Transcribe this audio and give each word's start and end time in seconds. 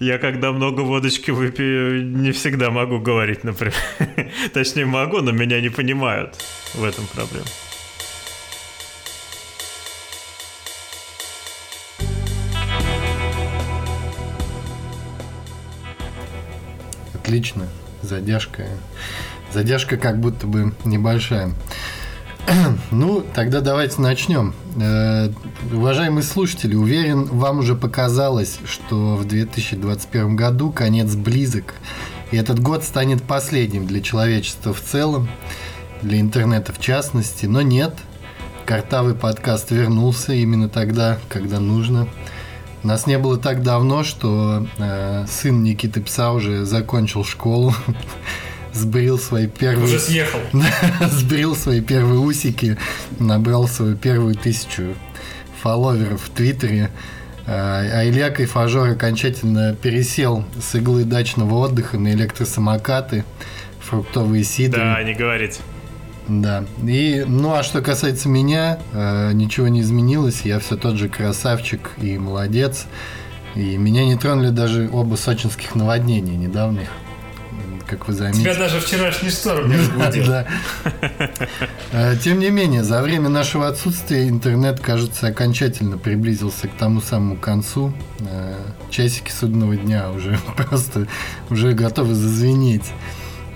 Я 0.00 0.16
когда 0.16 0.50
много 0.50 0.80
водочки 0.80 1.30
выпью, 1.30 2.06
не 2.06 2.32
всегда 2.32 2.70
могу 2.70 2.98
говорить, 3.00 3.44
например. 3.44 3.74
Точнее, 4.54 4.86
могу, 4.86 5.20
но 5.20 5.30
меня 5.30 5.60
не 5.60 5.68
понимают. 5.68 6.42
В 6.72 6.84
этом 6.84 7.04
проблема. 7.14 7.44
Отлично. 17.12 17.68
Задержка. 18.00 18.68
Задержка 19.52 19.98
как 19.98 20.18
будто 20.18 20.46
бы 20.46 20.72
небольшая. 20.86 21.52
Ну, 22.90 23.24
тогда 23.34 23.60
давайте 23.60 24.00
начнем. 24.00 24.54
Э, 24.80 25.30
уважаемые 25.72 26.22
слушатели, 26.22 26.74
уверен, 26.74 27.24
вам 27.24 27.60
уже 27.60 27.74
показалось, 27.74 28.58
что 28.64 29.16
в 29.16 29.26
2021 29.26 30.36
году 30.36 30.70
конец 30.70 31.14
близок. 31.14 31.74
И 32.30 32.36
этот 32.36 32.60
год 32.60 32.84
станет 32.84 33.22
последним 33.22 33.86
для 33.86 34.00
человечества 34.00 34.72
в 34.72 34.80
целом, 34.80 35.28
для 36.02 36.20
интернета 36.20 36.72
в 36.72 36.80
частности. 36.80 37.46
Но 37.46 37.62
нет, 37.62 37.94
картавый 38.66 39.14
подкаст 39.14 39.70
вернулся 39.70 40.32
именно 40.32 40.68
тогда, 40.68 41.18
когда 41.28 41.60
нужно. 41.60 42.08
Нас 42.82 43.06
не 43.06 43.18
было 43.18 43.36
так 43.36 43.62
давно, 43.62 44.04
что 44.04 44.66
э, 44.78 45.26
сын 45.28 45.62
Никиты 45.62 46.00
Пса 46.00 46.32
уже 46.32 46.64
закончил 46.64 47.24
школу, 47.24 47.74
сбрил 48.72 49.18
свои 49.18 49.46
первые... 49.46 49.84
Уже 49.84 49.98
съехал. 49.98 50.40
сбрил 51.10 51.56
свои 51.56 51.80
первые 51.80 52.20
усики, 52.20 52.76
набрал 53.18 53.68
свою 53.68 53.96
первую 53.96 54.34
тысячу 54.34 54.94
фолловеров 55.60 56.22
в 56.22 56.30
Твиттере. 56.30 56.90
А, 57.46 57.80
а 57.80 58.04
Илья 58.08 58.30
Кайфажор 58.30 58.90
окончательно 58.90 59.74
пересел 59.74 60.44
с 60.60 60.74
иглы 60.74 61.04
дачного 61.04 61.54
отдыха 61.56 61.98
на 61.98 62.12
электросамокаты, 62.12 63.24
фруктовые 63.80 64.44
сидры. 64.44 64.80
Да, 64.80 65.02
не 65.02 65.14
говорите. 65.14 65.60
Да. 66.28 66.64
И, 66.86 67.24
ну, 67.26 67.54
а 67.54 67.62
что 67.62 67.82
касается 67.82 68.28
меня, 68.28 68.78
э, 68.92 69.32
ничего 69.32 69.66
не 69.68 69.80
изменилось. 69.80 70.42
Я 70.42 70.60
все 70.60 70.76
тот 70.76 70.96
же 70.96 71.08
красавчик 71.08 71.90
и 72.00 72.18
молодец. 72.18 72.86
И 73.56 73.76
меня 73.76 74.04
не 74.04 74.16
тронули 74.16 74.50
даже 74.50 74.88
оба 74.92 75.16
сочинских 75.16 75.74
наводнения 75.74 76.36
недавних 76.36 76.88
как 77.90 78.06
вы 78.06 78.14
заметили. 78.14 78.42
Тебя 78.42 78.54
даже 78.54 78.80
вчерашний 78.80 79.30
шторм 79.30 79.68
не 79.68 79.76
разбудил. 79.76 80.26
Да. 80.26 80.46
Э, 81.92 82.16
тем 82.22 82.38
не 82.38 82.50
менее, 82.50 82.84
за 82.84 83.02
время 83.02 83.28
нашего 83.28 83.66
отсутствия 83.66 84.28
интернет, 84.28 84.78
кажется, 84.78 85.26
окончательно 85.26 85.98
приблизился 85.98 86.68
к 86.68 86.72
тому 86.72 87.00
самому 87.00 87.36
концу. 87.36 87.92
Э, 88.20 88.54
часики 88.90 89.32
судного 89.32 89.76
дня 89.76 90.10
уже 90.12 90.38
просто 90.56 91.08
уже 91.50 91.72
готовы 91.72 92.14
зазвенеть. 92.14 92.92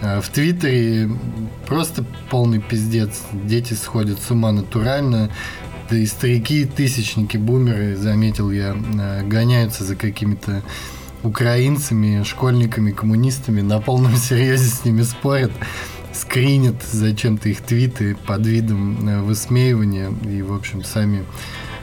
Э, 0.01 0.21
в 0.21 0.29
Твиттере 0.31 1.09
просто 1.69 2.05
полный 2.29 2.61
пиздец. 2.61 3.23
Дети 3.33 3.75
сходят 3.75 4.21
с 4.21 4.31
ума 4.33 4.51
натурально. 4.51 5.31
Да 5.89 5.97
и 5.97 6.07
старики, 6.07 6.65
тысячники, 6.65 7.37
бумеры, 7.37 7.95
заметил 7.95 8.51
я, 8.51 8.75
гоняются 9.27 9.85
за 9.85 9.97
какими-то 9.97 10.63
украинцами, 11.25 12.23
школьниками, 12.23 12.93
коммунистами 12.93 13.63
на 13.63 13.81
полном 13.81 14.17
серьезе 14.17 14.69
с 14.69 14.85
ними 14.85 15.03
спорят, 15.03 15.53
скринят 16.13 16.83
зачем-то 16.83 17.49
их 17.49 17.63
твиты 17.63 18.17
под 18.27 18.47
видом 18.47 19.09
э, 19.09 19.21
высмеивания 19.23 20.13
и, 20.29 20.43
в 20.43 20.55
общем, 20.55 20.85
сами 20.85 21.25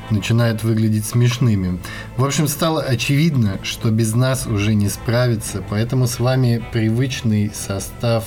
начинают 0.10 0.64
выглядеть 0.64 1.06
смешными. 1.06 1.80
В 2.18 2.26
общем, 2.26 2.48
стало 2.48 2.82
очевидно, 2.82 3.60
что 3.64 3.92
без 3.92 4.14
нас 4.14 4.46
уже 4.46 4.74
не 4.74 4.90
справиться, 4.90 5.64
поэтому 5.68 6.08
с 6.08 6.20
вами 6.20 6.64
привычный 6.72 7.52
состав 7.54 8.26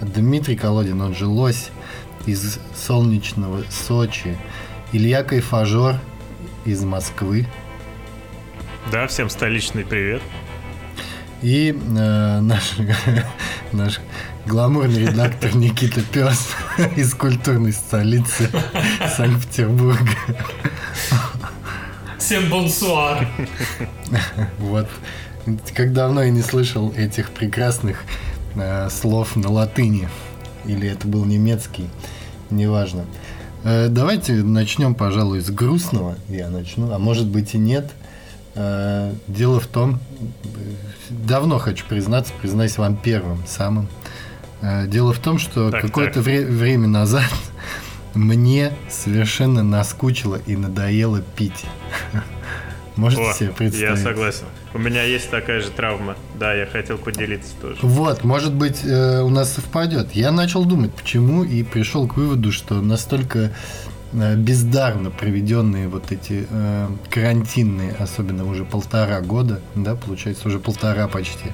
Дмитрий 0.00 0.56
Колодин, 0.56 1.00
он 1.00 1.14
же 1.14 1.26
Лось, 1.26 1.70
из 2.26 2.58
солнечного 2.76 3.64
Сочи, 3.70 4.36
Илья 4.92 5.22
Кайфажор 5.22 5.96
из 6.64 6.82
Москвы. 6.84 7.46
Да, 8.92 9.06
всем 9.06 9.30
столичный 9.30 9.84
привет. 9.84 10.22
И 11.42 11.70
э, 11.70 12.40
наш, 12.40 12.76
наш 13.72 14.00
гламурный 14.46 15.06
редактор 15.06 15.54
Никита 15.56 16.02
Пес 16.02 16.48
из 16.96 17.14
культурной 17.14 17.72
столицы 17.72 18.50
Санкт-Петербурга. 19.16 20.10
Всем 22.18 22.50
бонсуар. 22.50 23.26
Вот. 24.58 24.88
Как 25.74 25.92
давно 25.94 26.22
я 26.22 26.30
не 26.30 26.42
слышал 26.42 26.92
этих 26.92 27.30
прекрасных 27.30 28.04
э, 28.56 28.90
слов 28.90 29.36
на 29.36 29.50
латыни. 29.50 30.08
Или 30.66 30.88
это 30.90 31.08
был 31.08 31.24
немецкий, 31.24 31.88
неважно. 32.50 33.06
Э, 33.64 33.88
давайте 33.88 34.34
начнем, 34.34 34.94
пожалуй, 34.94 35.40
с 35.40 35.50
грустного. 35.50 36.16
Я 36.28 36.48
начну, 36.50 36.92
а 36.92 36.98
может 36.98 37.26
быть 37.26 37.54
и 37.54 37.58
нет. 37.58 37.90
Э, 38.54 39.12
дело 39.28 39.60
в 39.60 39.66
том, 39.66 40.00
давно 41.08 41.58
хочу 41.58 41.84
признаться, 41.88 42.32
признаюсь 42.40 42.78
вам 42.78 42.96
первым, 42.96 43.42
самым. 43.46 43.88
Э, 44.60 44.86
дело 44.86 45.12
в 45.12 45.18
том, 45.18 45.38
что 45.38 45.70
какое-то 45.70 46.20
вре- 46.20 46.46
время 46.46 46.88
назад 46.88 47.30
мне 48.14 48.72
совершенно 48.88 49.62
наскучило 49.62 50.36
и 50.46 50.56
надоело 50.56 51.22
пить. 51.36 51.64
Можете 52.96 53.30
О, 53.30 53.32
себе 53.32 53.50
представить? 53.50 53.98
Я 53.98 54.04
согласен. 54.04 54.44
У 54.74 54.78
меня 54.78 55.02
есть 55.02 55.30
такая 55.30 55.60
же 55.60 55.70
травма. 55.70 56.16
Да, 56.38 56.52
я 56.54 56.66
хотел 56.66 56.98
поделиться 56.98 57.54
тоже. 57.60 57.78
Вот, 57.82 58.24
может 58.24 58.52
быть, 58.52 58.84
э, 58.84 59.20
у 59.20 59.28
нас 59.30 59.52
совпадет. 59.54 60.12
Я 60.12 60.32
начал 60.32 60.64
думать, 60.64 60.92
почему, 60.94 61.42
и 61.44 61.62
пришел 61.62 62.06
к 62.06 62.16
выводу, 62.16 62.52
что 62.52 62.80
настолько 62.80 63.52
бездарно 64.12 65.10
проведенные 65.10 65.88
вот 65.88 66.10
эти 66.10 66.46
э, 66.48 66.88
карантинные, 67.10 67.92
особенно 67.92 68.44
уже 68.44 68.64
полтора 68.64 69.20
года, 69.20 69.60
да, 69.74 69.94
получается 69.94 70.48
уже 70.48 70.58
полтора 70.58 71.06
почти. 71.08 71.52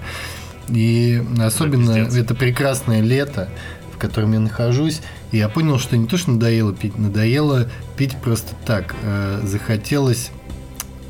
И 0.68 1.22
особенно 1.38 2.08
да, 2.08 2.18
это 2.18 2.34
прекрасное 2.34 3.00
лето, 3.00 3.48
в 3.94 3.98
котором 3.98 4.32
я 4.32 4.40
нахожусь, 4.40 5.00
и 5.32 5.38
я 5.38 5.48
понял, 5.48 5.78
что 5.78 5.96
не 5.96 6.06
то, 6.06 6.16
что 6.16 6.32
надоело 6.32 6.72
пить, 6.72 6.98
надоело 6.98 7.68
пить 7.96 8.16
просто 8.16 8.54
так. 8.64 8.94
Э, 9.02 9.40
захотелось 9.44 10.30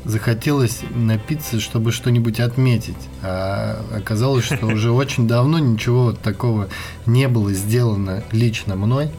захотелось 0.07 0.83
напиться, 0.95 1.59
чтобы 1.59 1.91
что-нибудь 1.91 2.39
отметить. 2.39 2.95
А 3.23 3.83
оказалось, 3.93 4.45
что 4.45 4.65
уже 4.67 4.91
очень 4.93 5.27
давно 5.27 5.59
ничего 5.59 6.13
такого 6.13 6.69
не 7.05 7.27
было 7.27 7.51
сделано 7.53 8.23
лично 8.31 8.75
мной 8.75 9.11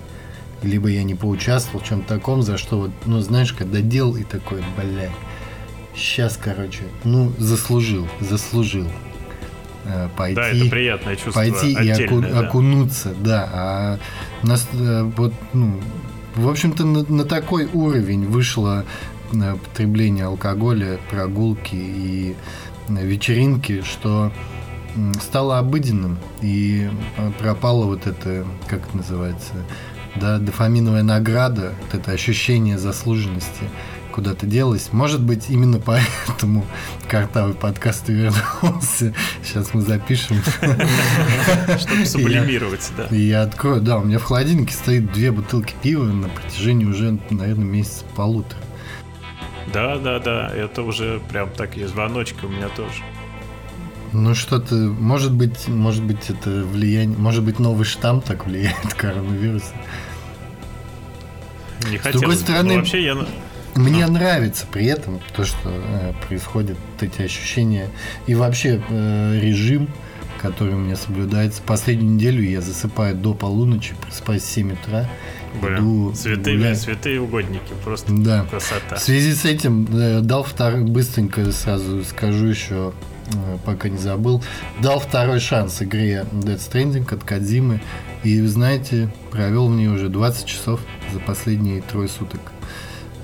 либо 0.62 0.88
я 0.88 1.02
не 1.02 1.14
поучаствовал 1.14 1.80
в 1.84 1.88
чем-то 1.88 2.08
таком, 2.16 2.42
за 2.42 2.58
что 2.58 2.78
вот, 2.78 2.90
ну, 3.06 3.20
знаешь, 3.20 3.52
когда 3.52 3.80
делал 3.80 4.16
и 4.16 4.24
такой, 4.24 4.62
блядь, 4.76 5.10
сейчас, 5.94 6.38
короче, 6.42 6.84
ну, 7.04 7.32
заслужил, 7.38 8.08
заслужил 8.20 8.86
э, 9.84 10.08
пойти. 10.16 10.36
Да, 10.36 10.48
это 10.48 10.70
приятное 10.70 11.16
чувство. 11.16 11.32
Пойти 11.32 11.72
и 11.72 11.90
оку, 11.90 12.20
да. 12.20 12.40
окунуться, 12.40 13.14
да. 13.20 13.48
А 13.52 13.98
нас 14.42 14.68
э, 14.72 15.02
вот, 15.16 15.32
ну, 15.52 15.80
в 16.34 16.48
общем-то, 16.48 16.84
на, 16.84 17.02
на 17.04 17.24
такой 17.24 17.66
уровень 17.72 18.26
вышло 18.26 18.84
э, 19.32 19.56
потребление 19.56 20.26
алкоголя, 20.26 20.98
прогулки 21.10 21.74
и 21.74 22.36
вечеринки, 22.88 23.82
что 23.82 24.32
стало 25.22 25.58
обыденным 25.58 26.18
и 26.40 26.88
пропало 27.38 27.84
вот 27.84 28.06
это, 28.06 28.46
как 28.66 28.88
это 28.88 28.96
называется, 28.96 29.52
да, 30.18 30.38
дофаминовая 30.38 31.02
награда, 31.02 31.74
вот 31.80 31.94
это 31.94 32.12
ощущение 32.12 32.78
заслуженности 32.78 33.64
куда-то 34.18 34.46
делось. 34.46 34.92
Может 34.92 35.22
быть, 35.22 35.48
именно 35.48 35.78
поэтому 35.78 36.66
картавый 37.08 37.54
подкаст 37.54 38.10
и 38.10 38.14
вернулся. 38.14 39.14
Сейчас 39.44 39.72
мы 39.74 39.82
запишем. 39.82 40.42
Чтобы 41.78 42.04
сублимировать, 42.04 42.90
да. 42.96 43.04
И 43.14 43.20
я 43.20 43.42
открою. 43.42 43.80
Да, 43.80 43.98
у 43.98 44.04
меня 44.04 44.18
в 44.18 44.24
холодильнике 44.24 44.74
стоит 44.74 45.12
две 45.12 45.30
бутылки 45.30 45.74
пива 45.82 46.02
на 46.02 46.28
протяжении 46.28 46.84
уже, 46.84 47.16
наверное, 47.30 47.66
месяца 47.66 48.04
полутора. 48.16 48.60
Да, 49.72 49.98
да, 49.98 50.18
да. 50.18 50.50
Это 50.52 50.82
уже 50.82 51.20
прям 51.30 51.50
такие 51.50 51.86
звоночки 51.86 52.44
у 52.44 52.48
меня 52.48 52.68
тоже. 52.70 53.02
Ну 54.12 54.34
что-то, 54.34 54.74
может 54.74 55.32
быть, 55.32 55.68
может 55.68 56.02
быть 56.02 56.28
это 56.28 56.50
влияние, 56.64 57.16
может 57.16 57.44
быть 57.44 57.60
новый 57.60 57.84
штамм 57.84 58.20
так 58.20 58.46
влияет 58.46 58.94
коронавируса. 58.96 59.74
Не 61.90 61.98
С 61.98 62.12
другой 62.12 62.36
стороны, 62.36 62.76
вообще 62.76 63.04
я... 63.04 63.16
Мне 63.74 64.04
а. 64.04 64.08
нравится 64.08 64.66
при 64.70 64.86
этом 64.86 65.20
то, 65.34 65.44
что 65.44 65.70
э, 65.70 66.12
происходят 66.26 66.76
эти 67.00 67.22
ощущения 67.22 67.88
и 68.26 68.34
вообще 68.34 68.82
э, 68.88 69.38
режим, 69.40 69.88
который 70.42 70.74
у 70.74 70.78
меня 70.78 70.96
соблюдается. 70.96 71.62
Последнюю 71.62 72.14
неделю 72.14 72.42
я 72.42 72.60
засыпаю 72.60 73.14
до 73.14 73.34
полуночи, 73.34 73.94
просыпаюсь 74.00 74.42
в 74.42 74.50
7 74.50 74.72
утра. 74.72 75.08
Блин, 75.60 75.76
иду 75.76 76.14
святые, 76.14 76.74
святые 76.74 77.20
угодники, 77.20 77.72
просто 77.84 78.12
да. 78.12 78.44
красота. 78.50 78.96
В 78.96 79.00
связи 79.00 79.34
с 79.34 79.44
этим 79.44 79.86
э, 79.92 80.20
дал 80.20 80.42
второй, 80.42 80.82
быстренько 80.82 81.50
сразу 81.52 82.04
скажу 82.04 82.46
еще 82.46 82.92
э, 83.32 83.58
пока 83.64 83.88
не 83.88 83.98
забыл, 83.98 84.42
дал 84.80 85.00
второй 85.00 85.40
шанс 85.40 85.82
игре 85.82 86.26
Dead 86.32 86.58
Stranding 86.58 87.12
от 87.12 87.24
Кадзимы. 87.24 87.80
И, 88.24 88.40
вы 88.40 88.48
знаете, 88.48 89.12
провел 89.30 89.68
в 89.68 89.74
ней 89.76 89.88
уже 89.88 90.08
20 90.08 90.44
часов 90.46 90.80
за 91.12 91.20
последние 91.20 91.82
трое 91.82 92.08
суток. 92.08 92.40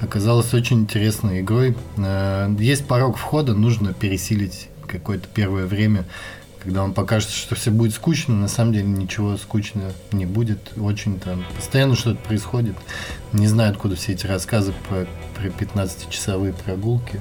Оказалось 0.01 0.53
очень 0.55 0.81
интересной 0.81 1.41
игрой. 1.41 1.77
Э, 1.97 2.55
есть 2.59 2.87
порог 2.87 3.17
входа, 3.17 3.55
нужно 3.55 3.93
пересилить 3.93 4.69
какое-то 4.87 5.27
первое 5.33 5.67
время, 5.67 6.05
когда 6.63 6.83
вам 6.83 6.95
покажется, 6.95 7.37
что 7.37 7.55
все 7.55 7.71
будет 7.71 7.95
скучно, 7.95 8.35
на 8.35 8.49
самом 8.49 8.73
деле 8.73 8.87
ничего 8.87 9.37
скучно 9.37 9.93
не 10.13 10.27
будет. 10.27 10.73
Очень 10.79 11.19
там 11.19 11.45
постоянно 11.57 11.97
что-то 11.97 12.19
происходит. 12.23 12.77
Не 13.33 13.49
знаю, 13.49 13.73
откуда 13.73 13.97
все 13.97 14.13
эти 14.13 14.27
рассказы 14.27 14.73
про, 14.89 15.07
про 15.35 15.49
15-часовые 15.49 16.55
прогулки. 16.55 17.21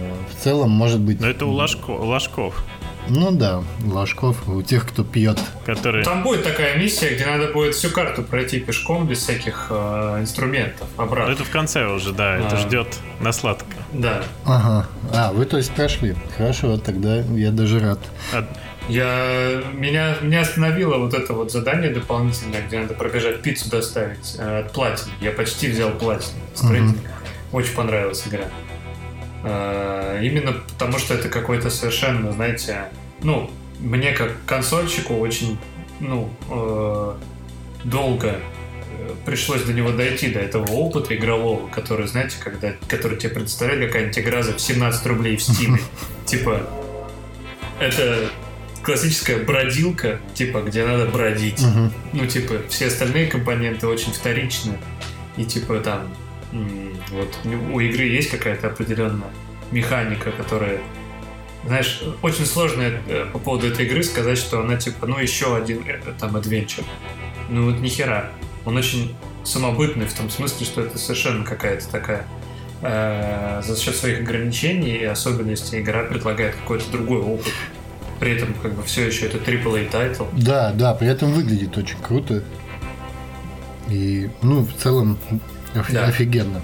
Э, 0.00 0.14
в 0.30 0.42
целом, 0.42 0.70
может 0.70 1.00
быть... 1.00 1.20
Но 1.20 1.28
это 1.28 1.46
у 1.46 1.52
Ложков. 1.52 2.64
Ну 3.08 3.30
да, 3.30 3.62
Ложков, 3.84 4.48
у 4.48 4.62
тех, 4.62 4.86
кто 4.86 5.04
пьет. 5.04 5.38
Который... 5.64 6.04
Там 6.04 6.22
будет 6.22 6.44
такая 6.44 6.76
миссия, 6.78 7.14
где 7.14 7.26
надо 7.26 7.52
будет 7.52 7.74
всю 7.74 7.90
карту 7.90 8.22
пройти 8.22 8.60
пешком 8.60 9.06
без 9.06 9.18
всяких 9.18 9.66
э, 9.70 10.18
инструментов 10.20 10.88
обратно. 10.96 11.28
Ну, 11.28 11.34
это 11.34 11.44
в 11.44 11.50
конце 11.50 11.86
уже, 11.86 12.12
да, 12.12 12.34
а. 12.34 12.38
это 12.38 12.56
ждет 12.56 12.88
на 13.20 13.32
сладко. 13.32 13.66
Да. 13.92 14.22
Ага. 14.44 14.86
А, 15.12 15.32
вы 15.32 15.44
то 15.44 15.56
есть 15.56 15.72
прошли. 15.72 16.16
Хорошо, 16.36 16.78
тогда 16.78 17.18
я 17.18 17.50
даже 17.50 17.80
рад. 17.80 18.00
А... 18.32 18.46
Я, 18.88 19.62
меня, 19.74 20.16
меня 20.22 20.42
остановило 20.42 20.96
вот 20.98 21.12
это 21.12 21.32
вот 21.32 21.50
задание 21.50 21.90
дополнительное, 21.90 22.64
где 22.64 22.78
надо 22.78 22.94
пробежать 22.94 23.42
пиццу 23.42 23.68
доставить 23.68 24.36
э, 24.38 24.64
от. 24.72 25.08
Я 25.20 25.32
почти 25.32 25.68
взял 25.68 25.90
платин. 25.90 26.34
Угу. 26.62 26.96
Очень 27.52 27.74
понравилась 27.74 28.22
игра. 28.28 28.44
Э, 29.44 30.20
именно 30.22 30.52
потому, 30.52 30.98
что 30.98 31.14
это 31.14 31.28
какой-то 31.28 31.70
совершенно, 31.70 32.32
знаете, 32.32 32.86
ну, 33.22 33.50
мне 33.80 34.12
как 34.12 34.32
консольщику 34.46 35.14
очень, 35.14 35.58
ну, 36.00 36.30
э, 36.50 37.14
долго 37.84 38.28
э, 38.28 39.10
пришлось 39.24 39.62
до 39.62 39.72
него 39.72 39.92
дойти, 39.92 40.28
до 40.28 40.40
этого 40.40 40.70
опыта 40.72 41.14
игрового, 41.14 41.68
который, 41.68 42.06
знаете, 42.06 42.36
когда, 42.42 42.72
который 42.88 43.18
тебе 43.18 43.30
представляет 43.30 43.86
какая-нибудь 43.86 44.18
игра 44.18 44.42
за 44.42 44.58
17 44.58 45.06
рублей 45.06 45.36
в 45.36 45.40
Steam. 45.40 45.80
Типа, 46.24 46.68
это 47.78 48.28
классическая 48.82 49.38
бродилка, 49.38 50.20
типа, 50.34 50.62
где 50.62 50.84
надо 50.84 51.06
бродить. 51.06 51.62
Ну, 52.12 52.26
типа, 52.26 52.54
все 52.68 52.86
остальные 52.86 53.26
компоненты 53.26 53.86
очень 53.86 54.12
вторичны. 54.12 54.78
И, 55.36 55.44
типа, 55.44 55.80
там, 55.80 56.08
вот 57.10 57.38
у 57.44 57.80
игры 57.80 58.04
есть 58.04 58.30
какая-то 58.30 58.68
определенная 58.68 59.30
механика, 59.70 60.30
которая 60.32 60.80
знаешь, 61.66 62.02
очень 62.22 62.46
сложно 62.46 62.82
э, 62.82 63.26
по 63.32 63.38
поводу 63.38 63.66
этой 63.66 63.86
игры 63.86 64.02
сказать, 64.04 64.38
что 64.38 64.60
она 64.60 64.76
типа, 64.76 65.06
ну 65.06 65.18
еще 65.18 65.56
один 65.56 65.82
э, 65.86 65.98
там 66.18 66.36
адвенчер. 66.36 66.84
Ну 67.48 67.70
вот 67.70 67.80
нихера. 67.80 68.30
Он 68.64 68.76
очень 68.76 69.14
самобытный 69.44 70.06
в 70.06 70.14
том 70.14 70.30
смысле, 70.30 70.66
что 70.66 70.80
это 70.82 70.98
совершенно 70.98 71.44
какая-то 71.44 71.88
такая 71.88 72.26
э, 72.82 73.62
за 73.64 73.76
счет 73.76 73.96
своих 73.96 74.20
ограничений 74.20 74.96
и 74.96 75.04
особенностей 75.04 75.80
игра 75.80 76.04
предлагает 76.04 76.54
какой-то 76.54 76.90
другой 76.90 77.20
опыт. 77.20 77.52
При 78.20 78.36
этом 78.36 78.54
как 78.54 78.74
бы 78.74 78.82
все 78.82 79.06
еще 79.06 79.26
это 79.26 79.38
AAA 79.38 79.90
title. 79.90 80.24
Да, 80.32 80.72
да, 80.72 80.94
при 80.94 81.08
этом 81.08 81.32
выглядит 81.32 81.76
очень 81.76 81.98
круто. 82.00 82.42
И, 83.88 84.30
ну, 84.42 84.62
в 84.64 84.72
целом, 84.74 85.18
да. 85.90 86.04
Офигенно. 86.06 86.60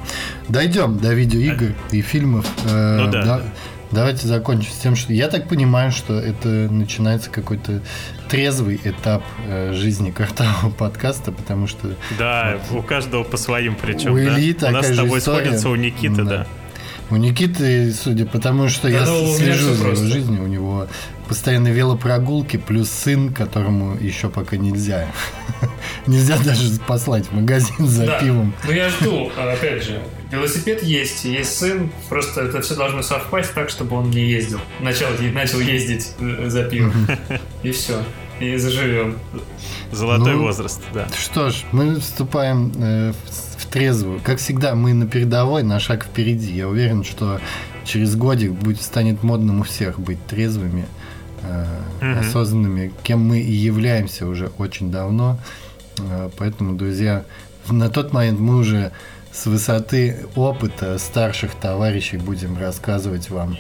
Дойдем 0.49 0.99
до 0.99 1.13
видеоигр 1.13 1.75
и 1.91 2.01
фильмов. 2.01 2.47
Э, 2.69 2.99
ну, 3.05 3.11
да. 3.11 3.23
да. 3.25 3.43
Давайте 3.93 4.27
закончим 4.27 4.71
с 4.71 4.79
тем, 4.79 4.97
что 4.97 5.13
я 5.13 5.29
так 5.29 5.49
понимаю, 5.49 5.93
что 5.93 6.19
это 6.19 6.49
начинается 6.49 7.29
какой-то 7.29 7.83
трезвый 8.31 8.81
этап 8.83 9.23
э, 9.47 9.75
жизни 9.75 10.11
картавого 10.11 10.71
подкаста, 10.79 11.31
потому 11.31 11.67
что... 11.67 11.95
Да, 12.19 12.59
вот, 12.71 12.79
у 12.79 12.83
каждого 12.83 13.23
по 13.23 13.37
своим 13.37 13.77
причинам. 13.77 14.13
У 14.13 14.17
да? 14.17 14.69
У 14.69 14.73
нас 14.73 14.89
с 14.89 14.97
тобой 14.97 15.19
история. 15.19 15.45
сходится, 15.45 15.69
у 15.69 15.75
Никиты, 15.75 16.25
да. 16.25 16.25
да. 16.25 16.47
У 17.11 17.17
Никиты, 17.17 17.93
судя 17.93 18.27
по 18.27 18.39
тому, 18.39 18.69
что 18.69 18.89
да, 18.89 19.01
я 19.01 19.05
ну, 19.05 19.37
слежу 19.37 19.75
за 19.75 19.89
его 19.89 19.95
жизнью, 19.95 20.45
у 20.45 20.47
него 20.47 20.87
постоянно 21.29 21.69
велопрогулки, 21.69 22.57
плюс 22.57 22.91
сын, 22.91 23.33
которому 23.33 23.97
еще 23.99 24.29
пока 24.29 24.57
нельзя. 24.57 25.07
нельзя 26.07 26.39
даже 26.39 26.79
послать 26.81 27.27
в 27.27 27.33
магазин 27.33 27.87
за 27.87 28.07
да. 28.07 28.19
пивом. 28.21 28.55
Ну 28.65 28.73
я 28.73 28.89
жду, 28.89 29.31
опять 29.37 29.83
же. 29.85 30.03
Велосипед 30.31 30.83
есть, 30.83 31.25
есть 31.25 31.59
сын, 31.59 31.91
просто 32.09 32.43
это 32.43 32.63
все 32.63 32.75
должно 32.75 33.03
совпасть 33.03 33.53
так, 33.53 33.69
чтобы 33.69 33.97
он 33.97 34.11
не 34.11 34.27
ездил. 34.27 34.61
Начал, 34.81 35.07
начал 35.35 35.61
ездить 35.61 36.13
э, 36.19 36.49
за 36.49 36.65
пивом. 36.65 37.07
И 37.63 37.71
все. 37.71 38.03
И 38.41 38.57
заживем. 38.57 39.19
Золотой 39.93 40.35
ну, 40.35 40.43
возраст, 40.43 40.81
да. 40.95 41.07
Что 41.17 41.51
ж, 41.51 41.65
мы 41.73 42.01
вступаем 42.01 42.73
э, 42.79 43.13
в 43.13 43.52
трезвую. 43.73 44.21
Как 44.23 44.39
всегда, 44.39 44.75
мы 44.75 44.93
на 44.93 45.07
передовой, 45.07 45.63
на 45.63 45.81
шаг 45.81 46.05
впереди. 46.05 46.53
Я 46.53 46.69
уверен, 46.69 47.05
что 47.05 47.41
через 47.85 48.15
годик 48.15 48.53
будет, 48.53 48.83
станет 48.83 49.23
модным 49.23 49.61
у 49.61 49.63
всех 49.65 49.99
быть 49.99 50.25
трезвыми, 50.27 50.87
э, 51.43 51.67
угу. 52.01 52.21
осознанными, 52.21 52.93
кем 53.03 53.21
мы 53.21 53.41
и 53.41 53.53
являемся 53.53 54.27
уже 54.27 54.51
очень 54.59 54.93
давно. 54.93 55.39
Э, 55.99 56.31
поэтому, 56.37 56.77
друзья, 56.77 57.25
на 57.69 57.89
тот 57.89 58.13
момент 58.13 58.39
мы 58.39 58.57
уже 58.57 58.93
с 59.33 59.47
высоты 59.47 60.27
опыта 60.37 60.99
старших 60.99 61.55
товарищей 61.55 62.19
будем 62.19 62.59
рассказывать 62.59 63.31
вам. 63.31 63.57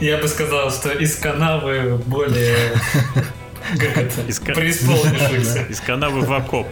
Я 0.00 0.18
бы 0.18 0.26
сказал, 0.26 0.70
что 0.72 0.90
из 0.90 1.14
канавы 1.16 2.00
более 2.06 2.72
преисполнившихся. 4.54 5.62
Из 5.70 5.80
канавы 5.80 6.22
в 6.22 6.32
окоп. 6.32 6.66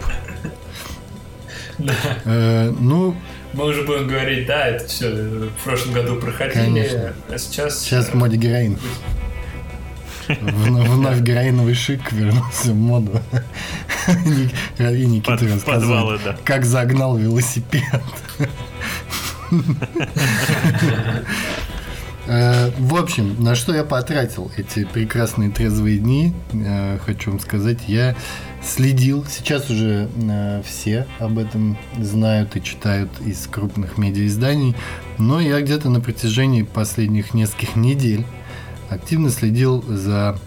Э, 2.24 2.72
ну, 2.78 3.16
мы 3.52 3.66
уже 3.66 3.82
будем 3.82 4.06
говорить, 4.06 4.46
да, 4.46 4.66
это 4.68 4.86
все 4.86 5.10
в 5.10 5.64
прошлом 5.64 5.94
году 5.94 6.16
проходили, 6.16 6.64
Конечно. 6.64 7.12
а 7.28 7.38
сейчас... 7.38 7.80
Сейчас 7.80 8.08
в 8.08 8.14
моде 8.14 8.36
героин. 8.36 8.78
Вновь 10.28 11.20
героиновый 11.20 11.74
шик 11.74 12.12
вернулся 12.12 12.72
в 12.72 12.76
моду. 12.76 13.20
И 14.78 15.06
Никита 15.06 15.38
рассказал, 15.54 16.12
как 16.44 16.64
загнал 16.64 17.16
велосипед. 17.16 18.02
Э, 22.26 22.70
в 22.78 22.94
общем, 22.94 23.42
на 23.42 23.54
что 23.54 23.74
я 23.74 23.84
потратил 23.84 24.50
эти 24.56 24.84
прекрасные 24.84 25.50
трезвые 25.50 25.98
дни, 25.98 26.32
э, 26.52 26.98
хочу 27.04 27.30
вам 27.30 27.40
сказать, 27.40 27.78
я 27.88 28.14
следил. 28.62 29.24
Сейчас 29.28 29.70
уже 29.70 30.08
э, 30.14 30.62
все 30.64 31.06
об 31.18 31.38
этом 31.38 31.76
знают 31.98 32.56
и 32.56 32.62
читают 32.62 33.10
из 33.24 33.46
крупных 33.48 33.98
медиаизданий. 33.98 34.76
Но 35.18 35.40
я 35.40 35.60
где-то 35.60 35.90
на 35.90 36.00
протяжении 36.00 36.62
последних 36.62 37.34
нескольких 37.34 37.74
недель 37.74 38.24
активно 38.88 39.30
следил 39.30 39.82
за, 39.88 40.38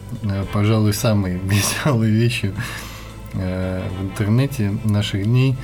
пожалуй, 0.53 0.93
самой 0.93 1.38
веселой 1.43 2.09
вещью 2.09 2.53
в 3.33 4.01
интернете 4.01 4.77
наших 4.85 5.25
дней 5.25 5.57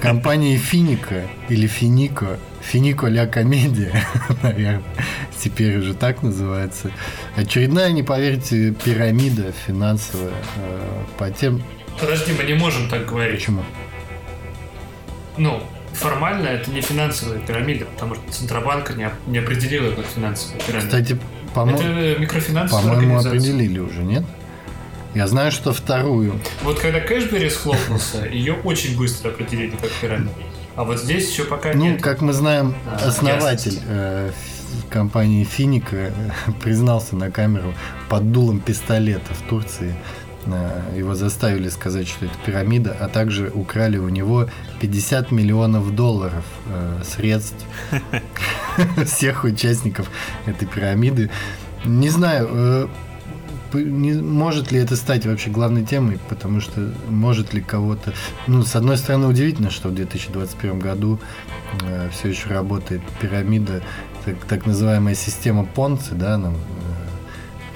компании 0.00 0.56
Финика 0.56 1.26
или 1.50 1.66
Финико, 1.66 2.38
Финико 2.62 3.06
ля 3.06 3.26
комедия, 3.26 4.04
наверное, 4.42 4.82
теперь 5.38 5.78
уже 5.78 5.94
так 5.94 6.22
называется. 6.22 6.90
Очередная, 7.36 7.90
не 7.90 8.02
поверите, 8.02 8.72
пирамида 8.72 9.52
финансовая 9.66 10.32
э, 10.56 11.02
по 11.18 11.30
тем 11.30 11.62
Подожди, 12.00 12.32
мы 12.32 12.44
не 12.44 12.54
можем 12.54 12.88
так 12.88 13.06
говорить. 13.06 13.40
Почему? 13.40 13.62
Ну, 15.36 15.62
формально 15.92 16.48
это 16.48 16.70
не 16.70 16.80
финансовая 16.80 17.38
пирамида, 17.38 17.84
потому 17.84 18.14
что 18.14 18.32
Центробанк 18.32 18.96
не, 18.96 19.10
не 19.26 19.38
определил 19.38 19.84
эту 19.84 20.02
финансовую 20.02 20.60
пирамиду. 20.62 20.86
Кстати, 20.86 21.18
по-моему, 21.54 22.68
по-моему, 22.68 23.18
определили 23.18 23.78
уже, 23.78 24.02
нет? 24.02 24.24
Я 25.14 25.26
знаю, 25.26 25.50
что 25.50 25.72
вторую. 25.72 26.40
Вот 26.62 26.78
когда 26.78 27.00
Кэшбери 27.00 27.50
схлопнулся, 27.50 28.24
ее 28.30 28.54
очень 28.54 28.96
быстро 28.96 29.30
определили 29.30 29.74
как 29.76 29.90
пирамиду. 30.00 30.30
А 30.80 30.84
вот 30.84 30.98
здесь 30.98 31.30
еще 31.30 31.44
пока 31.44 31.72
ну, 31.74 31.84
нет. 31.84 31.96
Ну, 31.98 32.02
как 32.02 32.22
мы 32.22 32.32
знаем, 32.32 32.74
а, 32.86 33.08
основатель 33.08 33.78
э, 33.86 34.30
компании 34.88 35.44
Финика 35.44 35.96
э, 35.96 36.12
признался 36.62 37.16
на 37.16 37.30
камеру 37.30 37.74
под 38.08 38.32
дулом 38.32 38.60
пистолета 38.60 39.34
в 39.34 39.48
Турции 39.48 39.94
Э, 40.46 40.96
его 40.96 41.14
заставили 41.14 41.68
сказать, 41.68 42.08
что 42.08 42.26
это 42.26 42.34
пирамида, 42.44 42.96
а 42.98 43.08
также 43.08 43.50
украли 43.50 43.98
у 43.98 44.08
него 44.08 44.48
50 44.80 45.30
миллионов 45.30 45.94
долларов 45.94 46.44
э, 46.66 47.02
средств 47.04 47.64
всех 49.04 49.44
участников 49.44 50.10
этой 50.46 50.66
пирамиды. 50.66 51.30
Не 51.84 52.08
знаю, 52.08 52.48
э, 52.50 52.88
не, 53.74 54.12
может 54.14 54.72
ли 54.72 54.78
это 54.80 54.96
стать 54.96 55.26
вообще 55.26 55.50
главной 55.50 55.84
темой, 55.84 56.18
потому 56.28 56.60
что 56.60 56.92
может 57.08 57.54
ли 57.54 57.60
кого-то... 57.60 58.12
Ну, 58.46 58.62
с 58.62 58.74
одной 58.76 58.96
стороны, 58.96 59.26
удивительно, 59.28 59.70
что 59.70 59.88
в 59.88 59.94
2021 59.94 60.78
году 60.78 61.18
э, 61.82 62.08
все 62.12 62.28
еще 62.28 62.48
работает 62.48 63.02
пирамида, 63.20 63.82
так, 64.24 64.36
так 64.48 64.66
называемая 64.66 65.14
система 65.14 65.64
Понци, 65.64 66.14
да, 66.14 66.36
нам, 66.38 66.54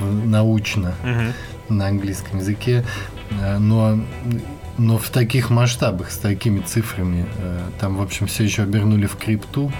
э, 0.00 0.10
научно 0.26 0.94
Мгм. 1.02 1.32
на 1.78 1.86
английском 1.88 2.38
языке, 2.40 2.84
э, 3.30 3.58
но, 3.58 3.98
но 4.78 4.98
в 4.98 5.08
таких 5.10 5.50
масштабах, 5.50 6.10
с 6.10 6.18
такими 6.18 6.60
цифрами, 6.60 7.26
э, 7.38 7.60
там, 7.80 7.96
в 7.96 8.02
общем, 8.02 8.26
все 8.26 8.44
еще 8.44 8.62
обернули 8.62 9.06
в 9.06 9.16
крипту. 9.16 9.72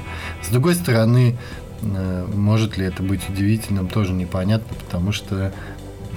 С 0.42 0.48
другой 0.48 0.74
стороны, 0.76 1.36
э, 1.82 2.26
может 2.32 2.78
ли 2.78 2.86
это 2.86 3.02
быть 3.02 3.28
удивительным, 3.28 3.88
тоже 3.88 4.12
непонятно, 4.12 4.74
потому 4.84 5.12
что 5.12 5.52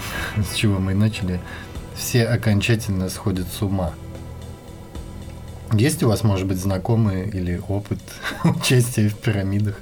с 0.51 0.55
чего 0.55 0.79
мы 0.79 0.93
начали, 0.93 1.39
все 1.95 2.25
окончательно 2.25 3.09
сходят 3.09 3.47
с 3.47 3.61
ума. 3.61 3.93
Есть 5.73 6.03
у 6.03 6.07
вас, 6.07 6.23
может 6.23 6.47
быть, 6.47 6.57
знакомые 6.57 7.27
или 7.27 7.61
опыт 7.67 7.99
участия 8.43 9.09
в 9.09 9.15
пирамидах? 9.15 9.75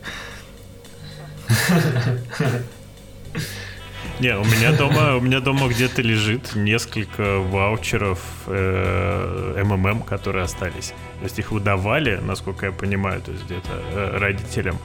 Не, 4.19 4.37
у 4.37 4.45
меня 4.45 4.71
дома, 4.71 5.17
у 5.17 5.19
меня 5.19 5.41
дома 5.41 5.67
где-то 5.67 6.01
лежит 6.01 6.55
несколько 6.55 7.39
ваучеров 7.39 8.19
э, 8.47 9.61
МММ, 9.61 10.03
которые 10.03 10.45
остались. 10.45 10.93
То 11.19 11.25
есть 11.25 11.37
их 11.37 11.51
выдавали, 11.51 12.15
насколько 12.15 12.67
я 12.67 12.71
понимаю, 12.71 13.21
то 13.21 13.31
есть 13.33 13.43
где-то 13.43 13.71
э, 13.91 14.17
родителям 14.17 14.77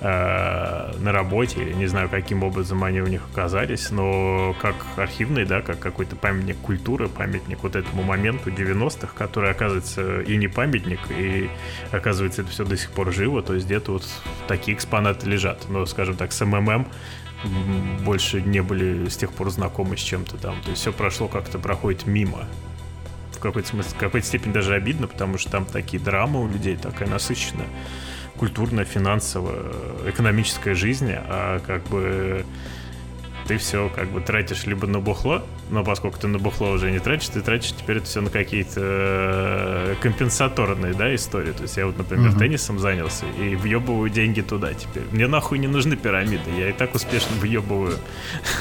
на 0.00 1.12
работе, 1.12 1.62
или 1.62 1.72
не 1.72 1.86
знаю, 1.86 2.08
каким 2.08 2.42
образом 2.42 2.84
они 2.84 3.00
у 3.00 3.06
них 3.06 3.22
оказались, 3.32 3.90
но 3.90 4.54
как 4.60 4.74
архивный, 4.96 5.46
да, 5.46 5.62
как 5.62 5.78
какой-то 5.78 6.16
памятник 6.16 6.58
культуры, 6.58 7.08
памятник 7.08 7.62
вот 7.62 7.76
этому 7.76 8.02
моменту 8.02 8.50
90-х, 8.50 9.14
который, 9.16 9.50
оказывается, 9.50 10.20
и 10.20 10.36
не 10.36 10.48
памятник, 10.48 11.00
и, 11.10 11.48
оказывается, 11.92 12.42
это 12.42 12.50
все 12.50 12.64
до 12.64 12.76
сих 12.76 12.90
пор 12.90 13.12
живо, 13.12 13.42
то 13.42 13.54
есть 13.54 13.66
где-то 13.66 13.92
вот 13.92 14.06
такие 14.48 14.76
экспонаты 14.76 15.28
лежат. 15.28 15.66
Но, 15.68 15.86
скажем 15.86 16.16
так, 16.16 16.32
с 16.32 16.44
МММ 16.44 16.86
больше 18.04 18.42
не 18.42 18.60
были 18.60 19.08
с 19.08 19.16
тех 19.16 19.32
пор 19.32 19.50
знакомы 19.50 19.96
с 19.96 20.00
чем-то 20.00 20.36
там. 20.36 20.60
То 20.62 20.70
есть 20.70 20.82
все 20.82 20.92
прошло 20.92 21.28
как-то, 21.28 21.58
проходит 21.58 22.06
мимо. 22.06 22.46
В 23.32 23.38
какой-то 23.38 23.68
смысле, 23.68 23.92
в 23.92 23.98
какой-то 23.98 24.26
степени 24.26 24.52
даже 24.52 24.74
обидно, 24.74 25.06
потому 25.06 25.38
что 25.38 25.50
там 25.50 25.64
такие 25.64 26.02
драмы 26.02 26.42
у 26.42 26.48
людей, 26.48 26.76
такая 26.76 27.08
насыщенная 27.08 27.68
культурная, 28.38 28.84
финансовая, 28.84 29.62
экономическая 30.06 30.74
жизнь, 30.74 31.10
а 31.12 31.60
как 31.66 31.82
бы 31.84 32.44
ты 33.46 33.58
все 33.58 33.88
как 33.94 34.08
бы 34.08 34.20
тратишь 34.20 34.64
либо 34.64 34.86
на 34.86 35.00
бухло, 35.00 35.44
но 35.70 35.84
поскольку 35.84 36.18
ты 36.18 36.26
на 36.26 36.38
бухло 36.38 36.70
уже 36.70 36.90
не 36.90 36.98
тратишь, 36.98 37.28
ты 37.28 37.40
тратишь 37.40 37.72
теперь 37.72 37.98
это 37.98 38.06
все 38.06 38.20
на 38.20 38.30
какие-то 38.30 38.80
э, 38.80 39.94
компенсаторные, 40.00 40.94
да, 40.94 41.14
истории. 41.14 41.52
То 41.52 41.62
есть 41.62 41.76
я 41.76 41.86
вот, 41.86 41.96
например, 41.98 42.30
Мгм. 42.30 42.38
теннисом 42.38 42.78
занялся 42.78 43.24
и 43.40 43.54
въебываю 43.54 44.10
деньги 44.10 44.40
туда 44.40 44.74
теперь. 44.74 45.04
Мне 45.12 45.26
нахуй 45.26 45.58
не 45.58 45.66
нужны 45.68 45.96
пирамиды, 45.96 46.50
я 46.58 46.70
и 46.70 46.72
так 46.72 46.94
успешно 46.94 47.36
въебываю 47.40 47.98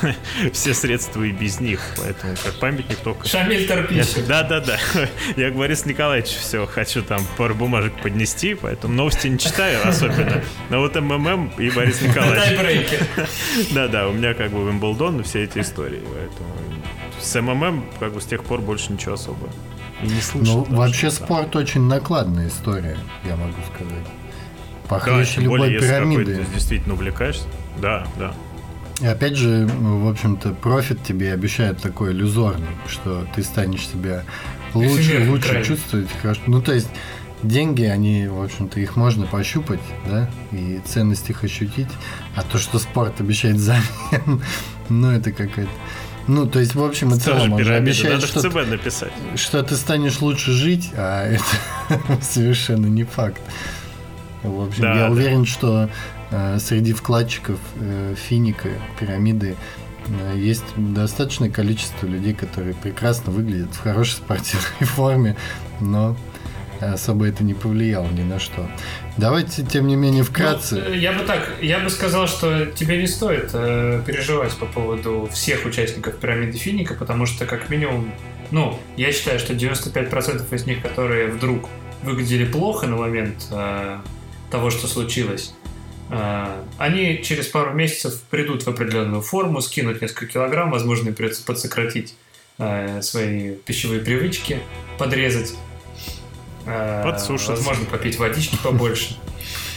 все 0.53 0.73
средства 0.73 1.23
и 1.23 1.31
без 1.31 1.59
них, 1.59 1.79
поэтому 1.97 2.35
как 2.43 2.59
памятник 2.59 2.97
только 2.97 3.27
Шамиль 3.27 3.67
Торпищев. 3.67 4.27
да, 4.27 4.43
да, 4.43 4.59
да. 4.59 4.77
Я 5.35 5.51
к 5.51 5.55
Борису 5.55 5.87
Николаевичу 5.89 6.37
все 6.39 6.65
хочу 6.65 7.01
там 7.01 7.21
пару 7.37 7.55
бумажек 7.55 7.93
поднести, 8.01 8.55
поэтому 8.55 8.93
новости 8.93 9.27
не 9.27 9.37
читаю 9.39 9.79
особенно. 9.87 10.43
Но 10.69 10.79
вот 10.79 10.95
МММ 10.95 11.53
и 11.57 11.69
Борис 11.71 12.01
Николаевич. 12.01 12.43
Тайбрейкер. 12.57 13.07
Да, 13.73 13.87
да, 13.87 14.07
у 14.07 14.13
меня 14.13 14.33
как 14.33 14.51
бы 14.51 14.74
Вимблдон 14.75 15.21
и 15.21 15.23
все 15.23 15.43
эти 15.43 15.59
истории. 15.59 16.01
Поэтому 16.03 16.49
с 17.21 17.41
МММ 17.41 17.85
как 17.99 18.13
бы 18.13 18.21
с 18.21 18.25
тех 18.25 18.43
пор 18.43 18.61
больше 18.61 18.91
ничего 18.93 19.13
особо. 19.13 19.47
И 20.03 20.07
не 20.07 20.21
слышал. 20.21 20.65
Ну, 20.69 20.75
вообще 20.75 21.09
что 21.09 21.19
там. 21.19 21.27
спорт 21.27 21.55
очень 21.55 21.81
накладная 21.81 22.47
история, 22.47 22.97
я 23.23 23.35
могу 23.35 23.53
сказать. 23.73 24.03
Да, 24.03 24.89
Похлеще 24.89 25.41
более, 25.41 25.43
любой 25.43 25.73
если 25.73 25.87
пирамиды. 25.87 26.25
какой-то 26.33 26.53
действительно 26.53 26.93
увлекаешься. 26.93 27.45
Да, 27.81 28.05
да. 28.19 28.33
И 29.01 29.05
опять 29.07 29.35
же, 29.35 29.67
в 29.67 30.07
общем-то, 30.07 30.51
профит 30.53 31.03
тебе 31.03 31.33
обещают 31.33 31.81
такой 31.81 32.11
иллюзорный, 32.11 32.67
что 32.87 33.25
ты 33.35 33.43
станешь 33.43 33.87
себя 33.87 34.23
лучше, 34.73 35.01
Эфемерный, 35.01 35.29
лучше 35.31 35.65
чувствовать, 35.65 36.07
хорошо. 36.21 36.41
Ну, 36.47 36.61
то 36.61 36.73
есть, 36.73 36.89
деньги, 37.43 37.83
они, 37.83 38.27
в 38.27 38.41
общем-то, 38.41 38.79
их 38.79 38.95
можно 38.95 39.25
пощупать, 39.25 39.79
да, 40.07 40.29
и 40.51 40.81
ценность 40.85 41.29
их 41.29 41.43
ощутить. 41.43 41.87
А 42.35 42.41
то, 42.43 42.57
что 42.57 42.79
спорт 42.79 43.19
обещает 43.21 43.57
взамен, 43.57 44.41
ну, 44.89 45.11
это 45.11 45.31
какая-то... 45.31 45.71
Ну, 46.27 46.47
то 46.47 46.59
есть, 46.59 46.73
в 46.73 46.83
общем 46.83 47.13
и 47.13 47.19
целом, 47.19 47.53
он 47.53 47.63
же 47.63 47.75
обещает, 47.75 48.15
Надо 48.15 48.27
что, 48.27 48.41
ЦБ 48.41 48.67
написать. 48.67 49.11
что 49.35 49.61
ты 49.61 49.75
станешь 49.75 50.21
лучше 50.21 50.51
жить, 50.51 50.89
а 50.95 51.23
это 51.89 52.23
совершенно 52.23 52.87
не 52.87 53.03
факт. 53.03 53.41
В 54.41 54.65
общем, 54.67 54.81
Да, 54.81 54.93
я 54.95 54.99
да. 55.01 55.11
уверен, 55.11 55.45
что 55.45 55.89
э, 56.31 56.57
среди 56.59 56.93
вкладчиков 56.93 57.59
э, 57.79 58.15
Финика, 58.17 58.69
пирамиды, 58.99 59.55
э, 60.07 60.37
есть 60.37 60.63
достаточное 60.75 61.49
количество 61.51 62.07
людей, 62.07 62.33
которые 62.33 62.73
прекрасно 62.73 63.31
выглядят 63.31 63.73
в 63.75 63.79
хорошей 63.81 64.13
спортивной 64.13 64.65
форме, 64.81 65.35
но 65.79 66.15
особо 66.93 67.27
это 67.27 67.43
не 67.43 67.53
повлияло 67.53 68.07
ни 68.07 68.23
на 68.23 68.39
что. 68.39 68.69
Давайте, 69.17 69.63
тем 69.63 69.87
не 69.87 69.95
менее, 69.95 70.23
вкратце. 70.23 70.83
Ну, 70.87 70.93
я 70.93 71.13
бы 71.13 71.23
так, 71.23 71.49
я 71.61 71.79
бы 71.79 71.89
сказал, 71.89 72.27
что 72.27 72.65
тебе 72.65 72.97
не 72.97 73.07
стоит 73.07 73.51
э, 73.53 74.01
переживать 74.05 74.53
по 74.53 74.65
поводу 74.65 75.29
всех 75.31 75.65
участников 75.65 76.17
пирамиды 76.17 76.57
Финика, 76.57 76.93
потому 76.95 77.25
что 77.25 77.45
как 77.45 77.69
минимум, 77.69 78.11
ну, 78.51 78.79
я 78.97 79.11
считаю, 79.11 79.39
что 79.39 79.53
95% 79.53 80.53
из 80.53 80.65
них, 80.65 80.81
которые 80.81 81.27
вдруг 81.27 81.69
выглядели 82.03 82.45
плохо 82.45 82.87
на 82.87 82.97
момент 82.97 83.47
э, 83.51 83.99
того, 84.51 84.69
что 84.69 84.87
случилось, 84.87 85.53
э, 86.09 86.61
они 86.77 87.21
через 87.23 87.47
пару 87.47 87.73
месяцев 87.73 88.21
придут 88.29 88.63
в 88.63 88.67
определенную 88.67 89.21
форму, 89.21 89.61
скинут 89.61 90.01
несколько 90.01 90.27
килограмм, 90.27 90.71
возможно, 90.71 91.09
им 91.09 91.15
придется 91.15 91.43
подсократить 91.43 92.15
э, 92.57 93.01
свои 93.01 93.55
пищевые 93.55 94.01
привычки, 94.01 94.59
подрезать. 94.97 95.55
Э, 96.65 97.03
Подсушиться. 97.03 97.51
Возможно, 97.53 97.85
попить 97.85 98.17
водички 98.19 98.57
побольше. 98.63 99.17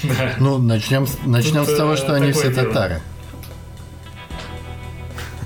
Да. 0.02 0.35
Ну, 0.38 0.59
начнем, 0.59 1.09
с- 1.09 1.18
начнем 1.26 1.64
с 1.64 1.75
того, 1.76 1.95
э, 1.95 1.97
что 1.97 2.14
они 2.14 2.30
все 2.30 2.50
татары. 2.50 3.00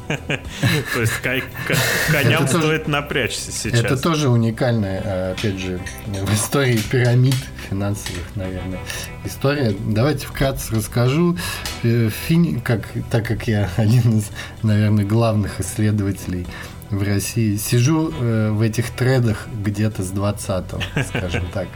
То 0.09 1.01
есть 1.01 1.13
коням 2.13 2.47
стоит 2.47 2.87
напрячься 2.89 3.51
сейчас. 3.51 3.81
Это 3.81 3.97
тоже 3.97 4.29
уникальная, 4.29 5.01
э, 5.03 5.33
опять 5.33 5.59
же, 5.59 5.81
в 6.07 6.35
истории 6.35 6.77
пирамид 6.77 7.35
финансовых, 7.71 8.25
наверное, 8.35 8.79
история. 9.25 9.75
Давайте 9.87 10.27
вкратце 10.27 10.75
расскажу. 10.75 11.37
Фини, 11.83 12.61
как, 12.61 12.89
так 13.11 13.27
как 13.27 13.49
я 13.49 13.71
один 13.77 14.19
из, 14.19 14.31
наверное, 14.63 15.05
главных 15.05 15.61
исследователей 15.61 16.47
в 16.93 17.03
России, 17.03 17.57
сижу 17.57 18.13
э, 18.13 18.51
в 18.51 18.61
этих 18.61 18.91
тредах 18.91 19.49
где-то 19.65 20.03
с 20.03 20.13
20-го, 20.13 20.81
скажем 21.03 21.45
так. 21.53 21.67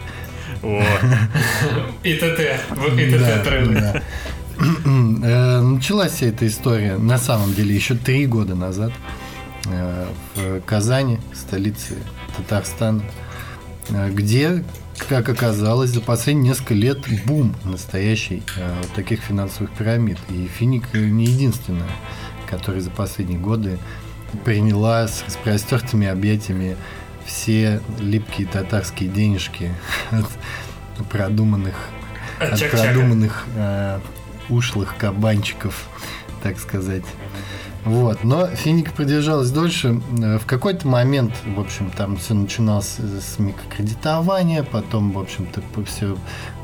О, 0.63 0.83
ИТТ. 2.05 2.61
Вот 2.77 2.93
ИТТ 2.99 3.19
Да, 3.21 3.39
трейлы. 3.41 3.75
да. 3.75 4.03
Э, 4.59 5.61
Началась 5.61 6.13
вся 6.13 6.27
эта 6.27 6.47
история, 6.47 6.97
на 6.97 7.19
самом 7.19 7.53
деле, 7.55 7.75
еще 7.75 7.95
три 7.95 8.27
года 8.27 8.55
назад 8.55 8.93
э, 9.67 10.07
в 10.35 10.61
Казани, 10.63 11.19
столице 11.35 11.95
Татарстана, 12.37 13.03
э, 13.91 14.11
где, 14.11 14.65
как 15.09 15.29
оказалось, 15.29 15.91
за 15.91 16.01
последние 16.01 16.51
несколько 16.51 16.75
лет 16.75 16.99
бум 17.27 17.55
настоящий 17.65 18.43
вот 18.81 18.93
таких 18.95 19.21
финансовых 19.21 19.71
пирамид. 19.73 20.19
И 20.31 20.47
Финик 20.59 20.93
не 20.95 21.25
единственная, 21.27 21.91
которая 22.49 22.81
за 22.81 22.91
последние 22.91 23.39
годы 23.39 23.79
приняла 24.37 25.09
с 25.09 25.25
распростертыми 25.25 26.07
объятиями 26.07 26.77
все 27.25 27.81
липкие 27.99 28.47
татарские 28.47 29.11
денежки 29.11 29.73
от 30.11 31.09
продуманных 31.09 31.75
От 32.39 32.71
продуманных 32.71 33.47
э, 33.57 34.01
ушлых 34.49 34.97
кабанчиков, 34.97 35.89
так 36.43 36.59
сказать. 36.59 37.05
Вот. 37.85 38.25
Но 38.25 38.49
Финик 38.49 38.93
продержалась 38.93 39.51
дольше. 39.51 40.01
Э, 40.21 40.39
В 40.39 40.47
какой-то 40.47 40.89
момент, 40.89 41.33
в 41.45 41.61
общем, 41.61 41.91
там 41.91 42.17
все 42.17 42.35
начиналось 42.35 42.97
с 42.99 43.39
микрокредитования, 43.39 44.63
потом, 44.65 45.13
в 45.13 45.19
общем-то, 45.19 45.63
все 45.85 46.17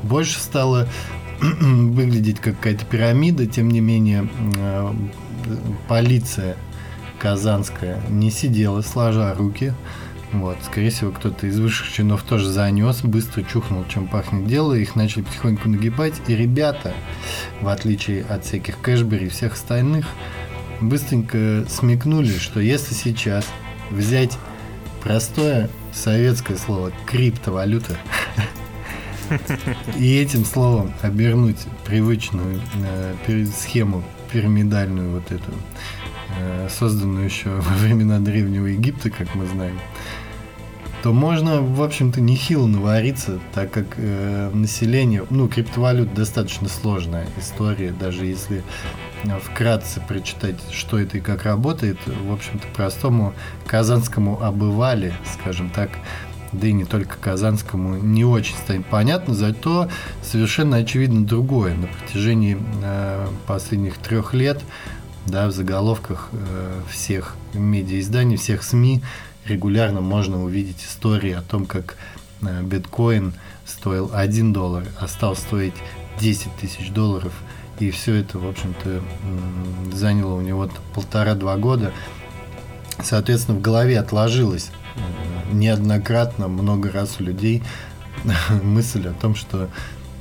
больше 0.03 0.39
стало 0.39 0.87
выглядеть 1.41 2.39
как 2.39 2.57
какая-то 2.57 2.85
пирамида. 2.85 3.47
Тем 3.47 3.69
не 3.69 3.79
менее, 3.79 4.27
э, 4.57 4.93
полиция 5.87 6.57
казанская 7.23 8.01
не 8.09 8.29
сидела 8.29 8.81
сложа 8.81 9.33
руки. 9.33 9.73
Вот, 10.33 10.57
скорее 10.65 10.89
всего, 10.89 11.11
кто-то 11.11 11.47
из 11.47 11.57
высших 11.57 11.89
чинов 11.89 12.23
тоже 12.23 12.49
занес, 12.49 13.01
быстро 13.01 13.43
чухнул, 13.43 13.85
чем 13.87 14.07
пахнет 14.07 14.45
дело, 14.45 14.73
их 14.73 14.97
начали 14.97 15.21
потихоньку 15.21 15.69
нагибать, 15.69 16.15
и 16.27 16.35
ребята, 16.35 16.93
в 17.61 17.67
отличие 17.69 18.25
от 18.25 18.43
всяких 18.43 18.81
кэшбери 18.81 19.27
и 19.27 19.29
всех 19.29 19.53
остальных, 19.53 20.05
быстренько 20.81 21.65
смекнули, 21.69 22.37
что 22.37 22.59
если 22.59 22.93
сейчас 22.93 23.45
взять 23.89 24.37
простое 25.01 25.69
советское 25.93 26.57
слово 26.57 26.91
криптовалюта 27.05 27.95
и 29.97 30.17
этим 30.17 30.43
словом 30.43 30.93
обернуть 31.01 31.59
привычную 31.85 32.59
э, 33.27 33.45
схему 33.45 34.03
пирамидальную 34.31 35.11
вот 35.11 35.31
эту 35.31 35.51
созданную 36.69 37.25
еще 37.25 37.49
во 37.55 37.75
времена 37.75 38.19
Древнего 38.19 38.67
Египта, 38.67 39.09
как 39.09 39.35
мы 39.35 39.45
знаем, 39.45 39.79
то 41.03 41.11
можно, 41.11 41.61
в 41.61 41.83
общем-то, 41.83 42.21
нехило 42.21 42.65
навариться, 42.65 43.39
так 43.53 43.71
как 43.71 43.85
э, 43.97 44.49
население, 44.53 45.25
ну, 45.29 45.49
криптовалют 45.49 46.13
достаточно 46.13 46.69
сложная 46.69 47.27
история, 47.37 47.91
даже 47.91 48.25
если 48.25 48.63
э, 49.25 49.39
вкратце 49.39 49.99
прочитать, 49.99 50.55
что 50.71 50.97
это 50.97 51.17
и 51.17 51.21
как 51.21 51.43
работает, 51.43 51.97
в 52.05 52.31
общем-то, 52.31 52.65
простому 52.73 53.33
казанскому 53.67 54.41
обывали, 54.41 55.13
скажем 55.33 55.69
так, 55.69 55.89
да 56.53 56.67
и 56.67 56.71
не 56.71 56.85
только 56.85 57.17
казанскому, 57.17 57.97
не 57.97 58.23
очень 58.23 58.55
станет 58.55 58.85
понятно, 58.85 59.33
зато 59.33 59.89
совершенно 60.21 60.77
очевидно 60.77 61.25
другое. 61.25 61.75
На 61.75 61.87
протяжении 61.87 62.57
э, 62.81 63.27
последних 63.45 63.97
трех 63.97 64.33
лет 64.33 64.61
да, 65.25 65.47
в 65.47 65.51
заголовках 65.51 66.29
э, 66.31 66.81
всех 66.89 67.35
медиаизданий, 67.53 68.37
всех 68.37 68.63
СМИ 68.63 69.01
регулярно 69.45 70.01
можно 70.01 70.43
увидеть 70.43 70.83
истории 70.83 71.31
о 71.31 71.41
том, 71.41 71.65
как 71.65 71.97
э, 72.41 72.61
биткоин 72.61 73.33
стоил 73.65 74.11
1 74.13 74.53
доллар, 74.53 74.85
а 74.99 75.07
стал 75.07 75.35
стоить 75.35 75.75
10 76.19 76.55
тысяч 76.57 76.89
долларов. 76.89 77.33
И 77.79 77.89
все 77.89 78.15
это, 78.15 78.37
в 78.37 78.47
общем-то, 78.47 79.01
заняло 79.93 80.35
у 80.35 80.41
него 80.41 80.69
полтора-два 80.93 81.57
года. 81.57 81.91
Соответственно, 83.01 83.57
в 83.57 83.61
голове 83.61 83.99
отложилось 83.99 84.71
э, 84.95 85.53
неоднократно, 85.53 86.47
много 86.47 86.91
раз 86.91 87.17
у 87.19 87.23
людей 87.23 87.63
мысль 88.63 89.07
о 89.07 89.13
том, 89.13 89.35
что 89.35 89.69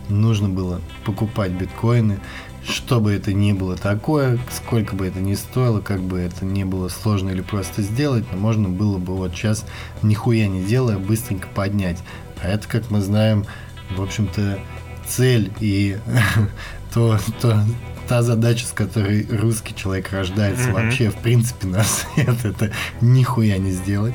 нужно 0.09 0.49
было 0.49 0.80
покупать 1.04 1.52
биткоины, 1.52 2.21
что 2.66 3.00
бы 3.00 3.12
это 3.12 3.33
ни 3.33 3.52
было 3.52 3.76
такое, 3.76 4.38
сколько 4.50 4.95
бы 4.95 5.07
это 5.07 5.21
ни 5.21 5.35
стоило, 5.35 5.81
как 5.81 6.00
бы 6.00 6.21
это 6.21 6.45
ни 6.45 6.64
было 6.64 6.88
сложно 6.88 7.31
или 7.31 7.40
просто 7.40 7.83
сделать, 7.83 8.25
но 8.31 8.38
можно 8.38 8.69
было 8.69 8.99
бы 8.99 9.16
вот 9.16 9.33
сейчас, 9.33 9.64
нихуя 10.02 10.47
не 10.47 10.62
делая, 10.62 10.99
быстренько 10.99 11.49
поднять. 11.49 11.99
А 12.42 12.49
это, 12.49 12.69
как 12.69 12.90
мы 12.90 13.00
знаем, 13.00 13.45
в 13.90 14.02
общем-то, 14.02 14.59
цель 15.07 15.52
и 15.61 15.99
то, 16.95 17.19
то, 17.40 17.64
та 18.09 18.23
задача, 18.23 18.66
с 18.66 18.73
которой 18.73 19.26
русский 19.26 19.75
человек 19.75 20.12
рождается 20.12 20.69
mm-hmm. 20.69 20.73
вообще, 20.73 21.11
в 21.11 21.16
принципе, 21.16 21.66
на 21.66 21.83
свет, 21.85 22.37
это 22.45 22.71
нихуя 23.00 23.59
не 23.59 23.73
сделать. 23.73 24.14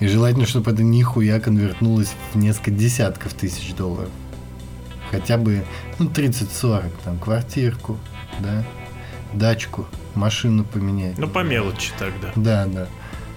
И 0.00 0.06
желательно, 0.06 0.46
чтобы 0.46 0.70
это 0.70 0.82
нихуя 0.82 1.40
конвертнулось 1.40 2.12
в 2.32 2.38
несколько 2.38 2.70
десятков 2.70 3.34
тысяч 3.34 3.74
долларов 3.74 4.10
хотя 5.10 5.36
бы 5.36 5.64
ну, 5.98 6.06
30-40, 6.08 6.90
там, 7.04 7.18
квартирку, 7.18 7.98
да, 8.40 8.64
дачку, 9.32 9.86
машину 10.14 10.64
поменять. 10.64 11.18
Ну, 11.18 11.28
по 11.28 11.42
мелочи 11.42 11.92
тогда. 11.98 12.32
Да, 12.36 12.66
да. 12.66 12.86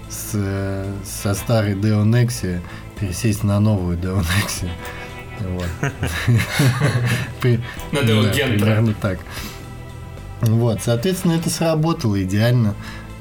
С, 0.08 0.86
со 1.04 1.34
старой 1.34 1.74
Deo 1.74 2.04
Nexia 2.04 2.60
пересесть 2.98 3.44
на 3.44 3.60
новую 3.60 3.96
Deo 3.98 4.20
Nexia. 4.20 4.70
Вот. 5.40 5.68
На 7.92 7.98
Deo 7.98 8.32
Примерно 8.32 8.94
так. 8.94 9.18
Вот, 10.42 10.82
соответственно, 10.82 11.32
это 11.32 11.50
сработало 11.50 12.22
идеально. 12.22 12.74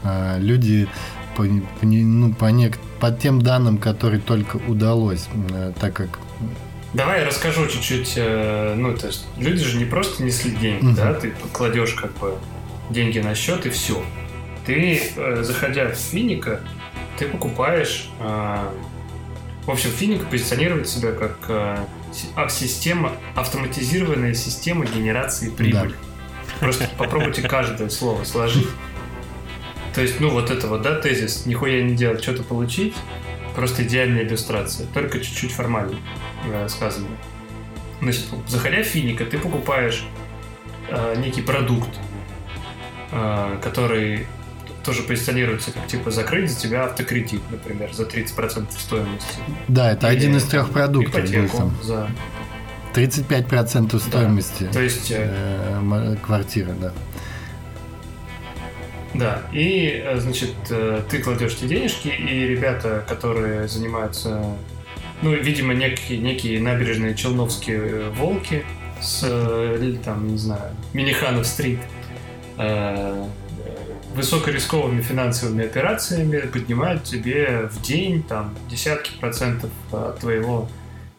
А, 0.04 0.38
люди 0.40 0.88
по, 1.36 1.44
по, 1.44 1.86
ну, 1.86 2.34
по, 2.34 2.46
нек- 2.52 2.80
по 3.00 3.12
тем 3.12 3.42
данным, 3.42 3.78
которые 3.78 4.20
только 4.20 4.58
удалось, 4.58 5.28
так 5.80 5.94
как 5.94 6.20
Давай 6.94 7.22
я 7.22 7.26
расскажу 7.26 7.68
чуть-чуть. 7.68 8.14
Э, 8.18 8.74
ну, 8.76 8.96
то 8.96 9.08
есть 9.08 9.26
люди 9.38 9.64
же 9.64 9.78
не 9.78 9.86
просто 9.86 10.24
несли 10.24 10.52
деньги, 10.52 10.86
mm-hmm. 10.86 10.96
да, 10.96 11.14
ты 11.14 11.34
кладешь 11.54 11.94
как 11.94 12.12
бы 12.18 12.38
деньги 12.90 13.20
на 13.20 13.34
счет 13.34 13.66
и 13.66 13.70
все. 13.70 14.04
Ты, 14.66 15.02
э, 15.16 15.44
заходя 15.44 15.90
в 15.90 15.96
Финика, 15.96 16.62
ты 17.18 17.28
покупаешь... 17.28 18.10
Э, 18.20 18.70
в 19.66 19.70
общем, 19.70 19.92
Финик 19.92 20.26
позиционирует 20.26 20.90
себя 20.90 21.12
как 21.12 21.38
а, 21.48 22.50
система, 22.50 23.12
автоматизированная 23.36 24.34
система 24.34 24.86
генерации 24.86 25.50
прибыли. 25.50 25.92
Да. 25.92 26.60
Просто 26.60 26.90
попробуйте 26.98 27.44
каждое 27.44 27.90
слово 27.90 28.24
сложить. 28.24 28.68
То 29.94 30.02
есть, 30.02 30.20
ну, 30.20 30.30
вот 30.30 30.50
это 30.50 30.68
вот, 30.68 30.82
да, 30.82 31.00
тезис, 31.00 31.46
нихуя 31.46 31.84
не 31.84 31.96
делать, 31.96 32.24
что-то 32.24 32.44
получить, 32.44 32.96
просто 33.56 33.84
идеальная 33.84 34.24
иллюстрация, 34.24 34.88
только 34.88 35.20
чуть-чуть 35.20 35.52
формально 35.52 35.98
э, 36.46 36.68
сказано. 36.70 37.08
Значит, 38.02 38.26
заходя 38.48 38.82
в 38.82 38.86
Финика, 38.86 39.26
ты 39.26 39.38
покупаешь 39.38 40.04
э, 40.90 41.16
некий 41.18 41.42
продукт, 41.42 41.90
э, 43.12 43.60
который 43.62 44.28
тоже 44.84 45.04
позиционируется 45.04 45.72
как 45.72 45.86
типа 45.88 46.12
закрыть 46.12 46.52
за 46.52 46.60
тебя 46.60 46.86
автокредит, 46.86 47.42
например, 47.52 47.94
за 47.94 48.04
30% 48.04 48.68
стоимости. 48.72 49.36
Да, 49.68 49.92
это 49.92 50.08
Или, 50.08 50.18
один 50.18 50.38
из 50.38 50.44
трех 50.46 50.72
продуктов 50.72 51.30
был 51.30 51.50
там. 51.50 51.78
За... 51.84 52.10
35% 52.94 54.00
стоимости 54.00 54.64
да. 54.64 54.72
То 54.72 54.82
есть, 54.82 55.12
э, 55.12 55.80
э 55.80 56.16
квартиры, 56.22 56.74
да. 56.80 56.94
Да, 59.14 59.42
и, 59.52 60.02
э, 60.04 60.20
значит, 60.20 60.56
э, 60.70 61.02
ты 61.10 61.20
кладешь 61.20 61.54
эти 61.54 61.66
денежки, 61.66 62.08
и 62.08 62.48
ребята, 62.48 63.04
которые 63.08 63.68
занимаются, 63.68 64.56
ну, 65.22 65.34
видимо, 65.34 65.74
некие, 65.74 66.18
некие 66.20 66.62
набережные 66.62 67.14
челновские 67.14 68.10
волки 68.12 68.64
с, 69.02 69.24
э, 69.24 69.96
там, 70.06 70.28
не 70.28 70.38
знаю, 70.38 70.76
Миниханов-стрит, 70.94 71.80
высокорисковыми 74.14 75.02
финансовыми 75.02 75.66
операциями 75.66 76.42
поднимают 76.42 77.04
тебе 77.06 77.70
в 77.72 77.82
день 77.82 78.22
там 78.24 78.54
десятки 78.70 79.18
процентов 79.20 79.72
от 79.92 80.20
твоего 80.20 80.70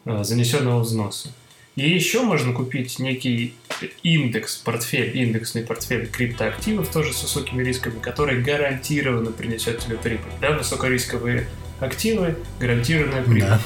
занесенного 0.05 0.81
взноса. 0.81 1.29
И 1.75 1.89
еще 1.89 2.21
можно 2.21 2.53
купить 2.53 2.99
некий 2.99 3.55
индекс, 4.03 4.55
портфель, 4.55 5.17
индексный 5.17 5.63
портфель 5.63 6.07
криптоактивов, 6.07 6.89
тоже 6.89 7.13
с 7.13 7.23
высокими 7.23 7.63
рисками, 7.63 7.99
который 7.99 8.41
гарантированно 8.41 9.31
принесет 9.31 9.79
тебе 9.79 9.97
прибыль. 9.97 10.31
Да, 10.41 10.51
высокорисковые 10.51 11.47
активы, 11.79 12.37
гарантированная 12.59 13.23
прибыль. 13.23 13.41
Да. 13.41 13.59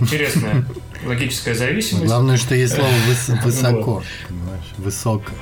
Интересная 0.00 0.64
логическая 1.04 1.54
зависимость. 1.54 2.06
Главное, 2.06 2.36
что 2.36 2.54
есть 2.54 2.74
слово 2.74 2.90
высоко, 3.44 4.02
понимаешь, 4.28 4.72
высоко. 4.78 5.32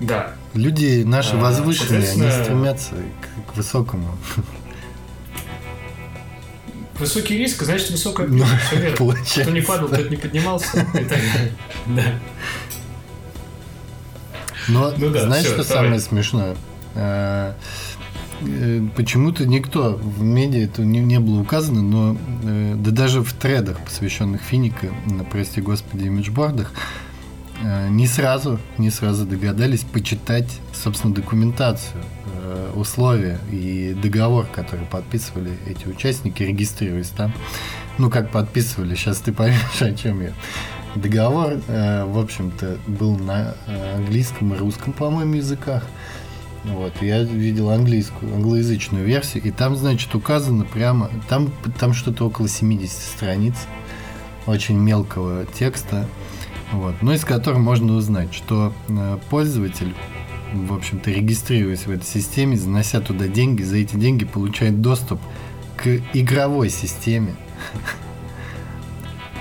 Да. 0.00 0.34
Люди 0.54 1.02
наши 1.04 1.34
а, 1.34 1.38
возвышенные, 1.38 2.10
они 2.10 2.30
стремятся 2.30 2.94
к, 3.46 3.56
высокому. 3.56 4.16
Высокий 6.98 7.38
риск, 7.38 7.62
значит 7.62 7.90
высокая 7.90 8.26
ну, 8.26 8.44
верно. 8.72 8.96
Получается. 8.96 9.42
Кто 9.42 9.50
не 9.52 9.60
падал, 9.60 9.88
тот 9.88 10.10
не 10.10 10.16
поднимался. 10.16 10.86
Да. 11.86 12.04
Но 14.70 14.92
ну, 14.96 15.10
да, 15.10 15.24
знаешь, 15.24 15.44
все, 15.44 15.54
что 15.54 15.68
давай. 15.68 15.84
самое 15.84 16.00
смешное? 16.00 16.56
А, 16.94 17.54
э, 18.40 18.86
почему-то 18.96 19.46
никто 19.46 19.94
в 19.94 20.22
медиа 20.22 20.64
это 20.64 20.82
не, 20.82 21.00
не 21.00 21.20
было 21.20 21.40
указано, 21.40 21.82
но 21.82 22.16
э, 22.44 22.74
да 22.76 22.90
даже 22.90 23.22
в 23.22 23.32
тредах, 23.32 23.80
посвященных 23.80 24.42
Финика, 24.42 24.88
на, 25.06 25.24
прости 25.24 25.60
господи, 25.60 26.04
имиджбордах, 26.04 26.72
э, 27.62 27.88
не 27.90 28.06
сразу, 28.06 28.58
не 28.78 28.90
сразу 28.90 29.26
догадались 29.26 29.80
почитать, 29.80 30.48
собственно, 30.72 31.14
документацию, 31.14 32.02
условия 32.74 33.38
и 33.52 33.94
договор, 34.02 34.46
который 34.46 34.84
подписывали 34.86 35.52
эти 35.66 35.86
участники, 35.86 36.42
регистрируясь 36.42 37.10
там. 37.10 37.32
Ну, 37.98 38.10
как 38.10 38.30
подписывали, 38.30 38.94
сейчас 38.94 39.18
ты 39.18 39.32
поймешь, 39.32 39.80
о 39.80 39.92
чем 39.92 40.22
я. 40.22 40.32
Договор, 40.96 41.60
э, 41.68 42.04
в 42.04 42.18
общем-то, 42.18 42.78
был 42.88 43.16
на 43.16 43.54
э, 43.66 43.96
английском 43.96 44.54
и 44.54 44.56
русском, 44.56 44.92
по-моему, 44.92 45.34
языках. 45.34 45.86
Вот, 46.64 46.92
я 47.00 47.22
видел 47.22 47.70
английскую, 47.70 48.34
англоязычную 48.34 49.04
версию, 49.06 49.44
и 49.44 49.50
там, 49.50 49.76
значит, 49.76 50.14
указано 50.14 50.64
прямо, 50.64 51.08
там, 51.28 51.52
там 51.78 51.94
что-то 51.94 52.26
около 52.26 52.48
70 52.48 52.90
страниц 52.90 53.54
очень 54.46 54.76
мелкого 54.76 55.46
текста, 55.46 56.06
вот, 56.72 56.96
но 57.02 57.14
из 57.14 57.24
которого 57.24 57.60
можно 57.60 57.94
узнать, 57.94 58.34
что 58.34 58.72
э, 58.88 59.18
пользователь, 59.30 59.94
в 60.52 60.74
общем-то, 60.74 61.10
регистрируясь 61.10 61.86
в 61.86 61.90
этой 61.90 62.04
системе, 62.04 62.56
занося 62.56 63.00
туда 63.00 63.28
деньги, 63.28 63.62
за 63.62 63.76
эти 63.76 63.94
деньги 63.94 64.24
получает 64.24 64.82
доступ 64.82 65.20
к 65.76 66.00
игровой 66.12 66.68
системе 66.68 67.36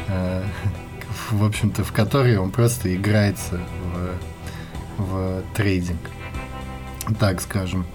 в 1.32 1.44
общем-то, 1.44 1.84
в 1.84 1.92
которой 1.92 2.38
он 2.38 2.52
просто 2.52 2.96
играется 2.96 3.60
в, 4.98 5.04
в 5.04 5.44
трейдинг, 5.56 6.00
так 7.20 7.42
скажем. 7.42 7.86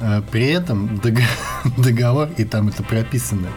Э, 0.00 0.22
при 0.30 0.46
этом 0.46 0.98
договор, 1.76 2.28
и 2.36 2.44
там 2.44 2.68
это 2.68 2.82
прописано, 2.82 3.48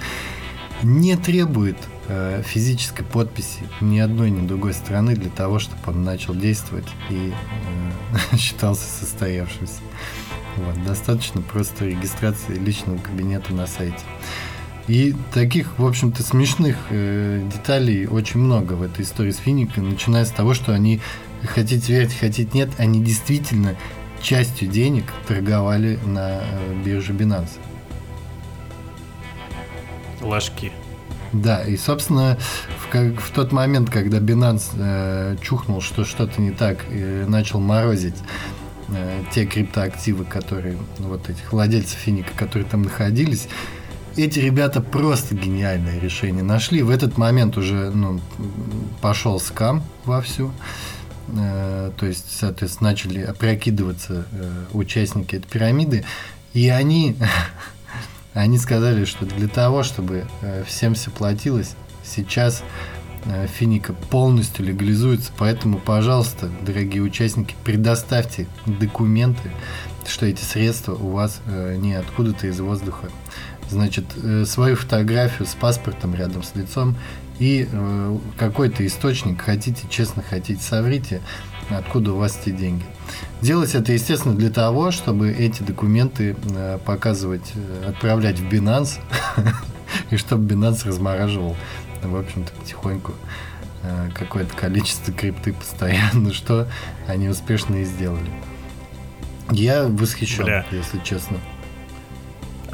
не 0.84 1.16
требует 1.16 1.78
э, 2.08 2.44
физической 2.46 3.04
подписи 3.04 3.64
ни 3.82 4.00
одной, 4.00 4.30
ни 4.30 4.46
другой 4.46 4.74
стороны 4.74 5.16
для 5.16 5.30
того, 5.30 5.60
чтобы 5.60 5.82
он 5.88 6.04
начал 6.04 6.36
действовать 6.36 6.88
и 7.10 7.34
э, 8.34 8.36
считался 8.38 8.86
состоявшимся. 8.88 9.82
Вот, 10.58 10.84
достаточно 10.86 11.42
просто 11.42 11.86
регистрации 11.86 12.54
личного 12.54 12.98
кабинета 12.98 13.54
на 13.54 13.68
сайте. 13.68 14.00
И 14.88 15.15
таких, 15.34 15.80
в 15.80 15.86
общем-то, 15.86 16.21
смешных 16.21 16.78
э, 16.91 17.41
деталей 17.52 18.06
очень 18.06 18.39
много 18.39 18.74
в 18.74 18.84
этой 18.84 19.04
истории 19.04 19.32
с 19.32 19.38
Финикой, 19.38 19.84
начиная 19.84 20.26
с 20.26 20.30
того, 20.30 20.54
что 20.54 20.74
они, 20.74 21.02
хотите 21.43 21.91
верить, 21.91 22.13
хотите 22.13 22.50
нет, 22.54 22.69
они 22.78 23.04
действительно 23.04 23.76
частью 24.21 24.67
денег 24.67 25.06
торговали 25.28 26.00
на 26.06 26.41
э, 26.41 26.84
бирже 26.84 27.13
Binance. 27.13 27.58
Ложки. 30.21 30.71
Да, 31.34 31.63
и, 31.63 31.76
собственно, 31.78 32.38
в, 32.80 32.89
как, 32.89 33.19
в 33.19 33.32
тот 33.32 33.52
момент, 33.52 33.89
когда 33.89 34.19
Binance 34.19 34.69
э, 34.78 35.38
чухнул, 35.41 35.82
что 35.82 36.06
что-то 36.06 36.39
не 36.39 36.52
так, 36.52 36.78
и 36.91 37.26
начал 37.28 37.60
морозить 37.60 38.15
э, 38.89 39.21
те 39.34 39.45
криптоактивы, 39.45 40.26
которые, 40.26 40.78
вот 41.00 41.28
этих 41.30 41.52
владельцев 41.52 41.98
Финика, 41.98 42.32
которые 42.38 42.67
там 42.67 42.84
находились, 42.84 43.48
эти 44.17 44.39
ребята 44.39 44.82
просто 44.82 45.36
гениальное 45.36 45.99
решение 45.99 46.43
нашли. 46.43 46.82
В 46.82 46.89
этот 46.89 47.17
момент 47.17 47.58
уже 47.58 47.91
ну, 47.91 48.21
пошел 49.01 49.39
скам 49.39 49.84
вовсю. 50.06 50.51
Э, 51.28 51.91
то 51.97 52.06
есть, 52.06 52.25
соответственно, 52.30 52.91
начали 52.91 53.21
опрокидываться 53.21 54.25
э, 54.32 54.65
участники 54.73 55.36
этой 55.36 55.47
пирамиды. 55.47 56.06
И 56.54 56.69
они, 56.69 57.17
они 58.34 58.58
сказали, 58.58 59.06
что 59.06 59.25
для 59.25 59.47
того, 59.47 59.84
чтобы 59.84 60.25
э, 60.41 60.63
всем 60.65 60.93
все 60.93 61.12
платилось, 61.12 61.75
сейчас 62.04 62.63
э, 63.25 63.47
Финика 63.47 63.93
полностью 63.93 64.65
легализуется. 64.65 65.32
Поэтому, 65.38 65.80
пожалуйста, 65.80 66.49
дорогие 66.65 67.01
участники, 67.01 67.56
предоставьте 67.63 68.47
документы, 68.65 69.51
что 70.08 70.25
эти 70.25 70.43
средства 70.43 70.93
у 70.93 71.10
вас 71.10 71.41
э, 71.47 71.75
не 71.78 71.95
откуда-то 71.95 72.47
из 72.47 72.60
воздуха 72.60 73.10
значит, 73.69 74.06
э, 74.21 74.45
свою 74.45 74.75
фотографию 74.75 75.47
с 75.47 75.54
паспортом 75.56 76.15
рядом 76.15 76.43
с 76.43 76.56
лицом 76.56 76.95
и 77.39 77.67
э, 77.69 78.17
какой-то 78.38 78.86
источник, 78.86 79.41
хотите 79.41 79.88
честно, 79.89 80.23
хотите 80.23 80.62
соврите, 80.62 81.21
откуда 81.69 82.13
у 82.13 82.17
вас 82.17 82.39
эти 82.41 82.51
деньги. 82.51 82.84
Делать 83.41 83.75
это, 83.75 83.91
естественно, 83.91 84.36
для 84.36 84.49
того, 84.49 84.91
чтобы 84.91 85.32
эти 85.32 85.63
документы 85.63 86.36
э, 86.56 86.80
показывать, 86.86 87.54
отправлять 87.88 88.39
в 88.39 88.47
Binance, 88.47 88.99
и 90.12 90.17
чтобы 90.17 90.54
Binance 90.54 90.88
размораживал, 90.88 91.56
в 92.04 92.15
общем-то, 92.15 92.51
потихоньку 92.54 93.13
какое-то 94.15 94.56
количество 94.56 95.13
крипты 95.13 95.54
постоянно, 95.54 96.34
что 96.34 96.67
они 97.08 97.30
успешно 97.30 97.75
и 97.75 97.86
сделали. 97.86 98.32
Я 99.51 99.84
восхищен, 99.84 100.45
Бля. 100.45 100.65
если 100.71 100.99
честно. 101.04 101.38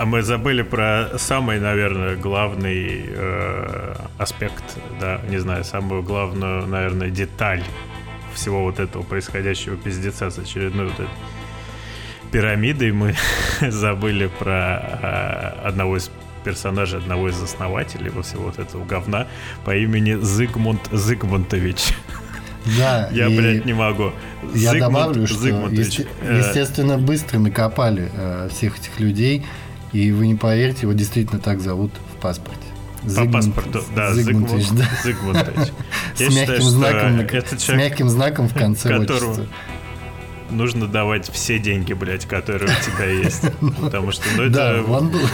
А 0.01 0.05
мы 0.05 0.23
забыли 0.23 0.63
про 0.63 1.11
самый, 1.19 1.59
наверное, 1.59 2.15
главный 2.15 3.05
э, 3.05 3.93
аспект, 4.17 4.63
да, 4.99 5.21
не 5.29 5.37
знаю, 5.37 5.63
самую 5.63 6.01
главную, 6.01 6.65
наверное, 6.65 7.11
деталь 7.11 7.63
всего 8.33 8.63
вот 8.63 8.79
этого 8.79 9.03
происходящего 9.03 9.77
пиздеца 9.77 10.31
с 10.31 10.39
очередной 10.39 10.87
вот 10.87 10.95
этой 10.95 11.07
пирамидой. 12.31 12.91
Мы 12.93 13.13
забыли 13.61 14.25
про 14.39 15.59
э, 15.63 15.67
одного 15.67 15.97
из 15.97 16.09
персонажей, 16.43 16.97
одного 16.97 17.29
из 17.29 17.39
основателей 17.39 18.09
во 18.09 18.23
всего 18.23 18.45
вот 18.45 18.57
этого 18.57 18.83
говна 18.83 19.27
по 19.65 19.75
имени 19.75 20.19
Зигмунд 20.19 20.81
Зигмунтович. 20.91 21.93
Да, 22.75 23.07
я, 23.11 23.29
блядь, 23.29 23.65
не 23.65 23.73
могу. 23.73 24.13
Я 24.55 24.71
Зигмунд, 24.71 24.79
добавлю, 24.79 25.27
что, 25.27 25.47
есте- 25.69 26.07
естественно, 26.23 26.97
быстро 26.97 27.37
накопали 27.37 28.09
э, 28.11 28.49
всех 28.49 28.79
этих 28.79 28.99
людей, 28.99 29.45
и 29.91 30.11
вы 30.11 30.27
не 30.27 30.35
поверите, 30.35 30.81
его 30.83 30.93
действительно 30.93 31.39
так 31.39 31.59
зовут 31.59 31.91
в 32.13 32.21
паспорте. 32.21 32.59
По 33.15 33.25
паспорту, 33.25 33.83
да, 33.95 34.13
Зигмундович. 34.13 34.69
Да. 34.71 34.85
Зигмундович. 35.03 35.71
с, 36.15 36.35
мягким 36.35 36.61
знаком, 36.61 37.57
с 37.57 37.69
мягким 37.69 38.09
знаком 38.09 38.47
в 38.47 38.53
конце 38.53 38.95
отчества 38.95 39.47
нужно 40.51 40.87
давать 40.87 41.29
все 41.31 41.59
деньги, 41.59 41.93
блядь, 41.93 42.25
которые 42.25 42.69
у 42.71 42.83
тебя 42.83 43.05
есть. 43.05 43.43
Потому 43.81 44.11
что, 44.11 44.23
ну, 44.35 44.43
это, 44.43 44.83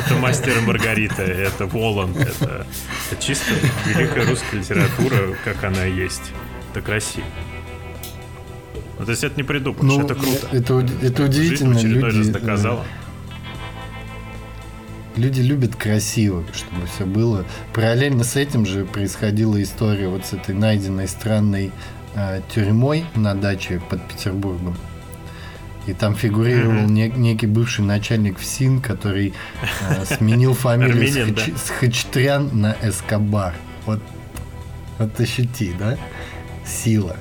это 0.06 0.16
мастер 0.20 0.62
Маргарита, 0.62 1.24
это 1.24 1.66
Воланд, 1.66 2.16
это, 2.18 2.68
это 3.12 3.22
чисто 3.22 3.52
великая 3.86 4.26
русская 4.28 4.60
литература, 4.60 5.36
как 5.44 5.64
она 5.64 5.84
есть. 5.86 6.32
Это 6.72 6.82
красиво. 6.82 7.26
Ну, 9.00 9.06
то 9.06 9.12
есть 9.12 9.24
это 9.24 9.36
не 9.36 9.44
придумаешь, 9.44 9.84
ну, 9.84 10.04
это 10.04 10.16
круто. 10.16 10.48
Это, 10.52 10.86
это 11.02 11.24
удивительно. 11.24 11.74
Жизнь 11.74 11.88
люди, 11.88 12.18
раз 12.18 12.30
доказала. 12.30 12.84
Да 12.84 13.07
люди 15.18 15.42
любят 15.42 15.76
красиво, 15.76 16.44
чтобы 16.54 16.88
все 16.88 17.06
было. 17.06 17.46
Параллельно 17.74 18.24
с 18.24 18.36
этим 18.36 18.66
же 18.66 18.86
происходила 18.86 19.62
история 19.62 20.08
вот 20.08 20.26
с 20.26 20.34
этой 20.34 20.56
найденной 20.56 21.08
странной 21.08 21.72
э, 22.16 22.42
тюрьмой 22.54 23.06
на 23.16 23.36
даче 23.36 23.82
под 23.90 24.08
Петербургом. 24.08 24.78
И 25.88 25.94
там 25.94 26.16
фигурировал 26.16 26.84
mm-hmm. 26.84 26.92
не, 26.92 27.10
некий 27.10 27.48
бывший 27.48 27.86
начальник 27.86 28.40
ФСИН, 28.40 28.82
который 28.82 29.34
э, 29.90 30.06
сменил 30.06 30.54
фамилию 30.56 31.08
с, 31.08 31.16
Хач, 31.16 31.46
да? 31.46 31.58
с 31.58 31.70
Хачтрян 31.70 32.50
на 32.54 32.76
Эскобар. 32.82 33.56
Вот, 33.86 34.02
вот 35.00 35.20
ощути, 35.20 35.74
да? 35.80 35.98
Сила. 36.66 37.16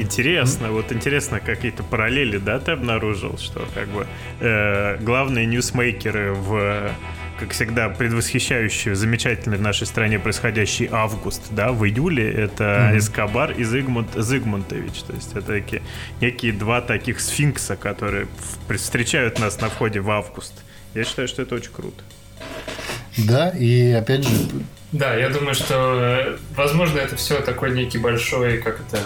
Интересно, 0.00 0.70
вот 0.70 0.92
интересно, 0.92 1.40
какие-то 1.40 1.82
параллели, 1.82 2.38
да, 2.38 2.58
ты 2.58 2.72
обнаружил, 2.72 3.36
что 3.38 3.66
как 3.74 3.88
бы 3.88 4.06
э, 4.40 4.96
главные 5.00 5.46
ньюсмейкеры 5.46 6.32
в 6.32 6.90
как 7.38 7.52
всегда, 7.52 7.88
предвосхищающие 7.88 8.94
замечательный 8.94 9.56
в 9.56 9.62
нашей 9.62 9.86
стране 9.86 10.18
происходящий 10.18 10.88
август, 10.92 11.42
да, 11.50 11.72
в 11.72 11.86
июле, 11.86 12.30
это 12.30 12.64
mm-hmm. 12.64 12.98
Эскобар 12.98 13.52
и 13.52 13.64
Зигмунд, 13.64 14.08
Зигмунтович. 14.14 15.02
То 15.04 15.14
есть 15.14 15.32
это 15.32 15.46
такие, 15.46 15.82
некие 16.20 16.52
два 16.52 16.82
таких 16.82 17.18
сфинкса, 17.18 17.76
которые 17.76 18.26
встречают 18.68 19.38
нас 19.38 19.58
на 19.58 19.70
входе 19.70 20.00
в 20.00 20.10
август. 20.10 20.52
Я 20.94 21.04
считаю, 21.04 21.28
что 21.28 21.40
это 21.40 21.54
очень 21.54 21.72
круто. 21.72 22.02
Да, 23.16 23.48
и 23.50 23.92
опять 23.92 24.28
же, 24.28 24.34
да, 24.92 25.14
я 25.14 25.28
думаю, 25.28 25.54
что, 25.54 26.36
возможно, 26.56 26.98
это 26.98 27.14
все 27.14 27.40
такой 27.40 27.70
некий 27.70 27.98
большой, 27.98 28.58
как 28.58 28.80
это, 28.80 29.00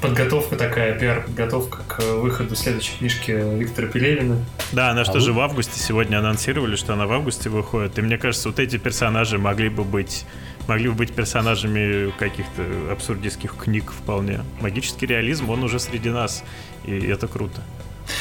подготовка 0.00 0.56
такая, 0.56 0.98
пиар-подготовка 0.98 1.78
к 1.86 2.00
выходу 2.16 2.56
следующей 2.56 2.96
книжки 2.98 3.30
Виктора 3.30 3.88
Пелевина. 3.88 4.38
Да, 4.72 4.90
она 4.90 5.02
а 5.02 5.04
что 5.04 5.14
вы... 5.14 5.20
же 5.20 5.32
в 5.32 5.40
августе 5.40 5.78
сегодня 5.78 6.18
анонсировали, 6.18 6.76
что 6.76 6.94
она 6.94 7.06
в 7.06 7.12
августе 7.12 7.50
выходит. 7.50 7.98
И 7.98 8.02
мне 8.02 8.18
кажется, 8.18 8.48
вот 8.48 8.58
эти 8.58 8.76
персонажи 8.76 9.38
могли 9.38 9.68
бы 9.68 9.84
быть 9.84 10.24
могли 10.68 10.88
бы 10.88 10.94
быть 10.94 11.12
персонажами 11.12 12.12
каких-то 12.18 12.62
абсурдистских 12.92 13.56
книг 13.56 13.90
вполне. 13.90 14.40
Магический 14.60 15.06
реализм, 15.06 15.50
он 15.50 15.64
уже 15.64 15.80
среди 15.80 16.10
нас, 16.10 16.44
и 16.84 16.96
это 16.96 17.26
круто. 17.26 17.60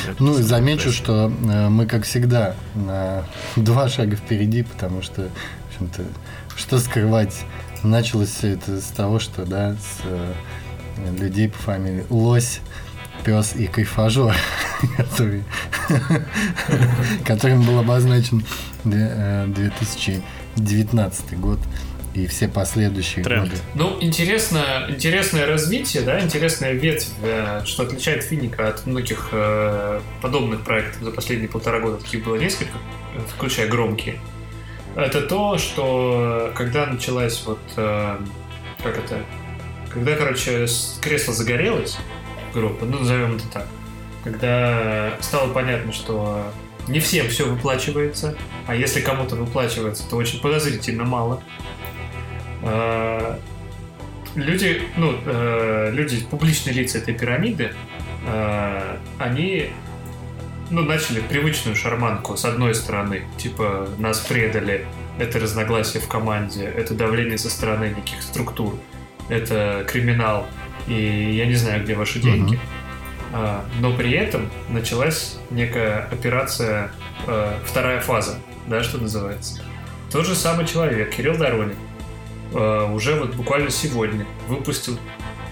Это 0.08 0.24
ну 0.24 0.38
и 0.38 0.42
замечу, 0.42 0.92
что 0.92 1.28
э, 1.28 1.70
мы, 1.70 1.86
как 1.86 2.06
всегда, 2.06 2.56
на 2.74 3.26
два 3.56 3.88
шага 3.88 4.16
впереди, 4.16 4.64
потому 4.64 5.02
что 5.02 5.30
общем-то, 5.80 6.04
что 6.56 6.80
скрывать? 6.80 7.46
Началось 7.84 8.30
все 8.30 8.54
это 8.54 8.80
с 8.82 8.86
того, 8.86 9.20
что, 9.20 9.46
да, 9.46 9.74
с 9.74 10.02
э, 10.04 10.34
людей 11.18 11.50
по 11.50 11.58
фамилии 11.58 12.06
Лось, 12.10 12.60
пес 13.24 13.56
и 13.56 13.68
кайфажор, 13.68 14.36
который, 14.98 15.44
которым 17.26 17.64
был 17.64 17.80
обозначен 17.80 18.44
2019 18.84 20.24
э, 21.32 21.36
год 21.36 21.60
и 22.14 22.28
все 22.28 22.48
последующие 22.48 23.24
Тренд. 23.24 23.50
годы. 23.50 23.62
Ну, 23.76 23.98
интересно, 24.02 24.88
интересное 24.90 25.46
развитие, 25.46 26.04
да, 26.04 26.20
интересная 26.20 26.74
ветвь, 26.74 27.10
э, 27.22 27.62
что 27.66 27.84
отличает 27.84 28.24
Финика 28.24 28.68
от 28.68 28.86
многих 28.86 29.30
э, 29.32 30.02
подобных 30.22 30.62
проектов 30.64 31.04
за 31.04 31.12
последние 31.12 31.50
полтора 31.50 31.80
года. 31.80 31.98
Таких 31.98 32.24
было 32.26 32.36
несколько, 32.36 32.74
включая 33.36 33.68
громкие 33.68 34.20
это 35.02 35.22
то, 35.22 35.58
что 35.58 36.52
когда 36.56 36.86
началась 36.86 37.44
вот, 37.46 37.60
э, 37.78 38.18
как 38.84 38.98
это, 38.98 39.24
когда, 39.90 40.16
короче, 40.16 40.66
кресло 41.02 41.34
загорелось, 41.34 41.98
группа, 42.54 42.86
ну, 42.86 43.00
назовем 43.00 43.36
это 43.36 43.48
так, 43.48 43.68
когда 44.24 45.14
стало 45.22 45.52
понятно, 45.54 45.94
что 45.94 46.44
не 46.88 47.00
всем 47.00 47.28
все 47.30 47.46
выплачивается, 47.46 48.36
а 48.68 48.76
если 48.76 49.02
кому-то 49.02 49.36
выплачивается, 49.36 50.10
то 50.10 50.16
очень 50.16 50.42
подозрительно 50.42 51.04
мало. 51.04 51.42
Э, 52.64 53.38
люди, 54.36 54.82
ну, 54.98 55.16
э, 55.26 55.92
люди, 55.94 56.26
публичные 56.26 56.74
лица 56.74 56.98
этой 56.98 57.14
пирамиды, 57.14 57.74
э, 58.28 58.98
они 59.20 59.72
ну, 60.70 60.84
начали 60.84 61.20
привычную 61.22 61.76
шарманку 61.76 62.38
с 62.38 62.46
одной 62.46 62.76
стороны, 62.76 63.24
типа, 63.38 63.88
нас 63.98 64.20
предали, 64.20 64.86
это 65.18 65.40
разногласия 65.40 66.00
в 66.00 66.08
команде, 66.08 66.66
это 66.66 66.94
давление 66.94 67.38
со 67.38 67.50
стороны 67.50 67.94
неких 67.96 68.22
структур, 68.22 68.76
это 69.30 69.86
криминал, 69.88 70.48
и 70.88 71.34
я 71.36 71.46
не 71.46 71.56
знаю, 71.56 71.84
где 71.84 71.96
ваши 71.96 72.20
деньги. 72.20 72.56
Uh-huh. 72.56 72.60
А, 73.32 73.66
но 73.80 73.94
при 73.94 74.12
этом 74.14 74.50
началась 74.70 75.38
некая 75.52 76.08
операция, 76.12 76.92
а, 77.28 77.60
вторая 77.66 78.00
фаза, 78.00 78.40
да, 78.68 78.84
что 78.84 78.98
называется. 78.98 79.62
Тот 80.12 80.26
же 80.26 80.36
самый 80.36 80.66
человек, 80.66 81.12
Кирилл 81.12 81.38
Доронин, 81.38 81.76
а, 82.54 82.92
уже 82.92 83.16
вот 83.16 83.36
буквально 83.36 83.70
сегодня 83.70 84.26
выпустил 84.48 84.98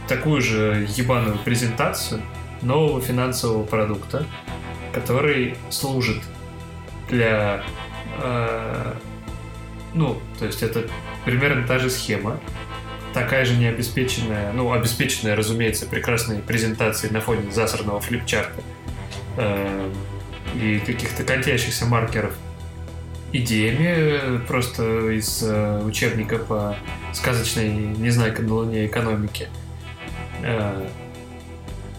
такую 0.08 0.42
же 0.42 0.88
ебаную 0.96 1.38
презентацию 1.40 2.22
нового 2.62 3.02
финансового 3.02 3.64
продукта, 3.64 4.26
который 4.94 5.56
служит 5.70 6.22
для... 7.10 7.64
Ну, 9.94 10.20
то 10.38 10.46
есть 10.46 10.62
это 10.64 10.88
примерно 11.26 11.66
та 11.66 11.80
же 11.80 11.90
схема, 11.90 12.40
такая 13.14 13.46
же 13.46 13.56
необеспеченная, 13.56 14.54
ну, 14.54 14.72
обеспеченная, 14.72 15.36
разумеется, 15.36 15.88
прекрасной 15.88 16.40
презентацией 16.40 17.12
на 17.12 17.20
фоне 17.22 17.52
засранного 17.52 18.00
флипчарта 18.00 18.62
э, 19.38 19.92
и 20.56 20.80
каких-то 20.80 21.24
катящихся 21.24 21.86
маркеров 21.86 22.34
идеями 23.34 24.40
просто 24.48 25.10
из 25.10 25.42
э, 25.44 25.82
учебника 25.84 26.38
по 26.38 26.76
сказочной 27.14 27.70
незнайка 27.70 28.42
на 28.44 28.54
Луне 28.54 28.86
экономике. 28.86 29.50
Э, 30.44 30.88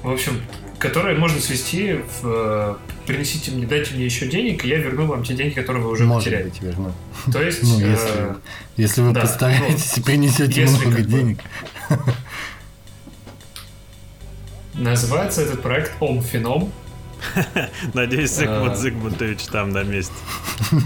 в 0.02 0.10
общем, 0.10 0.40
которые 0.78 1.16
можно 1.18 1.40
свести 1.40 1.94
в 1.94 2.24
э, 2.24 2.74
принесите 3.06 3.50
мне, 3.50 3.66
дайте 3.66 3.94
мне 3.94 4.04
еще 4.04 4.28
денег, 4.28 4.64
и 4.64 4.68
я 4.68 4.78
верну 4.78 5.06
вам 5.06 5.24
те 5.24 5.34
деньги, 5.34 5.54
которые 5.54 5.82
вы 5.82 5.90
уже 5.90 6.04
Может 6.04 6.24
потеряли. 6.26 6.48
быть, 6.48 6.62
верну. 6.62 6.92
То 7.32 7.42
есть... 7.42 7.62
Ну, 7.62 7.80
э, 7.80 7.90
если, 7.90 8.36
если 8.76 9.00
вы 9.02 9.12
да, 9.12 9.22
постараетесь 9.22 9.96
ну, 9.96 10.02
и 10.02 10.04
принесете 10.04 10.60
если 10.62 10.76
много 10.76 10.96
как 10.96 11.06
бы- 11.06 11.10
денег. 11.18 11.38
Называется 14.74 15.42
этот 15.42 15.62
проект 15.62 15.92
Омфином. 16.00 16.72
Надеюсь, 17.94 18.30
Зигмунд 18.30 18.72
А. 18.72 18.76
Зигмундович 18.76 19.46
там 19.46 19.70
на 19.70 19.82
месте. 19.82 20.14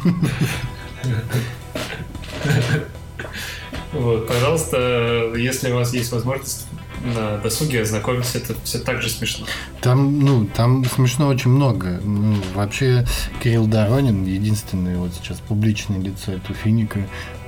Вот, 3.93 4.27
пожалуйста, 4.27 5.35
если 5.37 5.71
у 5.71 5.75
вас 5.75 5.93
есть 5.93 6.11
возможность 6.13 6.67
на 7.03 7.39
досуге 7.39 7.83
ознакомиться, 7.83 8.39
это 8.39 8.55
все 8.65 8.79
так 8.79 9.03
же 9.03 9.11
смешно. 9.11 9.47
Там, 9.81 10.21
ну, 10.21 10.47
там 10.47 10.85
смешно 10.85 11.29
очень 11.29 11.51
много. 11.51 12.01
Ну, 12.03 12.37
вообще, 12.55 13.05
Кирилл 13.43 13.67
Доронин, 13.67 14.25
единственное 14.25 14.97
вот 14.97 15.13
сейчас 15.15 15.41
публичное 15.41 15.99
лицо 15.99 16.33
этого 16.33 16.55
финика, 16.55 17.01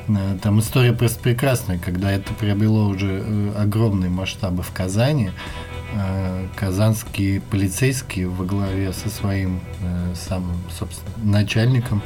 э, 0.08 0.38
там 0.42 0.60
история 0.60 0.92
просто 0.92 1.20
прекрасная, 1.20 1.78
когда 1.78 2.10
это 2.10 2.34
приобрело 2.34 2.86
уже 2.88 3.22
э, 3.24 3.52
огромные 3.56 4.10
масштабы 4.10 4.62
в 4.62 4.72
Казани. 4.72 5.30
э, 5.92 6.48
Казанские 6.56 7.40
полицейские 7.40 8.28
во 8.28 8.44
главе 8.44 8.92
со 8.92 9.08
своим 9.08 9.60
самым, 10.14 10.56
собственно, 10.76 11.10
начальником 11.22 12.02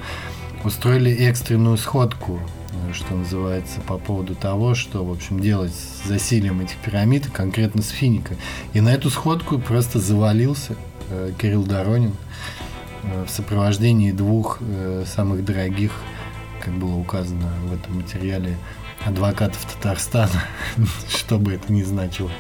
устроили 0.65 1.11
экстренную 1.11 1.79
сходку, 1.79 2.41
что 2.93 3.15
называется, 3.15 3.81
по 3.81 3.99
поводу 3.99 4.35
того, 4.35 4.75
что, 4.75 5.05
в 5.05 5.11
общем, 5.11 5.41
делать 5.41 5.73
с 5.73 6.07
засилием 6.09 6.61
этих 6.61 6.77
пирамид, 6.77 7.31
конкретно 7.31 7.83
с 7.83 7.89
финика. 7.89 8.35
И 8.73 8.81
на 8.81 8.91
эту 8.91 9.11
сходку 9.11 9.59
просто 9.59 9.99
завалился 9.99 10.77
э, 11.11 11.33
Кирилл 11.39 11.65
Доронин 11.65 12.15
э, 13.03 13.25
в 13.25 13.31
сопровождении 13.31 14.13
двух 14.13 14.59
э, 14.61 15.05
самых 15.07 15.45
дорогих, 15.45 15.93
как 16.65 16.75
было 16.75 16.95
указано 16.95 17.53
в 17.65 17.73
этом 17.73 17.97
материале, 17.97 18.57
адвокатов 19.05 19.65
Татарстана, 19.73 20.45
что 21.09 21.39
бы 21.39 21.55
это 21.55 21.73
ни 21.73 21.83
значило. 21.83 22.31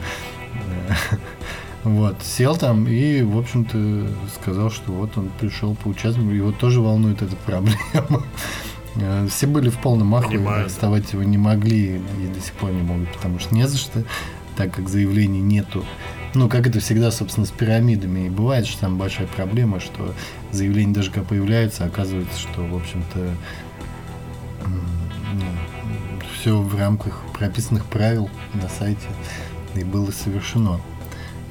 Э, 0.54 1.16
Вот, 1.84 2.16
сел 2.22 2.56
там 2.56 2.86
и, 2.88 3.22
в 3.22 3.38
общем-то, 3.38 4.08
сказал, 4.40 4.70
что 4.70 4.92
вот 4.92 5.16
он 5.16 5.30
пришел 5.40 5.76
поучаствовать, 5.76 6.34
его 6.34 6.50
тоже 6.50 6.80
волнует 6.80 7.22
эта 7.22 7.36
проблема. 7.36 8.24
Э, 8.96 9.26
Все 9.30 9.46
были 9.46 9.68
в 9.70 9.78
полном 9.78 10.14
ахуе, 10.14 10.38
Понимаю, 10.38 10.58
да. 10.58 10.64
арестовать 10.64 11.12
его 11.12 11.22
не 11.22 11.38
могли 11.38 11.96
и 11.96 12.26
до 12.34 12.40
сих 12.40 12.52
пор 12.54 12.70
не 12.72 12.82
могут, 12.82 13.12
потому 13.12 13.38
что 13.38 13.54
не 13.54 13.66
за 13.66 13.76
что, 13.78 14.02
так 14.56 14.72
как 14.74 14.88
заявлений 14.88 15.40
нету. 15.40 15.84
Ну, 16.34 16.48
как 16.48 16.66
это 16.66 16.80
всегда, 16.80 17.10
собственно, 17.10 17.46
с 17.46 17.50
пирамидами 17.50 18.26
и 18.26 18.28
бывает, 18.28 18.66
что 18.66 18.80
там 18.82 18.98
большая 18.98 19.26
проблема, 19.26 19.80
что 19.80 20.14
заявления 20.52 20.92
даже 20.92 21.10
когда 21.10 21.26
появляются, 21.26 21.84
оказывается, 21.84 22.38
что, 22.38 22.62
в 22.66 22.76
общем-то, 22.76 23.34
все 26.34 26.58
в 26.58 26.78
рамках 26.78 27.20
прописанных 27.38 27.84
правил 27.86 28.30
на 28.54 28.68
сайте 28.68 29.06
и 29.74 29.84
было 29.84 30.10
совершено. 30.10 30.80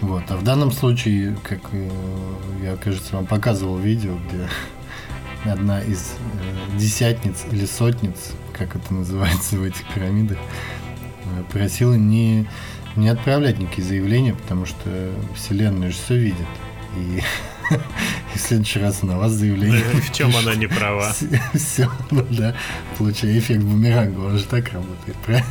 Вот. 0.02 0.23
А 0.30 0.38
в 0.38 0.43
данном 0.43 0.71
случае, 0.71 1.36
как 1.43 1.60
э, 1.71 1.89
я, 2.63 2.76
кажется, 2.76 3.15
вам 3.15 3.26
показывал 3.26 3.78
видео, 3.78 4.13
где 4.28 4.47
одна 5.45 5.82
из 5.82 6.13
э, 6.73 6.78
десятниц 6.78 7.45
или 7.52 7.65
сотниц, 7.65 8.32
как 8.54 8.76
это 8.76 8.93
называется 8.93 9.58
в 9.58 9.63
этих 9.63 9.86
пирамидах, 9.93 10.38
э, 10.38 11.43
просила 11.52 11.93
не, 11.93 12.47
не 12.95 13.10
отправлять 13.10 13.60
никакие 13.60 13.88
заявления, 13.88 14.34
потому 14.34 14.65
что 14.65 15.13
Вселенная 15.36 15.91
же 15.91 15.97
все 15.97 16.17
видит. 16.17 16.47
И, 16.97 17.21
и 18.36 18.38
в 18.38 18.41
следующий 18.41 18.80
раз 18.80 19.04
на 19.04 19.17
вас 19.17 19.32
заявление. 19.34 19.84
В 20.02 20.12
чем 20.13 20.36
она 20.36 20.56
не 20.56 20.67
права? 20.67 21.13
Все, 21.54 21.91
ну 22.12 22.26
да, 22.30 22.56
получая 22.97 23.38
эффект 23.38 23.62
бумеранга, 23.62 24.19
он 24.19 24.38
же 24.38 24.45
так 24.45 24.71
работает, 24.73 25.17
правильно? 25.26 25.47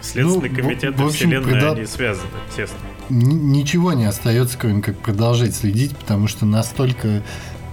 Следственный 0.00 0.48
Ну, 0.50 0.54
в- 0.54 0.56
комитет 0.56 0.94
в 0.96 1.00
и 1.00 1.04
общем, 1.06 1.16
Вселенная, 1.30 1.52
предал- 1.54 1.74
они 1.76 1.86
связаны 1.86 2.28
тесно. 2.54 2.76
Ничего 3.10 3.92
не 3.92 4.04
остается, 4.04 4.56
кроме 4.58 4.80
как 4.80 4.96
продолжать 4.96 5.54
следить, 5.54 5.96
потому 5.96 6.28
что 6.28 6.46
настолько, 6.46 7.22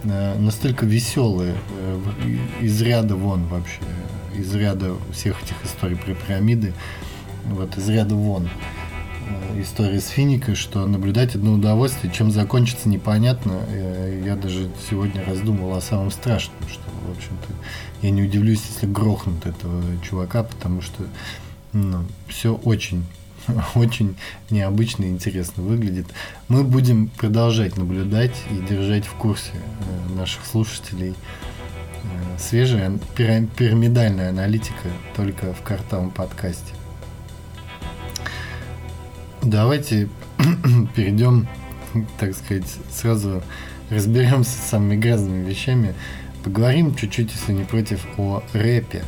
э, 0.03 0.39
настолько 0.39 0.85
веселые, 0.85 1.55
э, 1.77 1.99
из 2.61 2.81
ряда 2.81 3.15
вон 3.15 3.45
вообще, 3.45 3.79
из 4.35 4.53
ряда 4.53 4.95
всех 5.13 5.41
этих 5.43 5.55
историй 5.63 5.97
про 5.97 6.13
пирамиды, 6.13 6.73
вот 7.45 7.77
из 7.77 7.87
ряда 7.87 8.15
вон 8.15 8.49
э, 9.29 9.61
история 9.61 10.01
с 10.01 10.07
Финикой, 10.07 10.55
что 10.55 10.85
наблюдать 10.87 11.35
одно 11.35 11.53
удовольствие, 11.53 12.11
чем 12.11 12.31
закончится 12.31 12.89
непонятно. 12.89 13.61
Я 14.25 14.35
даже 14.35 14.69
сегодня 14.89 15.23
раздумывал 15.23 15.75
о 15.75 15.81
самом 15.81 16.11
страшном, 16.11 16.57
что, 16.69 16.81
в 17.07 17.11
общем-то, 17.11 17.53
я 18.01 18.09
не 18.09 18.23
удивлюсь, 18.23 18.61
если 18.69 18.87
грохнут 18.87 19.45
этого 19.45 19.83
чувака, 20.03 20.43
потому 20.43 20.81
что 20.81 21.03
ну, 21.71 22.03
все 22.27 22.55
очень 22.55 23.05
очень 23.75 24.15
необычно 24.49 25.05
и 25.05 25.09
интересно 25.09 25.63
выглядит. 25.63 26.07
Мы 26.47 26.63
будем 26.63 27.07
продолжать 27.07 27.77
наблюдать 27.77 28.35
и 28.51 28.55
держать 28.67 29.05
в 29.05 29.13
курсе 29.13 29.51
э, 29.53 30.13
наших 30.13 30.45
слушателей. 30.45 31.11
Э, 32.03 32.39
свежая 32.39 32.91
пира- 33.15 33.47
пирамидальная 33.57 34.29
аналитика 34.29 34.89
только 35.15 35.53
в 35.53 35.61
картовом 35.61 36.11
подкасте. 36.11 36.73
Давайте 39.41 40.09
перейдем, 40.95 41.47
так 42.19 42.35
сказать, 42.35 42.67
сразу 42.91 43.41
разберемся 43.89 44.51
с 44.51 44.69
самыми 44.69 44.97
грязными 44.97 45.47
вещами. 45.47 45.95
Поговорим 46.43 46.95
чуть-чуть, 46.95 47.31
если 47.33 47.53
не 47.53 47.63
против, 47.63 48.05
о 48.17 48.43
рэпе. 48.53 49.03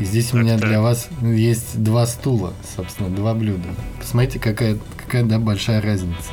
И 0.00 0.04
здесь 0.04 0.28
у 0.28 0.32
Так, 0.32 0.42
меня 0.42 0.58
так. 0.58 0.68
для 0.68 0.80
вас 0.80 1.08
есть 1.22 1.82
два 1.82 2.06
стула, 2.06 2.52
собственно, 2.76 3.08
два 3.08 3.34
блюда. 3.34 3.68
Посмотрите, 3.98 4.38
какая, 4.38 4.76
какая 4.96 5.24
да, 5.24 5.38
большая 5.38 5.80
разница. 5.80 6.32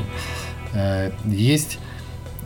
Э, 0.74 1.12
Есть, 1.26 1.80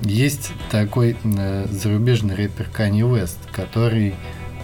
есть 0.04 0.52
такой 0.70 1.18
э, 1.24 1.68
зарубежный 1.72 2.36
рэпер 2.36 2.68
Kanye 2.72 3.02
West, 3.02 3.38
который 3.52 4.14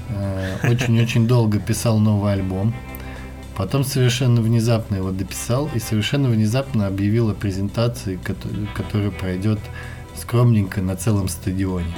э, 0.09 0.55
очень-очень 0.69 1.27
долго 1.27 1.59
писал 1.59 1.97
новый 1.97 2.33
альбом. 2.33 2.73
Потом 3.55 3.83
совершенно 3.83 4.41
внезапно 4.41 4.95
его 4.95 5.11
дописал 5.11 5.69
и 5.73 5.79
совершенно 5.79 6.27
внезапно 6.29 6.87
объявил 6.87 7.29
о 7.29 7.33
презентации, 7.35 8.19
кото- 8.23 8.67
которая 8.75 9.11
пройдет 9.11 9.59
скромненько 10.19 10.81
на 10.81 10.95
целом 10.95 11.27
стадионе. 11.29 11.95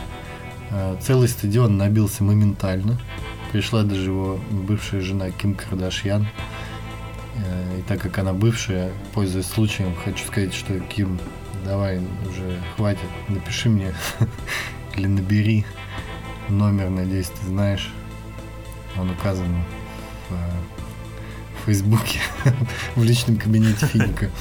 Целый 1.01 1.29
стадион 1.29 1.77
набился 1.77 2.23
моментально. 2.25 2.99
Пришла 3.55 3.83
даже 3.83 4.09
его 4.09 4.37
бывшая 4.51 4.99
жена 4.99 5.31
Ким 5.31 5.55
Кардашьян. 5.55 6.27
Э, 7.37 7.79
И 7.79 7.83
так 7.83 8.01
как 8.01 8.17
она 8.17 8.33
бывшая, 8.33 8.91
пользуясь 9.13 9.45
случаем, 9.45 9.95
хочу 10.03 10.25
сказать, 10.25 10.53
что 10.53 10.77
Ким, 10.81 11.17
давай 11.63 11.99
уже 12.29 12.61
хватит, 12.75 13.07
напиши 13.29 13.69
мне 13.69 13.95
или 14.97 15.07
набери 15.07 15.65
номер, 16.49 16.89
надеюсь, 16.89 17.27
ты 17.27 17.45
знаешь. 17.47 17.93
Он 18.97 19.11
указан 19.11 19.63
в, 20.29 20.33
э, 20.33 21.65
Фейсбуке, 21.65 22.19
в 22.97 23.03
личном 23.05 23.37
кабинете 23.37 23.85
Финика. 23.85 24.31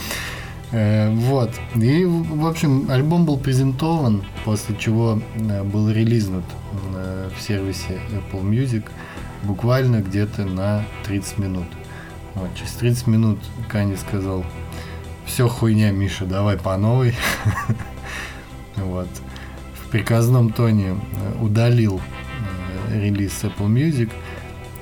Э, 0.74 1.08
вот. 1.08 1.52
И, 1.76 2.04
в 2.04 2.44
общем, 2.44 2.90
альбом 2.90 3.24
был 3.24 3.38
презентован, 3.38 4.24
после 4.44 4.76
чего 4.76 5.20
э, 5.36 5.62
был 5.62 5.88
релизнут 5.88 6.44
э, 6.96 7.30
в 7.36 7.40
сервисе 7.40 8.00
Apple 8.10 8.42
Music 8.42 8.82
буквально 9.44 10.02
где-то 10.02 10.44
на 10.44 10.84
30 11.04 11.38
минут. 11.38 11.66
Вот, 12.34 12.48
через 12.56 12.72
30 12.72 13.06
минут 13.06 13.38
Канни 13.68 13.94
сказал, 13.94 14.44
все 15.26 15.46
хуйня, 15.46 15.92
Миша, 15.92 16.26
давай 16.26 16.58
по 16.58 16.76
новой. 16.76 17.14
Вот. 18.76 19.06
В 19.80 19.90
приказном 19.90 20.52
тоне 20.52 20.96
удалил 21.40 22.00
релиз 22.92 23.44
Apple 23.44 23.68
Music 23.68 24.10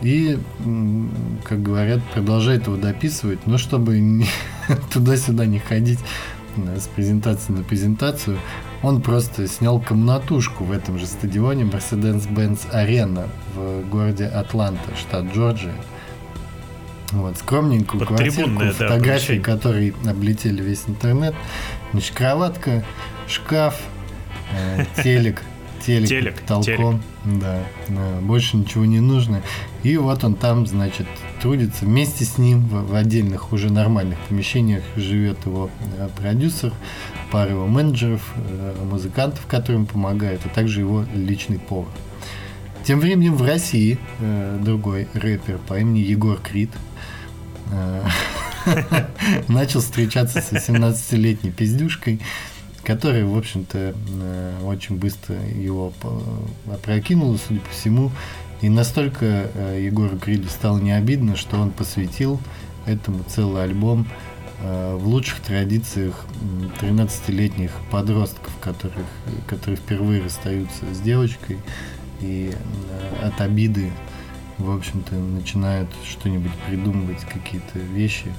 и, 0.01 0.39
как 1.45 1.63
говорят, 1.63 2.03
продолжает 2.15 2.69
его 2.69 2.77
дописывать, 2.77 3.47
но 3.47 3.59
чтобы 3.59 4.25
туда-сюда 4.93 5.47
не 5.47 5.59
ходить 5.59 5.99
с 6.57 6.87
презентации 6.89 7.53
на 7.53 7.63
презентацию, 7.63 8.39
он 8.83 9.01
просто 9.01 9.47
снял 9.47 9.81
комнатушку 9.81 10.65
в 10.65 10.73
этом 10.73 10.99
же 10.99 11.07
стадионе 11.07 11.65
Mercedes-Benz 11.65 12.73
Arena 12.73 13.29
в 13.55 13.89
городе 13.89 14.27
Атланта, 14.27 14.95
штат 14.97 15.33
Джорджия. 15.35 15.75
Вот, 17.13 17.37
скромненькую 17.37 18.01
Под 18.01 18.09
квартирку, 18.09 18.59
да, 18.59 18.73
фотографии, 18.73 19.39
которые 19.39 19.93
облетели 20.09 20.63
весь 20.63 20.85
интернет. 20.89 21.35
Значит, 21.93 22.15
кроватка, 22.15 22.85
шкаф, 23.29 23.79
э, 24.53 24.85
телек, 25.03 25.43
телек, 25.85 26.09
телек. 26.09 26.43
Телек. 26.65 27.01
Да, 27.25 27.63
да, 27.89 28.21
больше 28.21 28.57
ничего 28.57 28.85
не 28.85 29.01
нужно. 29.01 29.43
И 29.83 29.97
вот 29.97 30.25
он 30.25 30.35
там, 30.35 30.67
значит, 30.67 31.07
трудится. 31.41 31.85
Вместе 31.85 32.25
с 32.25 32.39
ним 32.39 32.61
в, 32.61 32.91
в 32.91 32.95
отдельных 32.95 33.53
уже 33.53 33.71
нормальных 33.71 34.19
помещениях 34.29 34.83
живет 34.97 35.45
его 35.45 35.71
э, 35.99 36.09
продюсер, 36.17 36.73
пара 37.31 37.51
его 37.51 37.67
менеджеров, 37.67 38.23
э, 38.37 38.75
музыкантов, 38.85 39.47
которым 39.47 39.87
помогает, 39.87 40.41
а 40.45 40.49
также 40.49 40.81
его 40.81 41.05
личный 41.15 41.59
повар. 41.59 41.93
Тем 42.85 42.99
временем 42.99 43.37
в 43.37 43.43
России 43.43 43.99
э, 44.19 44.59
другой 44.61 45.09
рэпер 45.15 45.59
по 45.69 45.79
имени 45.79 46.01
Егор 46.01 46.41
Крид 46.41 46.71
э, 47.71 48.05
начал 49.49 49.81
встречаться 49.81 50.41
с 50.41 50.51
18-летней 50.53 51.53
пиздюшкой, 51.53 52.21
которая, 52.85 53.25
в 53.25 53.37
общем-то, 53.37 53.95
э, 53.95 54.59
очень 54.65 54.97
быстро 54.97 55.37
его 55.37 55.93
опрокинула, 56.71 57.37
судя 57.37 57.61
по 57.61 57.71
всему. 57.71 58.11
И 58.61 58.69
настолько 58.69 59.51
э, 59.55 59.81
Егору 59.85 60.19
Криду 60.19 60.49
стало 60.49 60.79
не 60.79 60.93
обидно, 60.93 61.37
что 61.37 61.59
он 61.59 61.71
посвятил 61.71 62.41
этому 62.87 63.25
целый 63.25 63.63
альбом 63.65 64.07
э, 64.61 64.97
в 64.97 65.07
лучших 65.07 65.41
традициях 65.41 66.27
13-летних 66.81 67.73
подростков, 67.91 68.53
которых, 68.61 69.07
которые 69.47 69.77
впервые 69.77 70.23
расстаются 70.23 70.85
с 70.93 71.01
девочкой 71.01 71.59
и 72.21 72.53
от 73.23 73.41
обиды, 73.41 73.91
в 74.59 74.71
общем-то, 74.71 75.15
начинают 75.15 75.89
что-нибудь 76.09 76.53
придумывать, 76.69 77.21
какие-то 77.21 77.79
вещи, 77.79 78.33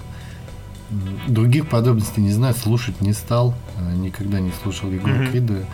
Других 1.28 1.70
подробностей 1.70 2.22
не 2.22 2.32
знаю, 2.32 2.54
слушать 2.54 3.02
не 3.02 3.14
стал, 3.14 3.54
э, 3.78 3.96
никогда 3.96 4.40
не 4.40 4.52
слушал 4.62 4.90
Егора 4.90 5.14
mm-hmm. 5.14 5.32
Крида. 5.32 5.66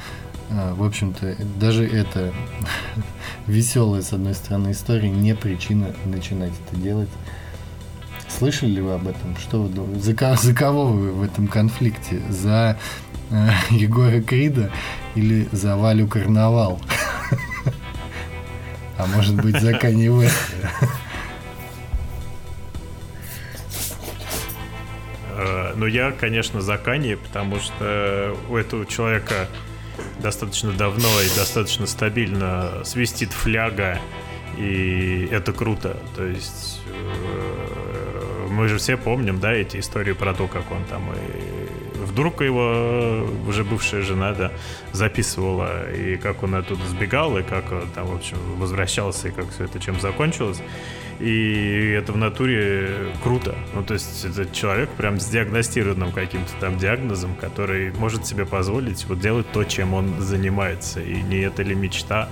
А, 0.51 0.73
в 0.73 0.83
общем-то, 0.83 1.35
даже 1.59 1.85
это 1.85 2.33
веселая, 3.47 4.01
с 4.01 4.13
одной 4.13 4.33
стороны, 4.33 4.71
история 4.71 5.09
не 5.09 5.35
причина 5.35 5.93
начинать 6.05 6.53
это 6.67 6.79
делать. 6.79 7.09
Слышали 8.27 8.69
ли 8.71 8.81
вы 8.81 8.93
об 8.93 9.07
этом? 9.07 9.35
Что 9.37 9.61
вы 9.63 9.69
думаете? 9.69 10.01
За, 10.01 10.35
за 10.35 10.53
кого 10.53 10.87
вы 10.87 11.11
в 11.11 11.23
этом 11.23 11.47
конфликте? 11.47 12.21
За 12.29 12.77
э, 13.31 13.49
Егора 13.71 14.21
Крида 14.21 14.71
или 15.15 15.47
за 15.51 15.75
Валю 15.75 16.07
Карнавал? 16.07 16.79
А 18.97 19.05
может 19.15 19.35
быть 19.35 19.57
за 19.61 19.71
Канни? 19.75 20.09
Но 25.75 25.87
я, 25.87 26.11
конечно, 26.11 26.61
за 26.61 26.77
Канье, 26.77 27.17
потому 27.17 27.59
что 27.59 28.35
у 28.49 28.55
этого 28.55 28.85
человека 28.85 29.47
достаточно 30.19 30.71
давно 30.71 31.09
и 31.21 31.37
достаточно 31.37 31.85
стабильно 31.85 32.83
свистит 32.83 33.31
фляга, 33.31 33.99
и 34.57 35.27
это 35.31 35.53
круто. 35.53 35.97
То 36.15 36.25
есть 36.25 36.81
э, 36.87 38.47
мы 38.49 38.67
же 38.67 38.77
все 38.77 38.97
помним, 38.97 39.39
да, 39.39 39.53
эти 39.53 39.77
истории 39.77 40.13
про 40.13 40.33
то, 40.33 40.47
как 40.47 40.71
он 40.71 40.83
там 40.85 41.11
и 41.13 41.58
вдруг 42.05 42.41
его 42.41 43.27
уже 43.47 43.63
бывшая 43.63 44.01
жена, 44.01 44.33
да, 44.33 44.51
записывала, 44.91 45.91
и 45.91 46.17
как 46.17 46.43
он 46.43 46.55
оттуда 46.55 46.85
сбегал, 46.87 47.37
и 47.37 47.43
как 47.43 47.71
он 47.71 47.87
там, 47.93 48.07
в 48.07 48.15
общем, 48.15 48.37
возвращался, 48.57 49.29
и 49.29 49.31
как 49.31 49.49
все 49.51 49.65
это 49.65 49.79
чем 49.79 49.99
закончилось. 49.99 50.61
И 51.19 51.95
это 51.97 52.13
в 52.13 52.17
натуре 52.17 53.11
круто. 53.21 53.55
Ну, 53.73 53.83
то 53.83 53.93
есть 53.93 54.23
это 54.23 54.47
человек 54.55 54.89
прям 54.91 55.19
с 55.19 55.25
диагностированным 55.25 56.13
каким-то 56.13 56.51
там 56.61 56.77
диагнозом, 56.77 57.35
который 57.35 57.91
может 57.91 58.25
себе 58.25 58.45
позволить 58.45 59.05
вот 59.05 59.19
делать 59.19 59.51
то, 59.51 59.65
чем 59.65 59.93
он 59.93 60.21
занимается. 60.21 61.01
И 61.01 61.21
не 61.21 61.39
это 61.39 61.61
ли 61.61 61.75
мечта 61.75 62.29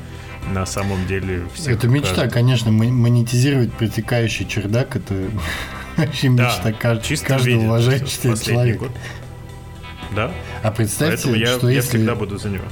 на 0.53 0.65
самом 0.65 1.05
деле 1.05 1.43
всех 1.53 1.77
Это 1.77 1.87
мечта, 1.89 2.15
каждый. 2.15 2.31
конечно, 2.31 2.71
монетизировать 2.71 3.73
протекающий 3.73 4.47
чердак, 4.47 4.95
это 4.95 5.29
вообще 5.97 6.29
мечта 6.29 6.63
да, 6.63 6.71
каждого 6.71 7.63
уважающего 7.63 8.37
человека. 8.37 8.79
Год. 8.79 8.91
Да. 10.15 10.31
А 10.63 10.71
представьте, 10.71 11.15
Поэтому 11.15 11.35
я, 11.35 11.57
что 11.57 11.69
я 11.69 11.75
если... 11.75 11.89
всегда 11.89 12.15
буду 12.15 12.37
за 12.37 12.49
него. 12.49 12.65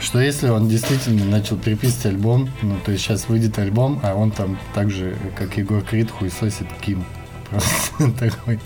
Что 0.00 0.20
если 0.20 0.48
он 0.48 0.68
действительно 0.68 1.24
начал 1.24 1.56
переписывать 1.56 2.06
альбом, 2.06 2.50
ну, 2.62 2.76
то 2.84 2.92
есть 2.92 3.04
сейчас 3.04 3.28
выйдет 3.28 3.58
альбом, 3.58 4.00
а 4.04 4.14
он 4.14 4.30
там 4.30 4.58
так 4.72 4.90
же, 4.90 5.16
как 5.36 5.56
Егор 5.56 5.82
Крид, 5.82 6.10
хуесосит 6.10 6.68
Ким. 6.80 7.04
Просто 7.50 8.12
такой. 8.18 8.60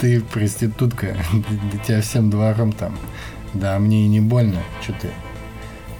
Ты 0.00 0.20
проститутка, 0.20 1.16
тебя 1.86 2.00
всем 2.02 2.30
двором 2.30 2.72
там. 2.72 2.98
Да, 3.54 3.78
мне 3.78 4.04
и 4.04 4.08
не 4.08 4.20
больно, 4.20 4.62
что 4.82 4.92
ты. 4.94 5.10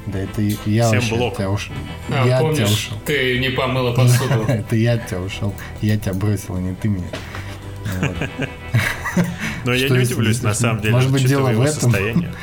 Да 0.06 0.18
это 0.18 0.42
я 0.42 0.86
Всем 0.86 0.98
вообще 0.98 1.14
блок. 1.16 1.36
тебя 1.36 1.50
ушел. 1.50 1.74
А, 2.08 2.26
я 2.26 2.38
помнишь, 2.40 2.56
тебя 2.56 2.66
ушел. 2.66 2.96
ты 3.04 3.38
не 3.38 3.50
помыла 3.50 3.92
посуду. 3.92 4.44
это 4.48 4.76
я 4.76 4.98
тебя 4.98 5.20
ушел. 5.20 5.54
Я 5.82 5.98
тебя 5.98 6.14
бросил, 6.14 6.56
а 6.56 6.60
не 6.60 6.74
ты 6.74 6.88
меня. 6.88 7.06
Но 9.64 9.74
я 9.74 9.88
не 9.88 9.98
удивлюсь, 9.98 10.42
на 10.42 10.54
самом 10.54 10.80
деле, 10.80 10.94
Может 10.94 11.12
быть, 11.12 11.26
дело 11.26 11.50
в 11.50 11.60
этом 11.60 11.94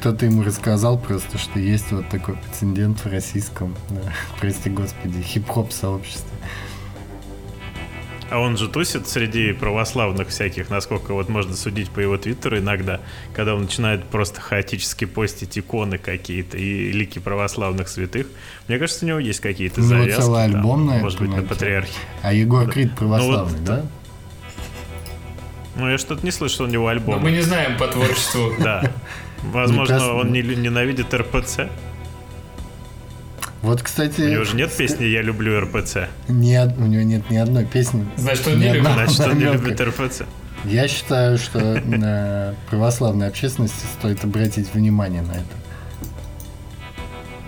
кто-то 0.00 0.24
ему 0.24 0.42
рассказал 0.42 0.98
просто, 0.98 1.36
что 1.36 1.58
есть 1.58 1.92
вот 1.92 2.08
такой 2.08 2.34
прецедент 2.34 3.00
в 3.00 3.06
российском, 3.06 3.76
прости 4.40 4.70
господи, 4.70 5.20
хип-хоп 5.22 5.72
сообществе. 5.72 6.30
А 8.30 8.38
он 8.38 8.56
же 8.56 8.68
тусит 8.68 9.08
среди 9.08 9.52
православных 9.52 10.28
всяких, 10.28 10.70
насколько 10.70 11.12
вот 11.12 11.28
можно 11.28 11.54
судить 11.54 11.90
по 11.90 11.98
его 12.00 12.16
твиттеру 12.16 12.58
иногда, 12.58 13.00
когда 13.34 13.54
он 13.56 13.62
начинает 13.62 14.04
просто 14.04 14.40
хаотически 14.40 15.04
постить 15.04 15.58
иконы 15.58 15.98
какие-то 15.98 16.56
и 16.56 16.92
лики 16.92 17.18
православных 17.18 17.88
святых. 17.88 18.28
Мне 18.68 18.78
кажется, 18.78 19.04
у 19.04 19.08
него 19.08 19.18
есть 19.18 19.40
какие-то 19.40 19.82
завязки. 19.82 20.20
Ну, 20.20 20.22
целый 20.22 20.44
альбом 20.44 20.86
там, 20.86 20.96
на 20.96 21.02
Может 21.02 21.20
быть, 21.20 21.34
на 21.34 21.42
патриархе. 21.42 21.92
А 22.22 22.32
Егор 22.32 22.70
Крид 22.70 22.94
православный, 22.94 23.58
ну, 23.58 23.58
вот, 23.58 23.64
да? 23.64 23.86
Ну, 25.80 25.90
я 25.90 25.98
что-то 25.98 26.24
не 26.24 26.30
слышал 26.30 26.66
у 26.66 26.68
него 26.68 26.88
альбома. 26.88 27.18
Но 27.18 27.24
мы 27.24 27.32
не 27.32 27.40
знаем 27.40 27.76
по 27.78 27.88
творчеству. 27.88 28.52
Да. 28.60 28.92
Возможно, 29.42 30.14
он 30.14 30.32
не 30.32 30.42
ненавидит 30.42 31.14
РПЦ. 31.14 31.60
Вот, 33.62 33.82
кстати... 33.82 34.20
У 34.20 34.28
него 34.28 34.44
же 34.44 34.56
нет 34.56 34.74
песни 34.74 35.04
«Я 35.04 35.22
люблю 35.22 35.60
РПЦ». 35.60 36.08
Нет, 36.28 36.74
у 36.78 36.82
него 36.82 37.02
нет 37.02 37.30
ни 37.30 37.36
одной 37.36 37.64
песни. 37.64 38.06
Значит, 38.16 38.46
он 38.48 38.58
не 38.58 38.72
любит. 38.72 38.92
Значит, 38.92 39.20
он 39.20 39.38
не 39.38 39.44
любит 39.44 39.80
РПЦ. 39.80 40.22
Я 40.64 40.88
считаю, 40.88 41.38
что 41.38 41.58
на 41.80 42.54
православной 42.68 43.28
общественности 43.28 43.84
стоит 43.98 44.24
обратить 44.24 44.72
внимание 44.74 45.22
на 45.22 45.32
это. 45.32 45.44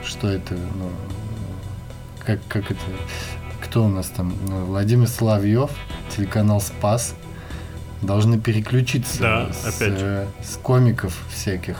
Что 0.04 0.28
это, 0.28 0.54
ну, 0.54 0.90
как, 2.24 2.40
как 2.48 2.70
это, 2.70 2.80
кто 3.62 3.84
у 3.84 3.88
нас 3.88 4.08
там? 4.08 4.34
Ну, 4.46 4.64
Владимир 4.64 5.08
Соловьев, 5.08 5.70
телеканал 6.14 6.60
«Спас», 6.60 7.14
должны 8.02 8.38
переключиться 8.38 9.20
да, 9.20 9.52
с, 9.52 9.64
опять 9.64 9.98
же. 9.98 10.28
с 10.42 10.56
комиков 10.56 11.16
всяких, 11.30 11.78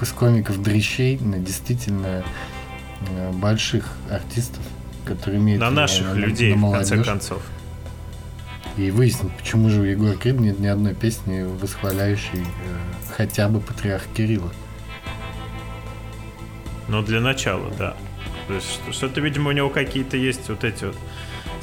э, 0.00 0.04
с 0.04 0.12
комиков 0.12 0.62
дрищей 0.62 1.18
на 1.18 1.38
действительно 1.38 2.24
э, 3.10 3.32
больших 3.32 3.92
артистов, 4.10 4.62
которые 5.04 5.40
имеют 5.40 5.60
на 5.60 5.70
наших 5.70 6.06
на, 6.06 6.14
людей, 6.14 6.54
на 6.54 6.68
в 6.68 6.72
конце 6.72 7.02
концов. 7.02 7.42
И 8.76 8.92
выяснить, 8.92 9.32
почему 9.32 9.70
же 9.70 9.80
у 9.80 9.84
Егора 9.84 10.14
Крида 10.14 10.40
нет 10.40 10.60
ни 10.60 10.68
одной 10.68 10.94
песни, 10.94 11.42
восхваляющей 11.42 12.42
э, 12.42 12.44
хотя 13.16 13.48
бы 13.48 13.60
патриарх 13.60 14.04
Кирилла. 14.16 14.52
Ну, 16.86 17.02
для 17.02 17.20
начала, 17.20 17.70
да. 17.76 17.96
То 18.46 18.54
есть 18.54 18.80
что-то, 18.92 19.20
видимо, 19.20 19.50
у 19.50 19.52
него 19.52 19.68
какие-то 19.68 20.16
есть 20.16 20.48
вот 20.48 20.64
эти 20.64 20.84
вот 20.84 20.96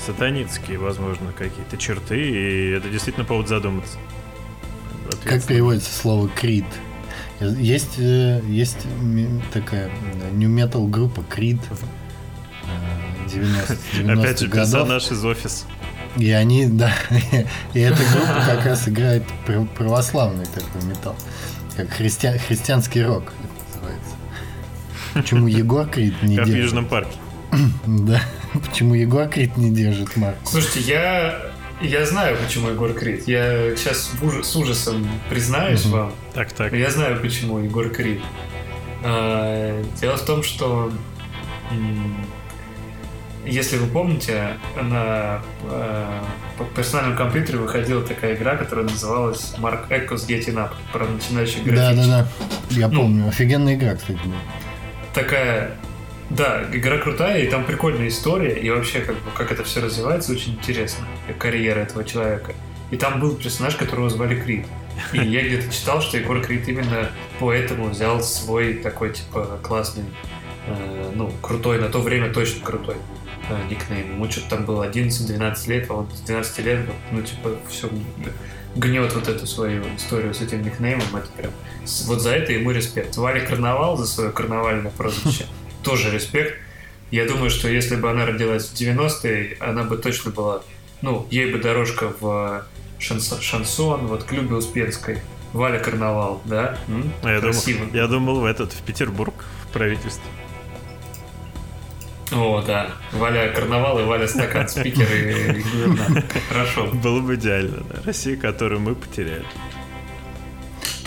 сатанинские, 0.05 0.77
возможно, 0.77 1.31
какие-то 1.31 1.77
черты, 1.77 2.19
и 2.19 2.71
это 2.71 2.89
действительно 2.89 3.25
повод 3.25 3.47
задуматься. 3.47 3.97
Как 5.23 5.43
переводится 5.43 5.93
слово 5.93 6.29
крит? 6.29 6.65
Есть, 7.39 7.99
э, 7.99 8.41
есть 8.47 8.87
такая 9.51 9.91
new 10.33 10.49
metal 10.49 10.87
группа 10.87 11.19
Creed 11.19 11.59
90 13.27 13.77
90 13.93 14.21
Опять 14.21 14.39
же, 14.39 14.47
персонаж 14.49 15.11
из 15.11 15.25
офиса. 15.25 15.65
И 16.17 16.31
они, 16.31 16.67
да, 16.67 16.93
и 17.73 17.79
эта 17.79 18.01
группа 18.13 18.41
как 18.45 18.65
раз 18.65 18.87
играет 18.87 19.23
православный 19.77 20.45
такой 20.45 20.81
металл, 20.87 21.15
как 21.75 21.89
христиан, 21.89 22.39
христианский 22.39 23.03
рок 23.03 23.33
называется. 23.73 24.15
Почему 25.13 25.47
Егор 25.47 25.87
Крид 25.87 26.21
не 26.23 26.37
как 26.37 26.47
в 26.47 26.55
Южном 26.55 26.85
парке. 26.85 27.17
Да, 27.85 28.21
почему 28.65 28.93
Егор 28.93 29.27
Крид 29.27 29.57
не 29.57 29.71
держит 29.71 30.15
марку? 30.15 30.49
Слушайте, 30.49 30.81
я 30.81 31.51
я 31.81 32.05
знаю, 32.05 32.37
почему 32.37 32.69
Егор 32.69 32.93
Крид. 32.93 33.27
Я 33.27 33.75
сейчас 33.75 34.11
ужас, 34.21 34.47
с 34.47 34.55
ужасом 34.55 35.07
признаюсь 35.29 35.85
вам. 35.85 36.13
Так, 36.33 36.51
так. 36.53 36.73
Я 36.73 36.89
знаю, 36.89 37.19
почему 37.19 37.59
Егор 37.59 37.89
Крид. 37.89 38.21
А, 39.03 39.83
дело 39.99 40.17
в 40.17 40.25
том, 40.25 40.41
что 40.41 40.91
если 43.45 43.77
вы 43.77 43.87
помните, 43.87 44.57
на 44.81 45.41
э, 45.63 46.21
персональном 46.75 47.15
компьютере 47.15 47.59
выходила 47.59 48.01
такая 48.01 48.35
игра, 48.35 48.55
которая 48.55 48.85
называлась 48.85 49.53
Mark 49.59 49.87
Echoes 49.89 50.27
Getting 50.27 50.55
Up 50.55 50.71
про 50.91 51.05
начинающих 51.05 51.63
графичек. 51.63 51.95
Да, 51.95 52.05
да, 52.05 52.07
да. 52.07 52.27
Я 52.71 52.87
ну, 52.87 53.01
помню. 53.01 53.27
Офигенная 53.27 53.75
игра, 53.75 53.95
кстати. 53.95 54.19
Такая 55.13 55.75
да, 56.29 56.63
игра 56.71 56.97
крутая, 56.97 57.43
и 57.43 57.47
там 57.47 57.65
прикольная 57.65 58.07
история, 58.07 58.57
и 58.57 58.69
вообще, 58.69 59.01
как, 59.01 59.15
бы, 59.15 59.31
как 59.35 59.51
это 59.51 59.63
все 59.63 59.81
развивается, 59.81 60.31
очень 60.31 60.53
интересно, 60.53 61.05
карьера 61.37 61.79
этого 61.79 62.03
человека. 62.03 62.53
И 62.91 62.97
там 62.97 63.19
был 63.19 63.35
персонаж, 63.35 63.75
которого 63.75 64.09
звали 64.09 64.39
Крид. 64.39 64.65
И 65.13 65.19
я 65.19 65.43
где-то 65.43 65.71
читал, 65.71 66.01
что 66.01 66.17
Егор 66.17 66.41
Крид 66.41 66.67
именно 66.67 67.09
поэтому 67.39 67.89
взял 67.89 68.21
свой 68.21 68.75
такой, 68.75 69.13
типа, 69.13 69.59
классный, 69.61 70.05
э, 70.67 71.11
ну, 71.13 71.31
крутой, 71.41 71.79
на 71.79 71.89
то 71.89 71.99
время 71.99 72.31
точно 72.31 72.63
крутой 72.63 72.95
э, 73.49 73.57
никнейм. 73.69 74.13
Ему 74.13 74.31
что-то 74.31 74.49
там 74.51 74.65
было 74.65 74.89
11-12 74.89 75.69
лет, 75.69 75.87
а 75.89 75.93
он 75.93 76.09
с 76.11 76.21
12 76.21 76.59
лет, 76.65 76.79
ну, 77.11 77.21
типа, 77.21 77.51
все 77.69 77.89
гнет 78.75 79.13
вот 79.13 79.27
эту 79.27 79.45
свою 79.45 79.83
историю 79.95 80.33
с 80.33 80.41
этим 80.41 80.63
никнеймом. 80.63 81.15
Это 81.15 81.29
прям... 81.35 81.51
Вот 82.05 82.21
за 82.21 82.31
это 82.31 82.53
ему 82.53 82.71
респект. 82.71 83.15
Валя 83.17 83.45
Карнавал 83.45 83.97
за 83.97 84.07
свое 84.07 84.31
карнавальное 84.31 84.91
прозвище 84.91 85.45
тоже 85.85 86.11
респект. 86.11 86.59
Я 87.11 87.25
думаю, 87.25 87.49
что 87.49 87.69
если 87.69 87.95
бы 87.95 88.09
она 88.09 88.25
родилась 88.25 88.67
в 88.67 88.73
90-е, 88.73 89.57
она 89.59 89.83
бы 89.83 89.97
точно 89.97 90.31
была, 90.31 90.63
ну, 91.01 91.25
ей 91.31 91.51
бы 91.53 91.59
дорожка 91.59 92.11
в 92.19 92.65
шансон, 92.99 93.39
шансон 93.39 94.07
вот 94.07 94.23
к 94.23 94.31
Любе 94.33 94.55
Успенской. 94.55 95.19
Валя 95.53 95.79
Карнавал, 95.79 96.41
да? 96.43 96.77
М? 96.89 97.13
А 97.23 97.31
я, 97.31 97.39
Красиво. 97.39 97.85
думал, 97.85 97.95
я 97.95 98.07
думал 98.07 98.39
в 98.41 98.45
этот, 98.45 98.73
в 98.73 98.81
Петербург, 98.81 99.33
в 99.63 99.71
правительство. 99.71 100.25
О, 102.33 102.61
да. 102.65 102.89
Валя 103.13 103.53
Карнавал 103.53 103.99
и 103.99 104.03
Валя 104.03 104.27
Стакан, 104.27 104.67
спикер 104.67 105.07
и, 105.13 105.61
губернатор. 105.61 106.23
Хорошо. 106.49 106.87
Было 106.87 107.21
бы 107.21 107.35
идеально, 107.35 107.83
да. 107.89 108.01
Россия, 108.03 108.35
которую 108.35 108.81
мы 108.81 108.95
потеряли. 108.95 109.45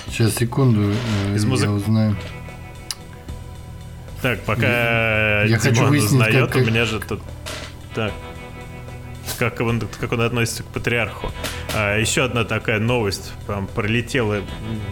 Сейчас, 0.06 0.36
секунду, 0.36 0.92
э, 0.92 1.34
Из 1.34 1.44
я 1.44 1.70
узнаю. 1.70 2.16
Так, 4.22 4.40
пока 4.42 5.42
я 5.44 5.58
хочу 5.58 5.86
выяснить, 5.86 6.12
узнает, 6.12 6.50
как... 6.50 6.62
у 6.62 6.66
меня 6.66 6.84
же 6.84 7.00
тут... 7.00 7.22
Так. 7.94 8.12
Как 9.38 9.60
он, 9.60 9.80
как 10.00 10.10
он 10.12 10.20
относится 10.22 10.64
к 10.64 10.66
патриарху. 10.66 11.30
А, 11.74 11.96
еще 11.96 12.24
одна 12.24 12.44
такая 12.44 12.80
новость 12.80 13.32
прям 13.46 13.68
пролетела, 13.68 14.40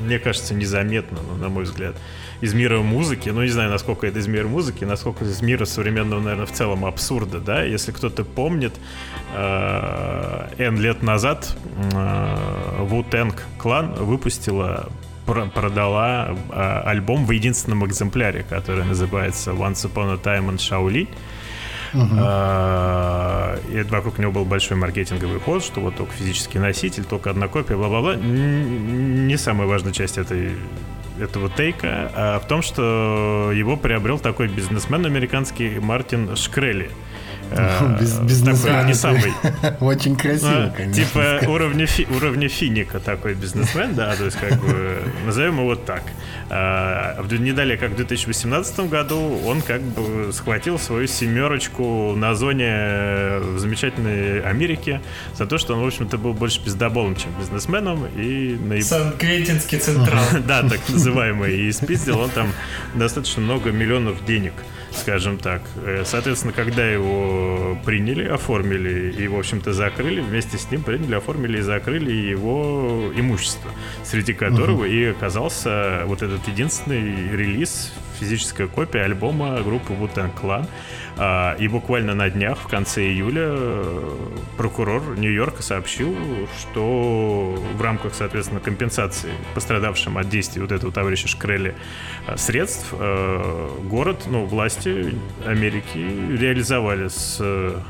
мне 0.03 0.21
кажется, 0.21 0.55
незаметно, 0.55 1.19
ну, 1.29 1.37
на 1.37 1.49
мой 1.49 1.65
взгляд, 1.65 1.97
из 2.41 2.55
мира 2.55 2.81
музыки. 2.81 3.29
Ну, 3.31 3.43
не 3.43 3.49
знаю, 3.49 3.71
насколько 3.71 4.07
это 4.07 4.19
из 4.21 4.29
мира 4.29 4.47
музыки, 4.47 4.85
насколько 4.85 5.25
из 5.25 5.43
мира 5.43 5.65
современного, 5.65 6.21
наверное, 6.21 6.47
в 6.47 6.53
целом 6.53 6.85
абсурда, 6.85 7.41
да. 7.41 7.65
Если 7.65 7.91
кто-то 7.91 8.25
помнит, 8.25 8.75
э, 9.35 10.49
N 10.59 10.81
лет 10.81 11.03
назад 11.03 11.57
э, 11.93 12.37
Wu-Tang 12.83 13.35
клан 13.59 13.95
выпустила 13.95 14.89
продала 15.27 16.37
а, 16.51 16.83
альбом 16.87 17.27
в 17.27 17.31
единственном 17.31 17.85
экземпляре, 17.87 18.45
который 18.49 18.85
называется 18.85 19.51
Once 19.51 19.85
Upon 19.93 20.15
a 20.15 20.17
Time 20.17 20.51
in 20.51 20.57
Shaolin. 20.57 21.09
Uh-huh. 21.93 23.61
И 23.73 23.83
вокруг 23.85 24.19
него 24.19 24.33
был 24.33 24.45
большой 24.45 24.77
маркетинговый 24.77 25.41
ход, 25.41 25.65
что 25.65 25.81
вот 25.81 25.97
только 25.97 26.13
физический 26.13 26.59
носитель, 26.59 27.05
только 27.05 27.31
одна 27.31 27.49
копия, 27.49 27.77
бла-бла-бла. 27.77 28.17
Не 28.17 29.37
самая 29.37 29.67
важная 29.67 29.93
часть 29.93 30.19
этой 30.19 30.57
этого 31.19 31.49
тейка 31.49 32.11
а 32.15 32.41
в 32.41 32.47
том, 32.47 32.63
что 32.63 33.51
его 33.55 33.77
приобрел 33.77 34.19
такой 34.19 34.49
бизнесмен 34.49 35.07
американский 35.07 35.79
Мартин 35.81 36.37
Шкрелли. 36.37 36.91
Э, 37.51 37.99
бизнесмен. 38.01 38.87
Не 38.87 38.95
самый. 38.95 39.33
Очень 39.81 40.17
красиво, 40.17 40.65
а, 40.65 40.71
конечно. 40.77 41.05
Типа 41.05 41.41
уровня, 41.49 41.87
уровня 42.15 42.49
финика 42.49 42.99
такой 43.01 43.35
бизнесмен, 43.35 43.95
да, 43.95 44.15
то 44.17 44.25
есть 44.25 44.37
как 44.37 44.59
бы 44.61 45.03
назовем 45.25 45.59
его 45.61 45.75
так. 45.77 46.03
А, 46.49 47.23
не 47.31 47.53
далее, 47.53 47.77
как 47.77 47.93
в 47.93 47.97
2018 47.97 48.81
году, 48.89 49.41
он 49.45 49.63
как 49.63 49.81
бы 49.83 50.33
схватил 50.33 50.79
свою 50.79 51.07
семерочку 51.07 52.15
на 52.17 52.35
зоне 52.35 53.41
замечательной 53.57 54.41
Америки 54.41 55.01
за 55.35 55.47
то, 55.47 55.59
что 55.59 55.75
он, 55.75 55.83
в 55.83 55.87
общем-то, 55.87 56.19
был 56.19 56.33
больше 56.33 56.63
пиздоболом, 56.63 57.17
чем 57.17 57.31
бизнесменом. 57.39 58.07
И. 58.17 58.59
Сан-Квентинский 58.81 59.79
централ. 59.79 60.25
Да, 60.47 60.63
так 60.63 60.81
называемый. 60.89 61.57
И 61.57 61.73
спиздил 61.73 62.21
он 62.21 62.31
там 62.31 62.53
достаточно 62.95 63.43
много 63.43 63.71
миллионов 63.71 64.25
денег 64.25 64.53
скажем 64.97 65.39
так. 65.39 65.63
Э, 65.77 66.03
соответственно, 66.05 66.53
когда 66.53 66.87
его 66.87 67.79
приняли, 67.85 68.25
оформили 68.25 69.13
и, 69.13 69.29
в 69.29 69.39
общем-то, 69.39 69.73
закрыли, 69.73 70.21
вместе 70.21 70.59
с 70.59 70.71
ним 70.71 70.83
приняли, 70.83 71.15
оформили 71.15 71.59
и 71.59 71.63
закрыли 71.63 72.13
его 72.13 73.13
имущество, 73.15 73.71
среди 74.05 74.33
которого 74.33 74.85
uh-huh. 74.85 74.91
и 74.91 75.05
оказался 75.07 76.03
вот 76.07 76.23
этот 76.23 76.47
единственный 76.49 77.31
релиз, 77.37 77.93
физическая 78.19 78.67
копия 78.67 79.03
альбома 79.03 79.61
группы 79.63 79.93
Wu-Tang 79.93 80.33
Clan. 80.41 80.69
А, 81.19 81.57
и 81.59 81.67
буквально 81.67 82.15
на 82.15 82.29
днях, 82.29 82.59
в 82.59 82.69
конце 82.69 83.07
июля, 83.07 83.57
прокурор 84.59 85.17
Нью-Йорка 85.17 85.63
сообщил, 85.63 86.15
что 86.61 87.59
в 87.75 87.81
рамках, 87.81 88.15
соответственно, 88.15 88.61
компенсации 88.61 89.31
пострадавшим 89.55 90.19
от 90.19 90.29
действий 90.29 90.61
вот 90.61 90.73
этого 90.73 90.93
товарища 90.93 91.27
Шкрелли 91.27 91.75
э, 92.27 92.37
средств, 92.37 92.93
э, 92.93 93.69
город, 93.85 94.25
ну, 94.27 94.45
власти 94.45 95.15
Америки 95.47 95.97
реализовали 96.39 97.09
с 97.09 97.43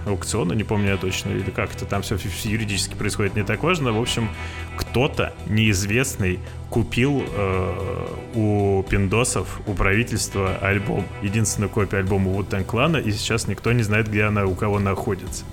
аукциона, 0.06 0.52
не 0.52 0.62
помню 0.62 0.90
я 0.90 0.96
точно, 0.96 1.30
или 1.30 1.50
как 1.50 1.74
это 1.74 1.84
там 1.84 2.02
все 2.02 2.16
юридически 2.44 2.94
происходит, 2.94 3.34
не 3.34 3.42
так 3.42 3.64
важно. 3.64 3.92
В 3.92 4.00
общем, 4.00 4.28
кто-то 4.76 5.34
неизвестный 5.46 6.38
купил 6.70 7.24
у 8.34 8.82
пиндосов, 8.88 9.60
у 9.66 9.74
правительства 9.74 10.15
альбом, 10.60 11.04
единственную 11.22 11.70
копию 11.70 12.00
альбома 12.00 12.30
Wu-Tang 12.32 12.66
Clan, 12.66 13.02
и 13.02 13.10
сейчас 13.12 13.46
никто 13.46 13.72
не 13.72 13.82
знает, 13.82 14.08
где 14.08 14.24
она 14.24 14.44
у 14.44 14.54
кого 14.54 14.78
находится. 14.78 15.44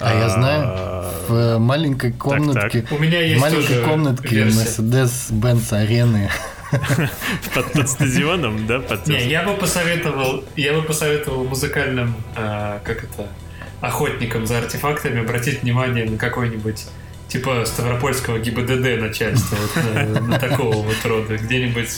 А, 0.00 0.10
а 0.10 0.14
я 0.14 0.28
знаю, 0.28 1.04
в 1.28 1.58
маленькой 1.58 2.12
комнатке, 2.12 2.80
так, 2.80 2.88
так. 2.88 2.98
у 2.98 3.02
меня 3.02 3.20
есть 3.20 3.40
маленькой 3.40 3.84
комнатке 3.84 4.44
Mercedes-Benz 4.46 5.72
арены 5.72 6.30
под, 7.54 7.72
под 7.72 7.88
стадионом, 7.88 8.66
да? 8.66 8.80
Под... 8.80 9.06
Не, 9.06 9.28
я 9.28 9.44
бы 9.44 9.54
посоветовал, 9.54 10.44
я 10.56 10.72
бы 10.72 10.82
посоветовал 10.82 11.44
музыкальным, 11.44 12.14
э, 12.36 12.80
как 12.82 13.04
это, 13.04 13.28
охотникам 13.80 14.46
за 14.46 14.58
артефактами 14.58 15.20
обратить 15.20 15.62
внимание 15.62 16.08
на 16.08 16.16
какой-нибудь 16.16 16.86
типа 17.28 17.64
Ставропольского 17.64 18.38
ГИБДД 18.38 19.00
начальства, 19.00 19.56
вот, 19.56 19.94
на, 19.94 20.20
на 20.20 20.38
такого 20.38 20.76
вот 20.76 20.96
рода, 21.04 21.36
где-нибудь 21.36 21.90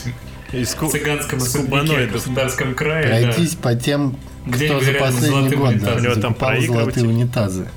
в 0.53 0.91
цыганском 0.91 1.39
особняке 1.39 2.07
в 2.07 2.11
Краснодарском 2.13 2.75
крае. 2.75 3.23
Пройтись 3.23 3.55
да. 3.55 3.63
по 3.63 3.75
тем, 3.75 4.17
где 4.47 4.67
кто 4.67 4.81
за 4.81 4.93
последний 4.95 5.57
год 5.57 5.79
да, 5.79 5.99
закупал 6.15 6.61
золотые 6.61 7.07
унитазы. 7.07 7.69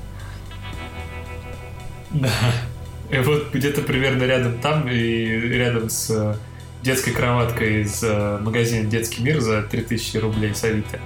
Да. 2.10 2.30
И 3.10 3.18
вот 3.18 3.52
где-то 3.52 3.82
примерно 3.82 4.22
рядом 4.24 4.58
там 4.58 4.88
и 4.88 4.96
рядом 4.96 5.90
с 5.90 6.10
э, 6.10 6.34
детской 6.82 7.10
кроваткой 7.10 7.82
из 7.82 8.02
э, 8.02 8.38
магазина 8.40 8.88
«Детский 8.88 9.22
мир» 9.22 9.40
за 9.40 9.62
3000 9.62 10.16
рублей 10.18 10.54
с 10.54 10.62
Авито. 10.62 11.00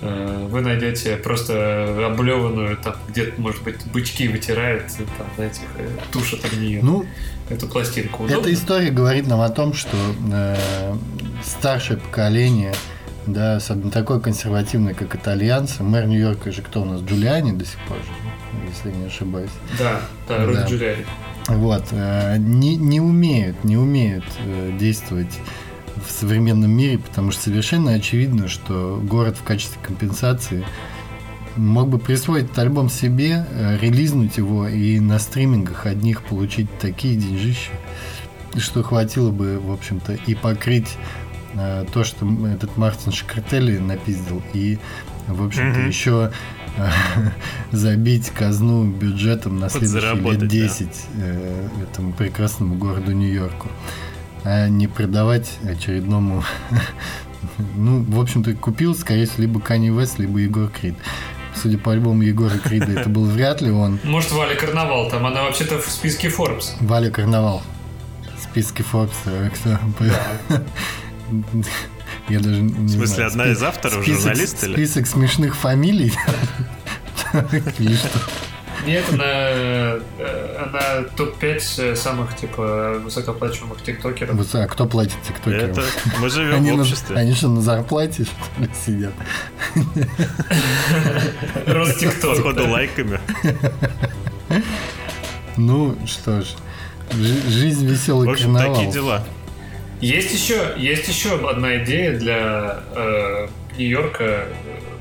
Э, 0.00 0.46
вы 0.50 0.60
найдете 0.60 1.16
просто 1.16 2.06
облеванную, 2.06 2.76
там 2.76 2.94
где-то, 3.08 3.40
может 3.40 3.62
быть, 3.62 3.84
бычки 3.86 4.28
вытирают, 4.28 4.84
там, 5.18 5.26
знаете, 5.36 5.60
э, 5.78 5.88
тушат 6.12 6.44
об 6.44 6.52
нее 6.58 6.80
ну, 6.82 7.06
эту 7.48 7.68
пластинку. 7.68 8.24
Удобно? 8.24 8.40
Эта 8.40 8.52
история 8.52 8.90
говорит 8.90 9.26
нам 9.26 9.40
о 9.40 9.48
том, 9.48 9.72
что 9.72 9.96
э, 10.32 10.56
старшее 11.42 11.98
поколение, 11.98 12.74
да, 13.26 13.56
особенно 13.56 13.90
такое 13.90 14.20
консервативное, 14.20 14.94
как 14.94 15.14
итальянцы, 15.14 15.82
мэр 15.82 16.06
Нью-Йорка 16.06 16.52
же 16.52 16.62
кто 16.62 16.82
у 16.82 16.84
нас, 16.84 17.00
Джулиани 17.00 17.52
до 17.52 17.64
сих 17.64 17.78
пор 17.88 17.98
же, 17.98 18.68
если 18.68 18.90
не 18.96 19.06
ошибаюсь. 19.06 19.50
Да, 19.78 20.00
да, 20.28 20.44
Руди 20.44 20.58
Да. 20.58 20.66
Джулиани. 20.66 21.06
Вот, 21.48 21.84
э, 21.92 22.36
не, 22.38 22.76
не 22.76 23.00
умеют, 23.00 23.64
не 23.64 23.76
умеют 23.76 24.24
э, 24.38 24.76
действовать 24.78 25.38
в 26.06 26.10
современном 26.10 26.70
мире, 26.70 26.98
потому 26.98 27.30
что 27.30 27.44
совершенно 27.44 27.92
очевидно, 27.92 28.48
что 28.48 29.00
город 29.02 29.36
в 29.38 29.42
качестве 29.42 29.78
компенсации 29.82 30.64
мог 31.56 31.88
бы 31.88 31.98
присвоить 31.98 32.44
этот 32.46 32.58
альбом 32.58 32.88
себе, 32.88 33.46
э, 33.50 33.78
релизнуть 33.80 34.36
его 34.36 34.66
и 34.66 34.98
на 35.00 35.18
стримингах 35.18 35.86
одних 35.86 36.22
получить 36.22 36.68
такие 36.80 37.16
деньжища, 37.16 37.70
что 38.56 38.82
хватило 38.82 39.30
бы, 39.30 39.60
в 39.60 39.70
общем-то, 39.72 40.14
и 40.14 40.34
покрыть 40.34 40.96
э, 41.54 41.84
то, 41.92 42.02
что 42.04 42.26
этот 42.46 42.76
Мартин 42.76 43.12
Шкартелли 43.12 43.78
напиздил, 43.78 44.42
и, 44.52 44.78
в 45.28 45.44
общем-то, 45.44 45.78
Мгм. 45.78 45.88
еще 45.88 46.32
э, 46.76 46.88
забить 47.72 48.30
казну 48.30 48.84
бюджетом 48.84 49.60
на 49.60 49.68
следующие 49.68 50.00
лет 50.00 50.22
Подзаработать, 50.24 50.40
да. 50.40 50.46
10 50.48 50.88
э, 51.18 51.68
этому 51.84 52.12
прекрасному 52.12 52.74
городу 52.74 53.12
Нью-Йорку, 53.12 53.68
а 54.44 54.68
не 54.68 54.86
продавать 54.86 55.58
очередному... 55.68 56.44
Ну, 57.76 58.02
в 58.02 58.18
общем-то, 58.20 58.54
купил, 58.54 58.94
скорее 58.94 59.26
всего, 59.26 59.42
либо 59.42 59.60
Канни 59.60 59.90
Вест, 59.90 60.18
либо 60.18 60.38
Егор 60.38 60.68
Крид. 60.70 60.94
Судя 61.54 61.76
по 61.76 61.92
альбому 61.92 62.22
Егора 62.22 62.56
Крида, 62.58 62.98
это 63.00 63.10
был 63.10 63.26
вряд 63.26 63.60
ли 63.60 63.70
он. 63.70 64.00
Может, 64.02 64.32
Валя 64.32 64.56
Карнавал, 64.56 65.10
там 65.10 65.26
она 65.26 65.42
вообще-то 65.42 65.78
в 65.78 65.86
списке 65.88 66.28
Forbes. 66.28 66.70
Валя 66.80 67.10
Карнавал. 67.10 67.62
В 68.38 68.42
списке 68.42 68.82
Forbes. 68.82 69.12
э, 69.26 69.50
кто- 69.50 69.78
Я 72.30 72.40
даже 72.40 72.62
не 72.62 72.72
В 72.72 72.90
смысле, 72.90 73.06
знаю. 73.06 73.28
одна 73.30 73.46
из 73.52 73.62
авторов, 73.62 74.02
список- 74.02 74.22
журналист 74.22 74.64
или? 74.64 74.72
Список 74.72 75.06
смешных 75.06 75.54
фамилий. 75.54 76.12
Или 77.78 77.94
что? 77.96 78.18
Нет, 78.86 79.04
она, 79.12 79.24
э, 79.26 80.00
она 80.62 81.04
топ-5 81.16 81.96
самых, 81.96 82.36
типа, 82.36 83.00
высокооплачиваемых 83.02 83.82
тиктокеров. 83.82 84.54
А 84.54 84.66
кто 84.66 84.86
платит 84.86 85.16
тиктокерам? 85.26 85.70
Это 85.70 85.82
мы 86.20 86.28
живем 86.28 86.54
Они, 86.56 86.70
в 86.72 86.76
на- 86.76 86.82
обществе. 86.82 87.16
они 87.16 87.34
что, 87.34 87.48
на 87.48 87.60
зарплате 87.62 88.24
что 88.24 88.62
ли, 88.62 88.68
сидят? 88.84 89.12
Рост 91.66 91.98
тикток. 91.98 92.36
Сходу 92.36 92.68
лайками. 92.68 93.20
Ну, 95.56 95.96
что 96.06 96.42
ж. 96.42 96.46
жи- 97.12 97.48
Жизнь 97.50 97.86
веселый 97.86 98.28
В 98.28 98.32
общем, 98.32 98.54
карнавал. 98.54 98.74
такие 98.76 98.92
дела. 98.92 99.24
Есть 100.00 100.32
еще, 100.34 100.74
есть 100.76 101.08
еще 101.08 101.36
одна 101.48 101.76
идея 101.84 102.18
для 102.18 102.80
э, 102.94 103.48
Нью-Йорка. 103.78 104.48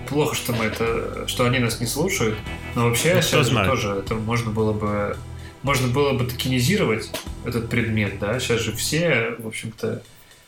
Плохо, 0.07 0.36
что 0.36 0.53
мы 0.53 0.65
это, 0.65 1.27
что 1.27 1.45
они 1.45 1.59
нас 1.59 1.79
не 1.79 1.88
слушают, 1.88 2.38
но 2.76 2.88
вообще 2.89 3.15
Ну, 3.15 3.21
сейчас 3.21 3.47
же 3.47 3.65
тоже 3.65 3.89
это 3.91 4.15
можно 4.15 4.51
было 4.51 4.74
бы, 4.74 5.17
можно 5.61 5.88
было 5.88 6.13
бы 6.13 6.26
токенизировать 6.26 7.09
этот 7.45 7.69
предмет, 7.69 8.19
да. 8.19 8.39
Сейчас 8.39 8.61
же 8.61 8.71
все, 8.74 9.36
в 9.39 9.47
общем-то, 9.47 10.01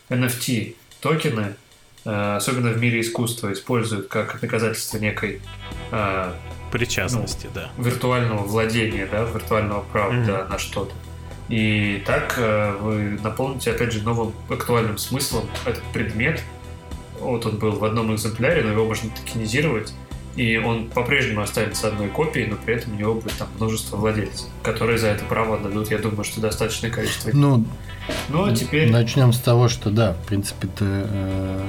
NFT 0.08 0.74
токены, 1.00 1.54
э, 2.04 2.36
особенно 2.36 2.70
в 2.70 2.78
мире 2.80 3.00
искусства, 3.00 3.52
используют 3.52 4.08
как 4.08 4.40
доказательство 4.40 4.98
некой 4.98 5.40
э, 5.92 6.32
Причастности, 6.72 7.48
да. 7.54 7.70
виртуального 7.78 8.42
владения, 8.42 9.06
да, 9.10 9.22
виртуального 9.22 9.82
права 9.82 10.12
Мгм. 10.12 10.26
да, 10.26 10.44
на 10.46 10.58
что-то. 10.58 10.92
И 11.48 12.02
так 12.04 12.34
э, 12.38 12.72
вы 12.80 13.18
наполните, 13.22 13.70
опять 13.70 13.92
же, 13.92 14.02
новым 14.02 14.32
актуальным 14.50 14.98
смыслом 14.98 15.48
этот 15.64 15.84
предмет. 15.92 16.42
Вот 17.20 17.46
он 17.46 17.58
был 17.58 17.72
в 17.72 17.84
одном 17.84 18.12
экземпляре, 18.14 18.62
но 18.62 18.72
его 18.72 18.84
можно 18.84 19.08
токенизировать, 19.10 19.94
и 20.36 20.56
он 20.58 20.88
по-прежнему 20.88 21.40
останется 21.40 21.88
одной 21.88 22.08
копией, 22.08 22.46
но 22.48 22.56
при 22.56 22.74
этом 22.74 22.92
у 22.92 22.96
него 22.96 23.14
будет 23.14 23.32
там 23.32 23.48
множество 23.56 23.96
владельцев, 23.96 24.46
которые 24.62 24.98
за 24.98 25.08
это 25.08 25.24
право 25.24 25.56
отдадут, 25.56 25.90
я 25.90 25.98
думаю, 25.98 26.24
что 26.24 26.40
достаточное 26.40 26.90
количество. 26.90 27.30
Ну, 27.32 27.64
Ну, 28.28 28.44
а 28.44 28.54
теперь... 28.54 28.90
начнем 28.90 29.32
с 29.32 29.38
того, 29.40 29.68
что 29.68 29.90
да, 29.90 30.12
в 30.12 30.26
принципе-то 30.26 30.84
э, 30.84 31.62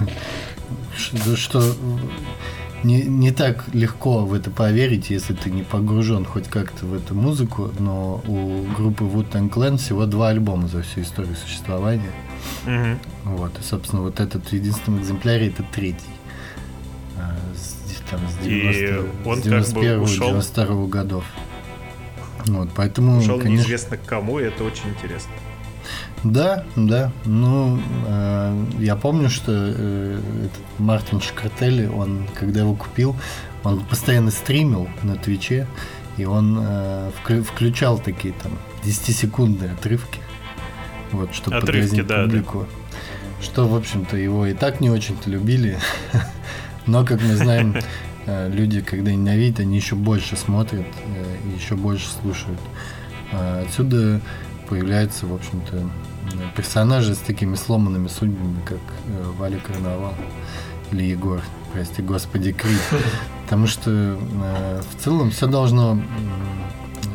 что- 0.96 1.36
что 1.36 1.62
не, 2.84 3.02
не 3.02 3.30
так 3.30 3.64
легко 3.72 4.24
в 4.26 4.34
это 4.34 4.50
поверить, 4.50 5.10
если 5.10 5.34
ты 5.34 5.50
не 5.50 5.62
погружен 5.62 6.24
хоть 6.24 6.48
как-то 6.48 6.84
в 6.86 6.94
эту 6.94 7.14
музыку, 7.14 7.70
но 7.78 8.20
у 8.26 8.64
группы 8.76 9.04
Wu-Tang 9.04 9.48
Clan 9.50 9.76
всего 9.78 10.04
два 10.06 10.30
альбома 10.30 10.66
за 10.66 10.82
всю 10.82 11.02
историю 11.02 11.36
существования. 11.36 12.10
Мгм. 12.66 12.98
Вот, 13.24 13.52
и, 13.58 13.62
собственно, 13.62 14.02
вот 14.02 14.18
этот 14.18 14.48
в 14.48 14.52
единственном 14.52 15.00
экземпляре 15.00 15.46
это 15.48 15.64
третий. 15.72 16.02
С, 17.54 17.88
де- 17.88 18.10
там, 18.10 18.20
с 18.28 18.46
И 18.46 18.48
90 18.50 19.28
он 19.28 19.36
с 19.38 19.42
как 19.42 19.50
бы 19.74 19.80
91 19.82 20.00
ушел- 20.00 20.26
92 20.28 20.86
годов. 20.86 21.24
Вот, 22.46 22.68
поэтому, 22.74 23.18
Ушел 23.18 23.38
конечно, 23.38 23.62
неизвестно 23.62 23.96
к 23.96 24.04
кому, 24.04 24.40
и 24.40 24.44
это 24.44 24.64
очень 24.64 24.88
интересно. 24.88 25.30
Да, 26.24 26.64
да. 26.76 27.12
Ну, 27.24 27.80
э, 28.06 28.64
я 28.78 28.96
помню, 28.96 29.28
что 29.30 29.52
э, 29.52 30.20
этот 30.46 30.60
Мартин 30.78 31.20
Шкартелли, 31.20 31.86
он, 31.86 32.26
когда 32.34 32.60
его 32.60 32.74
купил, 32.74 33.16
он 33.64 33.84
постоянно 33.84 34.30
стримил 34.30 34.88
на 35.02 35.16
Твиче, 35.16 35.66
и 36.16 36.24
он 36.24 36.58
э, 36.60 37.10
вклю- 37.24 37.42
включал 37.42 37.98
такие 37.98 38.34
там 38.42 38.52
10-секундные 38.84 39.72
отрывки, 39.72 40.20
вот, 41.12 41.34
чтобы 41.34 41.56
Отрывки, 41.56 41.80
подразнить 41.90 42.06
да, 42.06 42.16
да. 42.18 42.22
публику. 42.24 42.66
Что, 43.40 43.66
в 43.66 43.74
общем-то, 43.74 44.16
его 44.16 44.46
и 44.46 44.54
так 44.54 44.80
не 44.80 44.90
очень-то 44.90 45.28
любили. 45.30 45.78
Но, 46.86 47.04
как 47.04 47.22
мы 47.22 47.36
знаем, 47.36 47.76
э, 48.26 48.50
люди, 48.50 48.80
когда 48.80 49.12
ненавидят, 49.12 49.60
они 49.60 49.76
еще 49.76 49.94
больше 49.94 50.36
смотрят 50.36 50.86
э, 51.06 51.36
еще 51.56 51.76
больше 51.76 52.08
слушают. 52.08 52.60
А 53.32 53.64
Отсюда 53.66 54.20
появляются, 54.68 55.26
в 55.26 55.34
общем-то, 55.34 55.76
э, 55.76 55.82
персонажи 56.56 57.14
с 57.14 57.18
такими 57.18 57.54
сломанными 57.54 58.08
судьбами, 58.08 58.56
как 58.64 58.80
Валя 59.38 59.58
Карнавал 59.58 60.14
или 60.90 61.04
Егор, 61.04 61.40
прости 61.72 62.02
господи, 62.02 62.52
Крид. 62.52 62.80
Потому 63.44 63.66
что 63.66 64.18
в 64.90 65.02
целом 65.02 65.30
все 65.30 65.46
должно, 65.46 66.02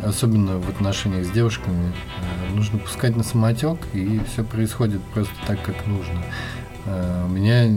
особенно 0.03 0.59
в 0.59 0.69
отношениях 0.69 1.25
с 1.25 1.29
девушками, 1.31 1.91
нужно 2.53 2.79
пускать 2.79 3.15
на 3.15 3.23
самотек, 3.23 3.79
и 3.93 4.21
все 4.31 4.43
происходит 4.43 5.01
просто 5.13 5.33
так, 5.45 5.61
как 5.63 5.75
нужно. 5.87 6.23
У 7.25 7.29
меня 7.29 7.67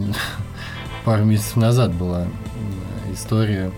пару 1.04 1.24
месяцев 1.24 1.56
назад 1.56 1.94
была 1.94 2.26
история, 3.12 3.70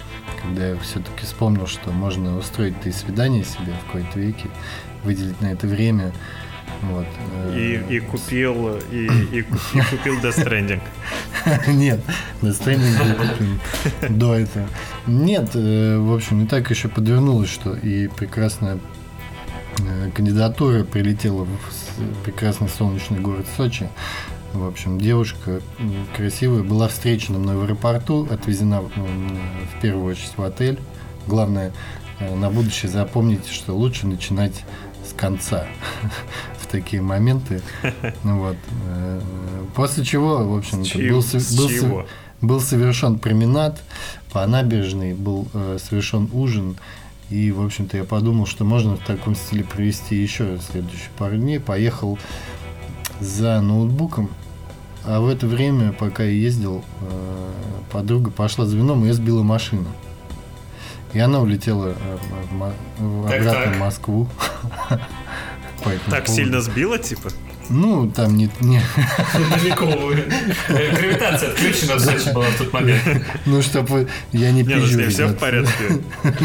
когда 0.42 0.68
я 0.68 0.76
все-таки 0.78 1.24
вспомнил, 1.24 1.66
что 1.66 1.90
можно 1.90 2.36
устроить 2.36 2.74
и 2.84 2.92
свидание 2.92 3.44
себе 3.44 3.72
в 3.82 3.86
какой-то 3.86 4.18
веке, 4.18 4.48
выделить 5.04 5.40
на 5.40 5.52
это 5.52 5.66
время. 5.66 6.12
Вот. 6.82 7.06
И, 7.54 7.80
э, 7.88 7.94
и 7.94 8.00
купил, 8.00 8.76
и, 8.90 9.06
и, 9.32 9.38
и 9.38 9.42
купил 9.42 10.18
Death 10.20 10.44
Stranding. 10.44 10.80
Нет, 11.68 12.00
настроение 12.40 12.98
был 12.98 13.14
куплен 13.14 13.60
до 14.18 14.34
этого. 14.34 14.66
Нет, 15.06 15.50
э, 15.54 15.98
в 15.98 16.12
общем, 16.12 16.44
и 16.44 16.46
так 16.46 16.68
еще 16.70 16.88
подвернулось, 16.88 17.50
что 17.50 17.74
и 17.74 18.08
прекрасная 18.08 18.78
э, 19.78 20.10
кандидатура 20.14 20.82
прилетела 20.82 21.44
в 21.44 22.24
прекрасный 22.24 22.68
солнечный 22.68 23.20
город 23.20 23.46
Сочи. 23.56 23.88
В 24.53 24.66
общем, 24.66 24.98
девушка 24.98 25.62
красивая 26.14 26.62
была 26.62 26.88
встречена 26.88 27.38
мной 27.38 27.57
в 27.57 27.62
аэропорту, 27.62 28.28
отвезена 28.30 28.82
в 28.82 29.80
первую 29.80 30.12
очередь 30.12 30.32
в 30.36 30.42
отель. 30.42 30.78
Главное, 31.26 31.72
э, 32.18 32.34
на 32.34 32.50
будущее 32.50 32.90
запомните, 32.90 33.50
что 33.50 33.74
лучше 33.74 34.07
начинать 34.07 34.64
с 35.09 35.12
конца 35.14 35.66
в 36.61 36.66
такие 36.66 37.00
моменты. 37.03 37.62
Вот. 38.22 38.57
э, 38.86 39.20
После 39.74 40.05
чего, 40.05 40.38
в 40.46 40.57
общем, 40.57 40.82
был, 41.09 42.05
был 42.42 42.61
совершен 42.61 43.18
променад 43.18 43.80
по 44.32 44.46
набережной, 44.46 45.14
был 45.14 45.48
э, 45.55 45.78
совершен 45.82 46.28
ужин. 46.32 46.76
И, 47.30 47.50
в 47.53 47.64
общем-то, 47.64 47.96
я 47.96 48.05
подумал, 48.05 48.44
что 48.44 48.64
можно 48.64 48.96
в 48.96 49.05
таком 49.07 49.34
стиле 49.34 49.64
провести 49.64 50.16
еще 50.16 50.59
следующие 50.70 51.09
пару 51.16 51.36
дней. 51.38 51.59
Поехал 51.59 52.18
за 53.20 53.61
ноутбуком. 53.62 54.28
А 55.05 55.20
в 55.20 55.28
это 55.28 55.46
время, 55.46 55.92
пока 55.92 56.22
я 56.22 56.30
ездил, 56.30 56.84
э, 57.00 57.48
подруга 57.90 58.30
пошла 58.30 58.66
за 58.66 58.76
вином, 58.76 59.05
ее 59.05 59.14
сбила 59.14 59.42
машина. 59.42 59.86
И 61.12 61.18
она 61.18 61.40
улетела 61.40 61.94
э, 61.98 62.18
в 63.00 63.28
Так, 63.28 63.40
обратно 63.40 63.64
так. 63.64 63.74
в 63.74 63.78
Москву. 63.78 64.28
Так 65.82 66.26
поводу. 66.26 66.32
сильно 66.32 66.61
сбило, 66.61 66.96
типа? 66.96 67.30
Ну, 67.68 68.11
там 68.11 68.36
не, 68.36 68.50
не, 68.61 68.80
Далеко. 69.57 69.86
Э, 70.68 70.94
Гравитация 70.94 71.50
отключена 71.50 71.96
в 71.96 72.00
Сочи 72.00 72.32
была 72.32 72.46
в 72.46 72.59
тот 72.59 72.72
момент. 72.72 73.03
ну, 73.46 73.62
чтобы 73.62 74.09
я 74.32 74.53
не 74.53 74.62
ну 74.62 74.70
пизжу, 74.70 75.09
все 75.11 75.26
в 75.26 75.34
порядке. 75.34 76.00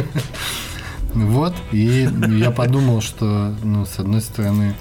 Вот, 1.14 1.55
и 1.72 2.08
я 2.28 2.51
подумал, 2.51 3.01
что, 3.01 3.55
ну, 3.64 3.86
с 3.86 3.97
одной 3.97 4.22
стороны, 4.22 4.76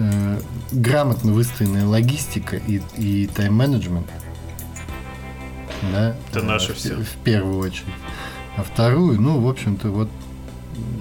э, 0.00 0.40
грамотно 0.72 1.32
выстроенная 1.32 1.86
логистика 1.86 2.56
и, 2.56 2.80
и 2.96 3.26
тайм-менеджмент, 3.26 4.06
да, 5.92 6.16
Это 6.30 6.40
э, 6.40 6.42
наше 6.42 6.72
в, 6.74 6.76
всё. 6.76 6.96
в 6.96 7.16
первую 7.24 7.58
очередь. 7.58 7.92
А 8.56 8.62
вторую, 8.62 9.20
ну, 9.20 9.40
в 9.40 9.48
общем-то, 9.48 9.90
вот 9.90 10.08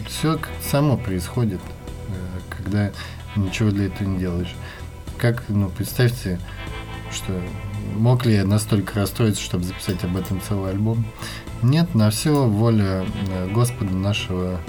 все 0.08 0.40
само 0.62 0.98
происходит, 0.98 1.62
э, 2.08 2.40
когда 2.50 2.92
ничего 3.36 3.72
для 3.72 3.88
этого 3.88 4.08
не 4.08 4.20
делаешь. 4.20 4.54
Как, 5.18 5.44
ну, 5.50 5.70
представьте, 5.70 6.40
что 7.12 7.42
мог 7.96 8.26
ли 8.26 8.36
я 8.36 8.46
настолько 8.46 9.00
расстроиться, 9.00 9.42
чтобы 9.42 9.64
записать 9.64 10.04
об 10.04 10.16
этом 10.16 10.42
целый 10.42 10.72
альбом? 10.72 11.06
Нет, 11.62 11.94
на 11.96 12.10
все 12.10 12.48
воля 12.48 13.06
э, 13.30 13.48
Господа 13.52 13.94
нашего 13.94 14.60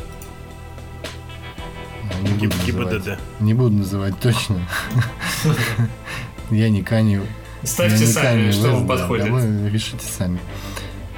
не 2.20 2.72
буду, 2.72 2.90
называть, 2.90 3.18
не 3.40 3.54
буду 3.54 3.76
называть 3.76 4.20
точно. 4.20 4.66
Я 6.50 6.68
не 6.68 6.82
Каню. 6.82 7.22
Ставьте 7.62 8.06
сами, 8.06 8.50
что 8.50 8.72
вам 8.72 8.86
подходит. 8.86 9.26
решите 9.72 10.06
сами. 10.06 10.38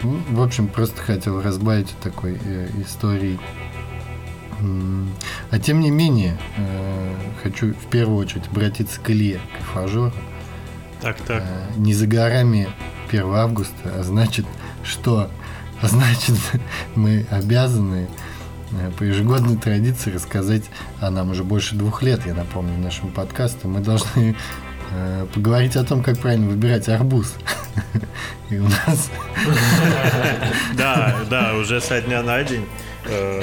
Ну, 0.03 0.20
в 0.30 0.42
общем, 0.42 0.66
просто 0.66 1.00
хотел 1.00 1.40
разбавить 1.40 1.88
такой 2.03 2.36
э, 2.44 2.68
историей. 2.84 3.38
А 5.50 5.59
тем 5.59 5.80
не 5.80 5.90
менее, 5.90 6.38
э, 6.57 7.14
хочу 7.42 7.72
в 7.72 7.86
первую 7.86 8.18
очередь 8.18 8.48
обратиться 8.48 9.00
к 9.00 9.11
Илье, 9.11 9.40
к 9.61 9.72
Фажору. 9.72 10.12
Так, 11.00 11.20
так. 11.20 11.42
Э, 11.42 11.72
не 11.76 11.94
за 11.94 12.07
горами 12.07 12.68
1 13.11 13.34
августа, 13.34 13.92
а 13.96 14.03
значит, 14.03 14.46
что? 14.84 15.30
А 15.80 15.86
значит, 15.86 16.36
мы 16.96 17.26
обязаны 17.30 18.09
по 18.98 19.02
ежегодной 19.04 19.56
традиции 19.56 20.12
рассказать, 20.12 20.64
а 21.00 21.10
нам 21.10 21.30
уже 21.30 21.44
больше 21.44 21.74
двух 21.74 22.02
лет, 22.02 22.20
я 22.26 22.34
напомню, 22.34 22.78
нашему 22.78 23.10
подкасту, 23.10 23.68
мы 23.68 23.80
должны 23.80 24.34
э, 24.90 25.26
поговорить 25.34 25.76
о 25.76 25.84
том, 25.84 26.02
как 26.02 26.18
правильно 26.18 26.48
выбирать 26.48 26.88
арбуз. 26.88 27.34
И 28.50 28.58
у 28.58 28.64
нас... 28.64 29.10
Да, 30.74 31.16
да, 31.28 31.54
уже 31.54 31.80
со 31.80 32.00
дня 32.00 32.22
на 32.22 32.42
день 32.42 32.66
э, 33.06 33.42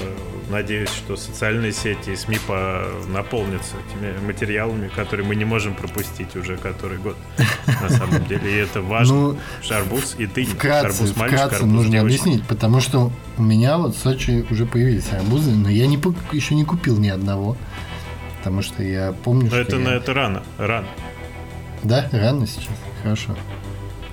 надеюсь, 0.50 0.90
что 0.90 1.16
социальные 1.16 1.72
сети 1.72 2.12
и 2.12 2.16
СМИ 2.16 2.40
наполнятся 3.08 3.76
этими 3.88 4.14
материалами, 4.26 4.88
которые 4.88 5.26
мы 5.26 5.36
не 5.36 5.46
можем 5.46 5.76
пропустить 5.76 6.36
уже 6.36 6.58
который 6.58 6.98
год. 6.98 7.16
На 7.82 7.90
самом 7.90 8.26
деле, 8.26 8.52
и 8.52 8.56
это 8.58 8.82
важно. 8.82 9.16
Ну, 9.16 9.38
Шарбуз 9.62 10.16
и 10.18 10.28
ты. 10.28 10.46
Вкратце, 10.46 10.88
арбуз 10.88 11.16
мальчик, 11.16 11.38
вкратце 11.38 11.56
арбуз 11.56 11.72
нужно 11.72 11.92
девочка. 11.92 12.22
объяснить, 12.22 12.48
потому 12.48 12.82
что 12.82 13.12
у 13.38 13.44
меня 13.44 13.78
вот 13.78 13.96
в 13.96 14.00
Сочи 14.00 14.46
уже 14.50 14.66
появились 14.66 15.12
арбузы, 15.12 15.52
но 15.52 15.70
я 15.70 15.88
не, 15.88 16.00
еще 16.32 16.56
не 16.56 16.66
купил 16.66 16.98
ни 16.98 17.10
одного. 17.10 17.56
Потому 18.40 18.62
что 18.62 18.84
я 18.84 19.14
помню, 19.24 19.44
но 19.44 19.50
что 19.50 19.58
это, 19.58 19.76
я... 19.78 19.96
это 19.96 20.14
рано, 20.14 20.44
рано. 20.58 20.88
Да, 21.84 22.08
рано 22.12 22.48
сейчас. 22.48 22.70
Хорошо. 23.04 23.36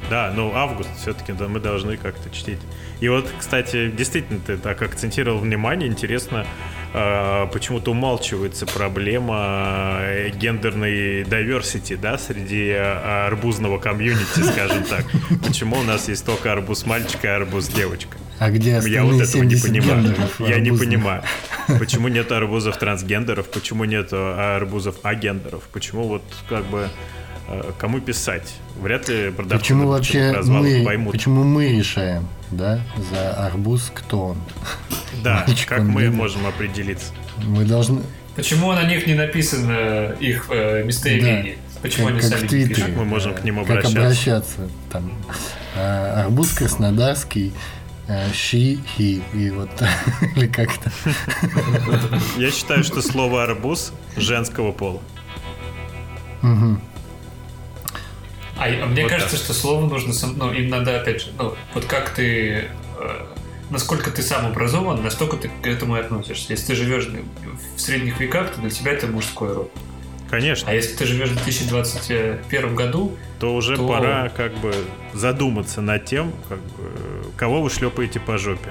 Да, 0.08 0.32
ну 0.34 0.54
август 0.54 0.90
все-таки 1.00 1.32
да, 1.32 1.48
мы 1.48 1.58
должны 1.58 1.96
как-то 1.96 2.30
чтить. 2.30 2.60
И 3.00 3.08
вот, 3.08 3.28
кстати, 3.38 3.90
действительно, 3.90 4.40
ты 4.40 4.56
так 4.56 4.80
акцентировал 4.80 5.38
внимание, 5.38 5.88
интересно, 5.88 6.46
э, 6.94 7.46
почему-то 7.52 7.90
умалчивается 7.90 8.66
проблема 8.66 9.98
э, 10.00 10.30
гендерной 10.30 11.22
diversity, 11.22 11.96
да, 11.96 12.18
среди 12.18 12.68
э, 12.68 13.26
арбузного 13.26 13.78
комьюнити, 13.78 14.40
скажем 14.52 14.84
так. 14.84 15.04
Почему 15.44 15.76
у 15.76 15.82
нас 15.82 16.08
есть 16.08 16.24
только 16.24 16.52
арбуз 16.52 16.86
мальчик 16.86 17.24
и 17.24 17.28
арбуз 17.28 17.68
девочка? 17.68 18.16
А 18.38 18.50
где 18.50 18.80
Я 18.84 19.04
вот 19.04 19.20
этого 19.20 19.42
не 19.42 19.56
понимаю. 19.56 20.14
Я 20.38 20.60
не 20.60 20.70
понимаю. 20.70 21.22
Почему 21.78 22.08
нет 22.08 22.30
арбузов 22.30 22.78
трансгендеров, 22.78 23.50
почему 23.50 23.84
нет 23.84 24.12
арбузов 24.12 24.96
агендеров, 25.02 25.64
почему 25.72 26.06
вот 26.06 26.22
как 26.48 26.64
бы 26.66 26.88
Э, 26.88 27.35
кому 27.78 28.00
писать. 28.00 28.54
Вряд 28.80 29.08
ли 29.08 29.30
продавцы 29.30 29.62
почему 29.62 29.88
вообще 29.88 30.34
мы, 30.44 30.82
поймут. 30.84 31.12
Почему 31.12 31.44
мы 31.44 31.68
решаем, 31.68 32.28
да, 32.50 32.80
за 33.10 33.46
арбуз 33.46 33.90
кто 33.94 34.28
он? 34.28 34.38
Да, 35.22 35.44
Мальчик 35.48 35.68
как 35.68 35.82
мы 35.82 36.10
можем 36.10 36.46
определиться? 36.46 37.12
Мы 37.44 37.64
должны... 37.64 38.02
Почему 38.34 38.72
на 38.72 38.84
них 38.84 39.06
не 39.06 39.14
написано 39.14 40.14
их 40.20 40.48
э, 40.50 40.84
местоимение? 40.84 41.56
Да. 41.56 41.80
Почему 41.82 42.06
как, 42.06 42.14
они 42.14 42.20
как 42.22 42.30
сами 42.30 42.48
твиты, 42.48 42.68
пишут? 42.68 42.84
Как 42.84 42.96
мы 42.96 43.04
можем 43.04 43.34
к 43.34 43.44
ним 43.44 43.60
обращаться? 43.60 43.94
Как 43.94 44.02
обращаться? 44.02 44.68
Там, 44.92 45.12
э, 45.74 46.22
арбуз 46.22 46.52
краснодарский, 46.52 47.54
э, 48.08 48.32
щи, 48.32 48.78
хи, 48.96 49.22
и 49.32 49.50
вот 49.50 49.70
или 50.36 50.48
как-то. 50.48 50.90
Я 52.36 52.50
считаю, 52.50 52.84
что 52.84 53.00
слово 53.00 53.44
арбуз 53.44 53.92
женского 54.16 54.72
пола. 54.72 55.00
Угу. 56.42 56.78
А, 58.58 58.64
а 58.66 58.86
мне 58.86 59.02
вот 59.02 59.10
кажется, 59.10 59.36
так. 59.36 59.44
что 59.44 59.52
слово 59.52 59.88
нужно, 59.88 60.12
ну, 60.36 60.52
им 60.52 60.68
надо, 60.68 61.00
опять 61.00 61.22
же, 61.22 61.28
ну, 61.38 61.54
вот 61.74 61.84
как 61.84 62.10
ты, 62.10 62.68
э, 62.98 63.26
насколько 63.70 64.10
ты 64.10 64.22
сам 64.22 64.46
образован, 64.46 65.02
настолько 65.02 65.36
ты 65.36 65.50
к 65.62 65.66
этому 65.66 65.96
и 65.96 66.00
относишься. 66.00 66.52
Если 66.52 66.68
ты 66.68 66.74
живешь 66.74 67.08
в 67.76 67.80
средних 67.80 68.18
веках, 68.20 68.54
то 68.54 68.60
для 68.60 68.70
тебя 68.70 68.92
это 68.92 69.06
мужской 69.06 69.52
род. 69.52 69.70
Конечно. 70.30 70.70
А 70.70 70.74
если 70.74 70.96
ты 70.96 71.06
живешь 71.06 71.30
в 71.30 71.34
2021 71.34 72.74
году, 72.74 73.16
то 73.38 73.54
уже 73.54 73.76
то... 73.76 73.86
пора 73.86 74.28
как 74.30 74.56
бы 74.58 74.74
задуматься 75.12 75.80
над 75.80 76.04
тем, 76.04 76.32
как 76.48 76.58
бы, 76.58 77.30
кого 77.36 77.62
вы 77.62 77.70
шлепаете 77.70 78.18
по 78.18 78.38
жопе, 78.38 78.70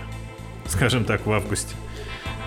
скажем 0.68 1.06
так, 1.06 1.26
в 1.26 1.32
августе. 1.32 1.76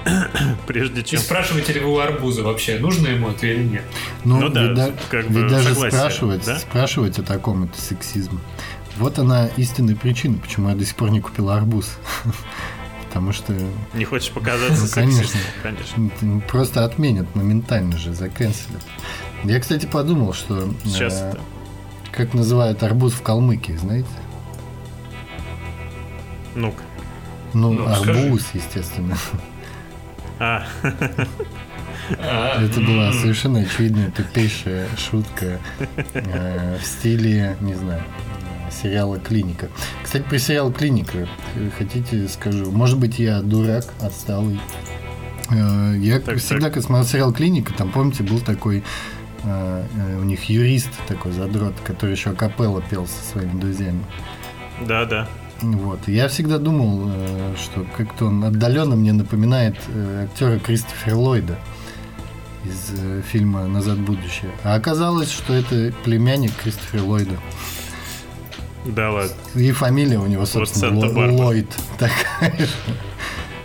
прежде 0.67 1.03
чем... 1.03 1.21
И 1.21 1.23
спрашиваете 1.23 1.75
ли 1.75 1.81
вы 1.81 1.93
у 1.93 1.99
арбуза 1.99 2.43
вообще, 2.43 2.79
нужно 2.79 3.09
ему 3.09 3.31
это 3.31 3.47
или 3.47 3.63
нет? 3.63 3.85
Ну, 4.25 4.41
ну 4.41 4.49
да, 4.49 4.73
да, 4.73 4.93
как 5.11 5.25
ведь 5.25 5.33
бы 5.33 5.49
даже 5.49 5.71
согласие, 5.71 5.99
спрашивать, 5.99 6.45
да? 6.45 6.59
спрашивать 6.59 7.19
о 7.19 7.23
таком 7.23 7.65
это 7.65 7.81
сексизм. 7.81 8.41
Вот 8.97 9.19
она 9.19 9.47
истинная 9.57 9.95
причина, 9.95 10.39
почему 10.39 10.71
я 10.71 10.75
до 10.75 10.85
сих 10.85 10.97
пор 10.97 11.11
не 11.11 11.21
купил 11.21 11.51
арбуз. 11.51 11.99
Потому 13.09 13.33
что... 13.33 13.55
Не 13.95 14.05
хочешь 14.05 14.31
показаться 14.31 14.83
ну, 14.83 14.89
конечно, 14.93 15.41
конечно. 15.63 16.41
Просто 16.47 16.85
отменят 16.85 17.35
моментально 17.35 17.97
же, 17.97 18.13
заканцелят. 18.13 18.85
Я, 19.45 19.61
кстати, 19.61 19.87
подумал, 19.87 20.35
что... 20.35 20.69
Сейчас 20.85 21.23
э, 21.23 21.37
Как 22.13 22.35
называют 22.35 22.83
арбуз 22.83 23.15
в 23.15 23.23
Калмыкии, 23.23 23.77
знаете? 23.77 24.09
Ну-ка. 26.55 26.83
Ну, 27.55 27.73
ну 27.73 27.87
арбуз, 27.87 28.43
скажи. 28.43 28.65
естественно. 28.65 29.17
А. 30.39 30.65
Это 32.11 32.81
была 32.81 33.13
совершенно 33.13 33.61
очевидная 33.61 34.11
тупейшая 34.11 34.89
шутка 34.97 35.59
э, 36.15 36.79
в 36.81 36.85
стиле, 36.85 37.57
не 37.61 37.75
знаю, 37.75 38.03
сериала 38.71 39.19
«Клиника». 39.19 39.69
Кстати, 40.03 40.23
про 40.23 40.39
сериал 40.39 40.73
«Клиника» 40.73 41.29
хотите 41.77 42.29
скажу? 42.29 42.71
Может 42.71 42.99
быть, 42.99 43.19
я 43.19 43.43
дурак, 43.43 43.85
отсталый. 44.01 44.59
Э, 45.51 45.95
я 45.99 46.21
так, 46.21 46.39
всегда, 46.39 46.67
так. 46.67 46.75
когда 46.75 46.87
смотрел 46.87 47.07
сериал 47.07 47.33
«Клиника», 47.33 47.75
там, 47.75 47.91
помните, 47.91 48.23
был 48.23 48.41
такой 48.41 48.83
э, 49.43 49.85
у 50.19 50.25
них 50.25 50.45
юрист 50.45 50.91
такой 51.09 51.33
задрот, 51.33 51.75
который 51.85 52.13
еще 52.13 52.33
капелла 52.33 52.83
пел 52.83 53.07
со 53.07 53.23
своими 53.33 53.59
друзьями. 53.61 54.05
Да, 54.87 55.05
да. 55.05 55.29
Вот. 55.61 56.07
Я 56.07 56.29
всегда 56.29 56.59
думал, 56.59 57.11
э, 57.13 57.55
что 57.57 57.85
как-то 57.97 58.27
он 58.27 58.45
отдаленно 58.45 58.97
мне 58.97 59.13
напоминает 59.13 59.77
э, 59.89 60.25
актера 60.25 60.59
Кристофера 60.59 61.17
Ллойда 61.17 61.59
из 62.65 62.93
э, 62.97 63.23
фильма 63.23 63.67
«Назад 63.67 63.99
в 63.99 64.05
будущее». 64.05 64.51
А 64.63 64.75
оказалось, 64.75 65.31
что 65.31 65.53
это 65.55 65.93
племянник 66.05 66.53
Кристофера 66.55 67.03
Ллойда. 67.03 67.37
Да 68.87 69.11
ладно. 69.11 69.35
И 69.55 69.73
фамилия 69.73 70.19
у 70.19 70.27
него, 70.27 70.47
собственно, 70.47 70.95
вот 70.95 71.13
Ллойд. 71.15 71.67
Такая. 71.99 72.69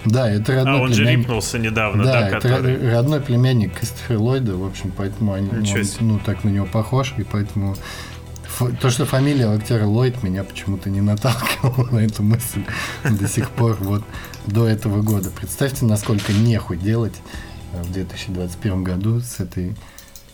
Да, 0.05 0.29
это 0.29 0.55
родной 0.55 0.73
А, 0.73 0.81
он 0.81 0.87
племянник. 0.89 0.95
же 0.95 1.21
рипнулся 1.21 1.59
недавно, 1.59 2.03
да, 2.03 2.21
да 2.21 2.29
который... 2.29 2.73
это 2.73 2.91
родной 2.91 3.21
племянник 3.21 3.73
Кристофера 3.73 4.19
Ллойда, 4.19 4.57
в 4.57 4.65
общем, 4.65 4.91
поэтому 4.95 5.33
они, 5.33 5.49
он, 5.49 5.65
ну, 6.01 6.19
так 6.25 6.43
на 6.43 6.49
него 6.49 6.65
похож, 6.65 7.13
и 7.17 7.23
поэтому 7.23 7.75
то, 8.72 8.89
что 8.89 9.05
фамилия 9.05 9.47
актера 9.47 9.86
Ллойд 9.86 10.24
меня 10.24 10.43
почему-то 10.43 10.89
не 10.89 11.01
наталкивала 11.01 11.88
на 11.91 11.99
эту 11.99 12.24
мысль 12.24 12.64
до 13.03 13.28
сих 13.28 13.49
пор, 13.51 13.78
вот 13.80 14.03
до 14.45 14.68
этого 14.68 15.01
года. 15.01 15.30
Представьте, 15.30 15.86
насколько 15.86 16.34
нехуй 16.34 16.78
делать 16.78 17.16
э, 17.74 17.82
в 17.82 17.91
2021 17.91 18.84
году 18.84 19.20
с 19.20 19.39
этой 19.39 19.76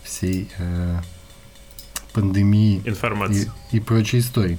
всей 0.02 0.48
э, 0.58 0.98
пандемией 2.12 2.82
Информации. 2.84 3.50
И, 3.70 3.76
и 3.76 3.80
прочей 3.80 4.18
истории. 4.18 4.58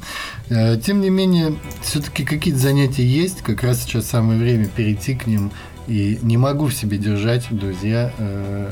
Э, 0.50 0.78
тем 0.78 1.02
не 1.02 1.10
менее, 1.10 1.56
все-таки 1.82 2.24
какие-то 2.24 2.60
занятия 2.60 3.06
есть. 3.06 3.42
Как 3.42 3.64
раз 3.64 3.84
сейчас 3.84 4.08
самое 4.08 4.40
время 4.40 4.68
перейти 4.68 5.16
к 5.16 5.28
ним. 5.28 5.52
И 5.88 6.20
не 6.22 6.38
могу 6.38 6.68
в 6.68 6.74
себе 6.74 6.98
держать, 6.98 7.48
друзья. 7.50 8.14
Э, 8.18 8.72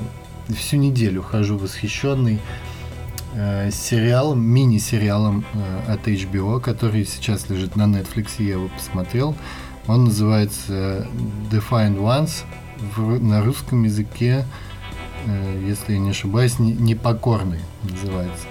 всю 0.55 0.77
неделю 0.77 1.21
хожу 1.21 1.57
восхищенный 1.57 2.39
э, 3.33 3.71
сериалом, 3.71 4.41
мини-сериалом 4.41 5.45
э, 5.53 5.93
от 5.93 6.07
HBO, 6.07 6.59
который 6.59 7.05
сейчас 7.05 7.49
лежит 7.49 7.75
на 7.75 7.83
Netflix, 7.83 8.31
я 8.39 8.53
его 8.53 8.67
посмотрел. 8.69 9.35
Он 9.87 10.05
называется 10.05 11.07
Defined 11.51 11.97
Ones, 11.97 12.43
в, 12.95 13.21
на 13.21 13.43
русском 13.43 13.83
языке, 13.83 14.45
э, 15.25 15.63
если 15.67 15.93
я 15.93 15.99
не 15.99 16.11
ошибаюсь, 16.11 16.59
не, 16.59 16.73
«Непокорный» 16.73 17.61
называется. 17.83 18.45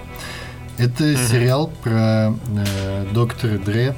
Это 0.77 1.03
mm-hmm. 1.03 1.27
сериал 1.27 1.71
про 1.83 2.33
э, 2.33 3.07
доктора 3.11 3.57
Дре, 3.57 3.95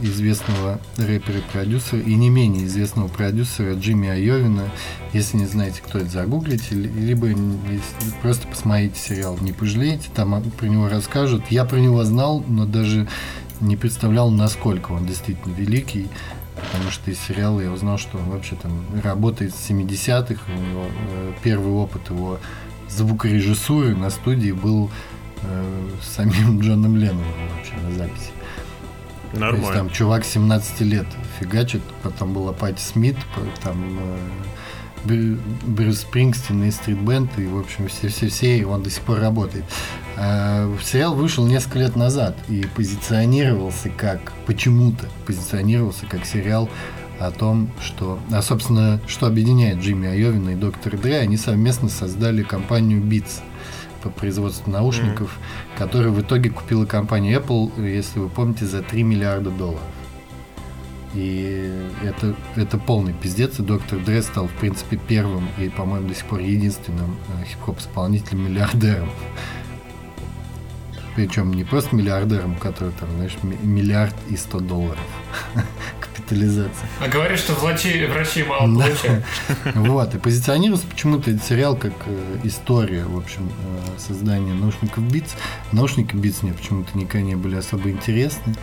известного 0.00 0.80
рэпера 0.96 1.40
продюсера 1.52 2.00
и 2.00 2.14
не 2.14 2.30
менее 2.30 2.66
известного 2.66 3.08
продюсера 3.08 3.74
Джимми 3.74 4.08
Айовина. 4.08 4.70
Если 5.12 5.36
не 5.36 5.46
знаете, 5.46 5.82
кто 5.84 5.98
это, 5.98 6.08
загуглите, 6.08 6.74
либо 6.74 7.28
просто 8.22 8.46
посмотрите 8.46 8.98
сериал, 8.98 9.38
не 9.40 9.52
пожалеете, 9.52 10.08
там 10.14 10.42
про 10.58 10.66
него 10.66 10.88
расскажут. 10.88 11.44
Я 11.50 11.64
про 11.64 11.76
него 11.76 12.04
знал, 12.04 12.44
но 12.46 12.66
даже 12.66 13.08
не 13.60 13.76
представлял, 13.76 14.30
насколько 14.30 14.92
он 14.92 15.06
действительно 15.06 15.54
великий 15.54 16.08
потому 16.54 16.90
что 16.90 17.10
из 17.10 17.18
сериала 17.20 17.60
я 17.60 17.70
узнал, 17.70 17.98
что 17.98 18.18
он 18.18 18.30
вообще 18.30 18.56
там 18.56 18.72
работает 19.02 19.54
с 19.54 19.70
70-х, 19.70 20.40
у 20.48 20.52
него 20.52 20.84
э, 20.86 21.32
первый 21.42 21.72
опыт 21.72 22.10
его 22.10 22.38
звукорежиссуры 22.88 23.96
на 23.96 24.10
студии 24.10 24.52
был 24.52 24.90
э, 25.42 25.88
самим 26.02 26.60
Джоном 26.62 26.96
Ленноном 26.96 27.48
вообще 27.56 27.74
на 27.82 27.92
записи. 27.92 28.30
Нормально. 29.38 29.58
То 29.58 29.62
есть 29.62 29.78
там 29.78 29.90
чувак 29.90 30.24
17 30.24 30.80
лет 30.82 31.06
фигачит, 31.38 31.82
потом 32.02 32.32
была 32.32 32.52
Пати 32.52 32.80
Смит, 32.80 33.16
там 33.62 33.98
э, 33.98 35.36
Брюс 35.66 36.00
Спрингстин 36.00 36.64
и 36.64 36.70
Стрит 36.70 36.98
Бенд, 36.98 37.38
и, 37.38 37.46
в 37.46 37.58
общем, 37.58 37.88
все-все-все, 37.88 38.58
и 38.58 38.64
он 38.64 38.82
до 38.82 38.90
сих 38.90 39.02
пор 39.02 39.20
работает. 39.20 39.64
А, 40.16 40.72
сериал 40.82 41.14
вышел 41.14 41.46
несколько 41.46 41.80
лет 41.80 41.96
назад 41.96 42.36
и 42.48 42.66
позиционировался 42.74 43.90
как, 43.90 44.32
почему-то 44.46 45.06
позиционировался 45.26 46.06
как 46.06 46.24
сериал 46.24 46.70
о 47.18 47.30
том, 47.30 47.70
что, 47.82 48.18
а 48.32 48.42
собственно, 48.42 49.00
что 49.06 49.26
объединяет 49.26 49.78
Джимми 49.78 50.08
Айовина 50.08 50.50
и 50.50 50.54
Доктор 50.54 50.96
Дре, 50.96 51.18
они 51.18 51.36
совместно 51.36 51.88
создали 51.88 52.42
компанию 52.42 53.00
Beats 53.00 53.40
по 54.04 54.10
производству 54.10 54.70
наушников, 54.70 55.30
mm-hmm. 55.30 55.78
которую 55.78 56.12
в 56.12 56.20
итоге 56.20 56.50
купила 56.50 56.84
компания 56.84 57.38
Apple, 57.38 57.72
если 57.90 58.18
вы 58.20 58.28
помните, 58.28 58.66
за 58.66 58.82
3 58.82 59.02
миллиарда 59.02 59.50
долларов. 59.50 59.80
И 61.14 61.72
это, 62.02 62.34
это 62.56 62.76
полный 62.76 63.12
пиздец, 63.12 63.58
и 63.60 63.62
доктор 63.62 64.00
Дре 64.00 64.20
стал, 64.20 64.48
в 64.48 64.52
принципе, 64.52 64.96
первым 64.96 65.48
и, 65.58 65.68
по-моему, 65.68 66.08
до 66.08 66.14
сих 66.14 66.26
пор 66.26 66.40
единственным 66.40 67.16
э, 67.28 67.44
хип-хоп-исполнителем-миллиардером 67.44 69.08
причем 71.14 71.52
не 71.54 71.64
просто 71.64 71.94
миллиардером, 71.94 72.56
который 72.56 72.92
там, 72.92 73.08
знаешь, 73.16 73.36
миллиард 73.42 74.14
и 74.28 74.36
сто 74.36 74.60
долларов 74.60 74.98
капитализация. 76.00 76.88
А 77.00 77.08
говоришь, 77.08 77.40
что 77.40 77.54
врачи, 77.54 78.04
врачи 78.06 78.42
мало 78.42 78.72
получают. 78.74 79.24
Вот, 79.74 80.14
и 80.14 80.18
позиционируется 80.18 80.86
почему-то 80.86 81.30
этот 81.30 81.44
сериал 81.44 81.76
как 81.76 81.92
э, 82.06 82.38
история, 82.44 83.04
в 83.04 83.16
общем, 83.16 83.48
э, 83.48 83.98
создания 83.98 84.54
наушников 84.54 85.04
Beats. 85.04 85.30
Наушники 85.72 86.14
Beats 86.14 86.38
мне 86.42 86.52
почему-то 86.52 86.96
никогда 86.98 87.26
не 87.26 87.36
были 87.36 87.56
особо 87.56 87.90
интересны. 87.90 88.54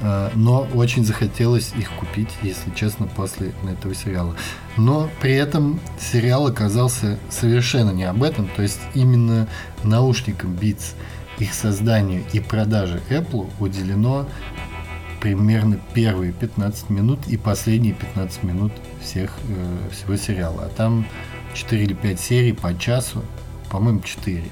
Э, 0.00 0.30
но 0.34 0.66
очень 0.74 1.04
захотелось 1.04 1.72
их 1.78 1.90
купить, 1.92 2.30
если 2.42 2.70
честно, 2.74 3.06
после 3.06 3.52
этого 3.70 3.94
сериала. 3.94 4.34
Но 4.76 5.08
при 5.20 5.34
этом 5.34 5.80
сериал 6.00 6.46
оказался 6.46 7.18
совершенно 7.30 7.90
не 7.90 8.04
об 8.04 8.22
этом, 8.22 8.48
то 8.56 8.62
есть 8.62 8.80
именно 8.94 9.46
наушникам 9.84 10.52
Beats– 10.52 10.94
их 11.38 11.54
созданию 11.54 12.24
и 12.32 12.40
продаже 12.40 13.00
Apple 13.10 13.50
уделено 13.60 14.26
примерно 15.20 15.80
первые 15.94 16.32
15 16.32 16.90
минут 16.90 17.26
и 17.28 17.36
последние 17.36 17.94
15 17.94 18.42
минут 18.42 18.72
всех, 19.02 19.38
э, 19.48 19.90
всего 19.90 20.16
сериала. 20.16 20.64
А 20.66 20.68
там 20.68 21.06
4 21.54 21.82
или 21.82 21.94
5 21.94 22.20
серий 22.20 22.52
по 22.52 22.76
часу, 22.78 23.24
по-моему, 23.70 24.00
4, 24.00 24.42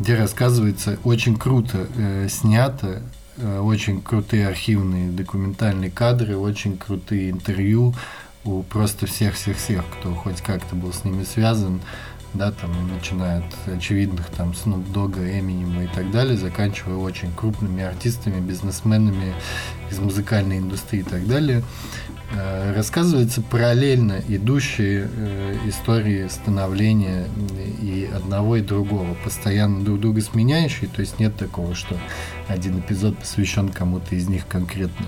где 0.00 0.16
рассказывается 0.16 0.98
очень 1.04 1.36
круто 1.36 1.86
э, 1.96 2.28
снято, 2.30 3.02
э, 3.36 3.60
очень 3.60 4.00
крутые 4.00 4.48
архивные 4.48 5.10
документальные 5.10 5.90
кадры, 5.90 6.36
очень 6.36 6.78
крутые 6.78 7.30
интервью 7.30 7.94
у 8.44 8.62
просто 8.62 9.06
всех-всех-всех, 9.06 9.84
кто 9.98 10.14
хоть 10.14 10.40
как-то 10.40 10.74
был 10.74 10.92
с 10.92 11.04
ними 11.04 11.24
связан 11.24 11.80
да, 12.34 12.52
там, 12.52 12.70
начиная 12.88 13.38
от 13.38 13.76
очевидных 13.76 14.26
там 14.30 14.50
Snoop 14.50 14.92
Dogg, 14.92 15.16
Eminem 15.18 15.84
и 15.84 15.88
так 15.94 16.10
далее, 16.10 16.36
заканчивая 16.36 16.96
очень 16.96 17.32
крупными 17.34 17.82
артистами, 17.82 18.40
бизнесменами 18.40 19.34
из 19.90 19.98
музыкальной 19.98 20.58
индустрии 20.58 21.00
и 21.00 21.04
так 21.04 21.26
далее. 21.26 21.62
Э, 22.30 22.74
рассказывается 22.76 23.40
параллельно 23.40 24.22
идущие 24.28 25.08
э, 25.10 25.56
истории 25.66 26.28
становления 26.28 27.26
и 27.80 28.08
одного 28.14 28.56
и 28.56 28.60
другого, 28.60 29.14
постоянно 29.24 29.82
друг 29.82 30.00
друга 30.00 30.20
сменяющие, 30.20 30.90
то 30.90 31.00
есть 31.00 31.18
нет 31.18 31.36
такого, 31.36 31.74
что 31.74 31.96
один 32.46 32.80
эпизод 32.80 33.18
посвящен 33.18 33.70
кому-то 33.70 34.14
из 34.14 34.28
них 34.28 34.46
конкретно. 34.46 35.06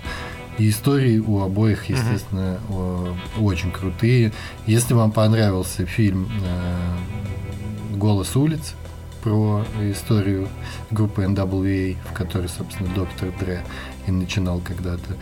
И 0.60 0.68
истории 0.68 1.18
у 1.18 1.40
обоих, 1.40 1.86
естественно, 1.86 2.60
uh-huh. 2.68 3.16
очень 3.40 3.72
крутые. 3.72 4.30
Если 4.66 4.92
вам 4.92 5.10
понравился 5.10 5.86
фильм 5.86 6.28
э, 6.44 7.96
«Голос 7.96 8.36
улиц», 8.36 8.74
про 9.22 9.64
историю 9.80 10.48
группы 10.90 11.22
NWA, 11.22 11.96
в 12.10 12.12
которой, 12.14 12.48
собственно, 12.48 12.88
доктор 12.94 13.32
Дре 13.38 13.62
и 14.06 14.10
начинал 14.10 14.60
когда-то. 14.60 15.16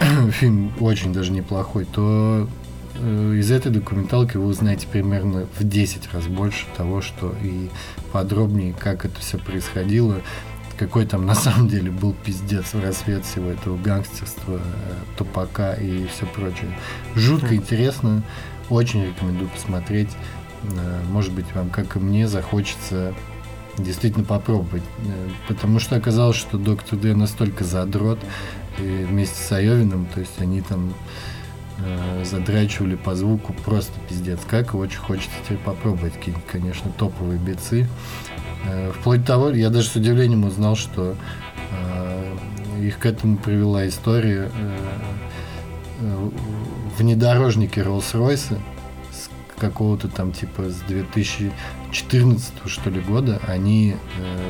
Фильм 0.32 0.72
очень 0.80 1.12
даже 1.12 1.30
неплохой, 1.30 1.84
то 1.84 2.48
э, 2.94 3.34
из 3.38 3.50
этой 3.50 3.70
документалки 3.70 4.38
вы 4.38 4.46
узнаете 4.46 4.86
примерно 4.86 5.46
в 5.58 5.64
10 5.66 6.12
раз 6.12 6.26
больше 6.26 6.64
того, 6.76 7.02
что 7.02 7.34
и 7.42 7.68
подробнее, 8.12 8.74
как 8.78 9.04
это 9.04 9.18
все 9.20 9.36
происходило 9.38 10.22
какой 10.82 11.06
там 11.06 11.26
на 11.26 11.34
самом 11.34 11.68
деле 11.68 11.90
был 11.90 12.12
пиздец 12.12 12.74
в 12.74 12.82
рассвет 12.82 13.24
всего 13.24 13.50
этого 13.50 13.76
гангстерства, 13.76 14.56
э, 14.56 14.60
тупака 15.16 15.74
и 15.74 16.06
все 16.08 16.26
прочее. 16.26 16.76
Жутко 17.14 17.54
интересно, 17.54 18.22
очень 18.68 19.04
рекомендую 19.04 19.48
посмотреть. 19.48 20.10
Э, 20.64 21.02
может 21.08 21.32
быть, 21.32 21.46
вам, 21.54 21.70
как 21.70 21.96
и 21.96 21.98
мне, 22.00 22.26
захочется 22.26 23.14
действительно 23.78 24.24
попробовать. 24.24 24.82
Э, 25.06 25.28
потому 25.46 25.78
что 25.78 25.94
оказалось, 25.94 26.36
что 26.36 26.58
доктор 26.58 26.98
Д 26.98 27.14
настолько 27.14 27.62
задрот, 27.62 28.18
и 28.78 29.04
вместе 29.08 29.40
с 29.40 29.52
Айовиным, 29.52 30.06
то 30.06 30.18
есть 30.18 30.40
они 30.40 30.62
там 30.62 30.94
э, 31.78 32.24
задрачивали 32.24 32.96
по 32.96 33.14
звуку 33.14 33.54
просто 33.64 33.92
пиздец 34.08 34.40
как, 34.48 34.74
и 34.74 34.76
очень 34.76 34.98
хочется 34.98 35.36
теперь 35.44 35.58
попробовать 35.58 36.14
какие-нибудь, 36.14 36.46
конечно, 36.50 36.90
топовые 36.98 37.38
бицы. 37.38 37.86
Э, 38.66 38.92
вплоть 38.92 39.20
до 39.20 39.26
того, 39.26 39.50
я 39.50 39.70
даже 39.70 39.88
с 39.88 39.96
удивлением 39.96 40.44
узнал, 40.44 40.76
что 40.76 41.16
э, 41.70 42.36
их 42.80 42.98
к 42.98 43.06
этому 43.06 43.36
привела 43.36 43.86
история 43.88 44.50
э, 46.00 46.28
внедорожники 46.98 47.78
Rolls-Royce 47.78 48.58
с 49.12 49.30
какого-то 49.58 50.08
там 50.08 50.32
типа 50.32 50.70
с 50.70 50.76
2014 50.88 52.52
что 52.66 52.90
ли 52.90 53.00
года 53.00 53.40
они 53.46 53.96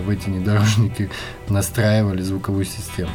в 0.06 0.08
эти 0.08 0.30
внедорожники 0.30 1.10
настраивали 1.48 2.22
звуковую 2.22 2.64
систему. 2.64 3.10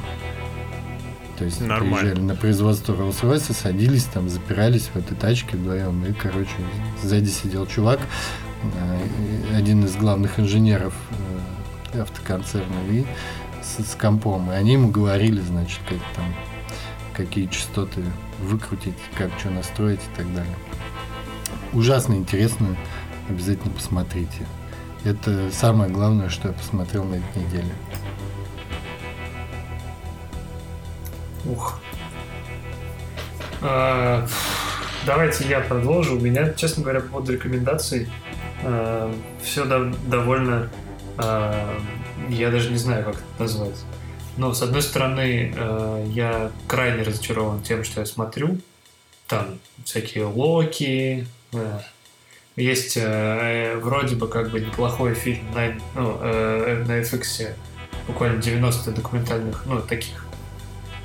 То 1.37 1.45
есть 1.45 1.61
Нормально. 1.61 1.97
приезжали 1.97 2.19
на 2.19 2.35
производство 2.35 2.93
Rolls-Royce, 2.93 3.53
садились 3.53 4.05
там, 4.05 4.27
запирались 4.29 4.89
в 4.93 4.95
этой 4.95 5.15
тачке 5.15 5.55
вдвоем. 5.57 6.03
И, 6.05 6.13
короче, 6.13 6.49
сзади 7.01 7.29
сидел 7.29 7.67
чувак, 7.67 7.99
один 9.55 9.83
из 9.85 9.95
главных 9.95 10.39
инженеров 10.39 10.93
э, 11.93 12.01
автоконцерна 12.01 12.75
и 12.89 13.05
с, 13.61 13.83
с 13.83 13.95
компом. 13.95 14.51
И 14.51 14.55
они 14.55 14.73
ему 14.73 14.89
говорили, 14.89 15.41
значит, 15.41 15.79
как 15.87 15.99
там, 16.15 16.33
какие 17.13 17.47
частоты 17.47 18.03
выкрутить, 18.39 18.97
как 19.17 19.31
что 19.39 19.49
настроить 19.49 20.01
и 20.01 20.17
так 20.17 20.33
далее. 20.33 20.55
Ужасно 21.73 22.13
интересно, 22.13 22.75
обязательно 23.29 23.73
посмотрите. 23.73 24.45
Это 25.03 25.51
самое 25.51 25.91
главное, 25.91 26.29
что 26.29 26.49
я 26.49 26.53
посмотрел 26.53 27.03
на 27.03 27.15
этой 27.15 27.43
неделе. 27.43 27.71
Ух. 31.45 31.79
А, 33.61 34.27
давайте 35.05 35.47
я 35.47 35.61
продолжу. 35.61 36.17
У 36.17 36.19
меня, 36.19 36.53
честно 36.53 36.83
говоря, 36.83 36.99
по 36.99 37.07
поводу 37.07 37.33
рекомендаций 37.33 38.09
э, 38.63 39.13
все 39.41 39.65
до, 39.65 39.93
довольно, 40.07 40.69
э, 41.17 41.79
я 42.29 42.51
даже 42.51 42.71
не 42.71 42.77
знаю, 42.77 43.05
как 43.05 43.15
это 43.15 43.23
назвать. 43.39 43.77
Но, 44.37 44.53
с 44.53 44.61
одной 44.61 44.81
стороны, 44.81 45.53
э, 45.55 46.05
я 46.09 46.51
крайне 46.67 47.03
разочарован 47.03 47.61
тем, 47.61 47.83
что 47.83 48.01
я 48.01 48.05
смотрю. 48.05 48.59
Там 49.27 49.59
всякие 49.83 50.25
Локи, 50.25 51.27
есть 52.55 52.97
вроде 52.97 54.15
бы 54.15 54.27
как 54.29 54.51
бы 54.51 54.61
неплохой 54.61 55.15
фильм 55.15 55.51
на, 55.53 55.77
ну, 55.95 56.17
на 56.17 57.01
FX, 57.01 57.49
буквально 58.07 58.41
90 58.41 58.91
документальных, 58.91 59.63
ну, 59.65 59.81
таких 59.81 60.27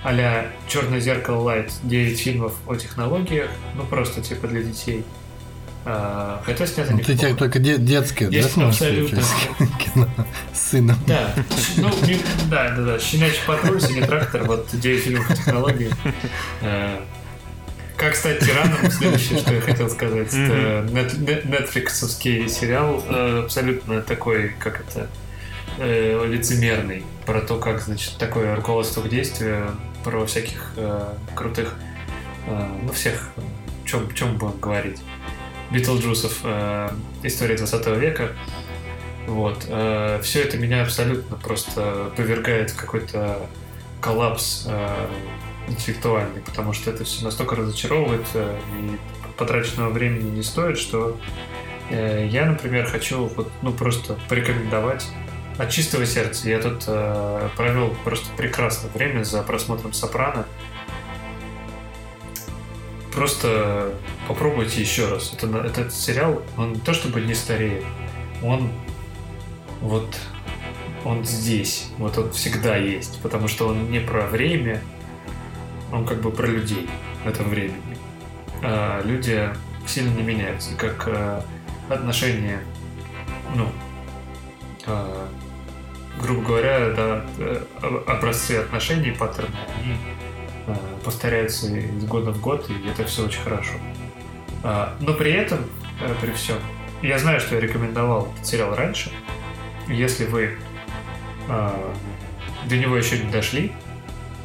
а-ля 0.03 0.51
«Черное 0.67 1.01
зеркало 1.01 1.43
Лайт», 1.43 1.73
9 1.85 2.19
фильмов 2.19 2.55
о 2.67 2.75
технологиях, 2.75 3.51
ну, 3.75 3.85
просто 3.87 4.21
типа 4.21 4.49
для 4.49 4.63
детей. 4.63 5.05
А, 5.85 6.41
хотя 6.45 6.67
снято 6.67 6.93
ну, 6.93 6.99
Ты 7.01 7.35
только 7.35 7.59
де- 7.59 7.79
детские, 7.79 8.31
да? 8.31 8.67
Абсолютно. 8.69 9.21
Кино 9.79 10.09
с 10.55 10.71
сыном. 10.71 10.97
Да, 11.07 11.35
ну, 11.77 11.91
да, 12.49 12.71
да, 12.77 12.83
да. 12.83 12.99
Щенячий 13.01 13.41
патруль, 13.47 13.81
синий 13.81 14.03
трактор, 14.03 14.45
вот 14.45 14.69
9 14.73 15.03
фильмов 15.03 15.29
технологии. 15.29 15.91
А, 16.63 17.03
как 17.97 18.15
стать 18.15 18.41
тираном? 18.41 18.91
Следующее, 18.91 19.39
что 19.39 19.55
я 19.55 19.61
хотел 19.61 19.91
сказать. 19.91 20.29
Это 20.29 20.87
нетфликсовский 20.89 22.49
сериал, 22.49 23.03
э, 23.09 23.43
абсолютно 23.45 24.03
такой, 24.03 24.51
как 24.59 24.81
это, 24.81 25.09
э, 25.79 26.27
лицемерный. 26.29 27.05
Про 27.27 27.41
то, 27.41 27.59
как, 27.59 27.81
значит, 27.81 28.17
такое 28.19 28.55
руководство 28.55 29.03
к 29.03 29.09
действию, 29.09 29.77
про 30.05 30.27
всяких 30.27 30.73
э, 30.77 31.15
крутых, 31.35 31.75
ну, 32.47 32.93
всех, 32.93 33.31
чем, 33.85 34.13
чем 34.15 34.37
будем 34.37 34.59
говорить. 34.59 34.99
Битлджусов, 35.73 36.41
э, 36.45 36.91
история 37.23 37.57
20 37.57 37.87
века. 37.99 38.33
Вот. 39.27 39.65
Э, 39.69 40.21
все 40.23 40.43
это 40.43 40.59
меня 40.59 40.83
абсолютно 40.83 41.37
просто 41.37 42.13
повергает 42.17 42.71
в 42.71 42.77
какой-то 42.77 43.39
коллапс 44.01 44.67
э, 44.69 45.07
интеллектуальный, 45.69 46.41
потому 46.43 46.73
что 46.73 46.91
это 46.91 47.05
все 47.05 47.25
настолько 47.25 47.55
разочаровывает 47.57 48.27
э, 48.35 48.59
и 48.81 48.99
потраченного 49.39 49.91
времени 49.91 50.31
не 50.31 50.43
стоит, 50.43 50.79
что 50.79 51.19
я, 51.91 52.47
например, 52.47 52.87
хочу 52.87 53.27
вот, 53.27 53.51
ну, 53.61 53.73
просто 53.73 54.19
порекомендовать 54.29 55.07
от 55.59 55.69
чистого 55.71 56.07
сердца. 56.07 56.49
Я 56.49 56.59
тут 56.59 56.85
провел 57.57 57.95
просто 58.05 58.27
прекрасное 58.37 58.91
время 58.93 59.25
за 59.25 59.43
просмотром 59.43 59.93
«Сопрано». 59.93 60.47
Просто 63.13 63.93
попробуйте 64.33 64.81
еще 64.81 65.09
раз. 65.09 65.35
Это, 65.35 65.47
этот 65.59 65.93
сериал, 65.93 66.43
он 66.57 66.73
не 66.73 66.81
то 66.81 66.95
чтобы 66.95 67.21
не 67.21 67.35
стареет, 67.35 67.85
он 68.43 68.71
вот 69.83 70.17
он 71.05 71.25
здесь, 71.25 71.89
вот 71.99 72.17
он 72.17 72.31
всегда 72.31 72.77
есть, 72.77 73.21
потому 73.23 73.49
что 73.49 73.69
он 73.69 73.91
не 73.91 74.01
про 74.01 74.27
время, 74.27 74.81
он 75.93 76.07
как 76.07 76.23
бы 76.23 76.31
про 76.31 76.47
людей 76.47 76.89
в 77.25 77.29
этом 77.29 77.51
времени. 77.51 77.99
А 78.63 79.03
люди 79.05 79.51
сильно 79.87 80.15
не 80.15 80.23
меняются, 80.23 80.77
как 80.77 81.09
а, 81.09 81.45
отношения, 81.91 82.61
ну, 83.55 83.69
а, 84.87 85.29
грубо 86.21 86.43
говоря, 86.43 86.91
да, 86.91 87.27
э, 87.39 87.65
образцы 88.07 88.53
отношений, 88.53 89.11
паттерны, 89.11 89.57
они 89.77 89.97
а, 90.69 90.77
повторяются 91.05 91.67
из 91.67 92.05
года 92.05 92.31
в 92.31 92.41
год, 92.41 92.71
и 92.71 92.89
это 92.89 93.05
все 93.05 93.27
очень 93.27 93.43
хорошо. 93.43 93.73
А, 94.63 94.97
но 95.01 95.15
при 95.15 95.33
этом, 95.33 95.61
э, 96.01 96.15
при 96.21 96.33
всем, 96.33 96.59
я 97.03 97.19
знаю, 97.19 97.41
что 97.41 97.57
я 97.57 97.61
рекомендовал 97.61 98.33
этот 98.33 98.47
сериал 98.47 98.75
раньше. 98.75 99.11
Если 99.89 100.25
вы 100.25 100.57
а, 101.49 101.95
до 102.69 102.77
него 102.77 102.97
еще 102.97 103.19
не 103.19 103.31
дошли, 103.31 103.73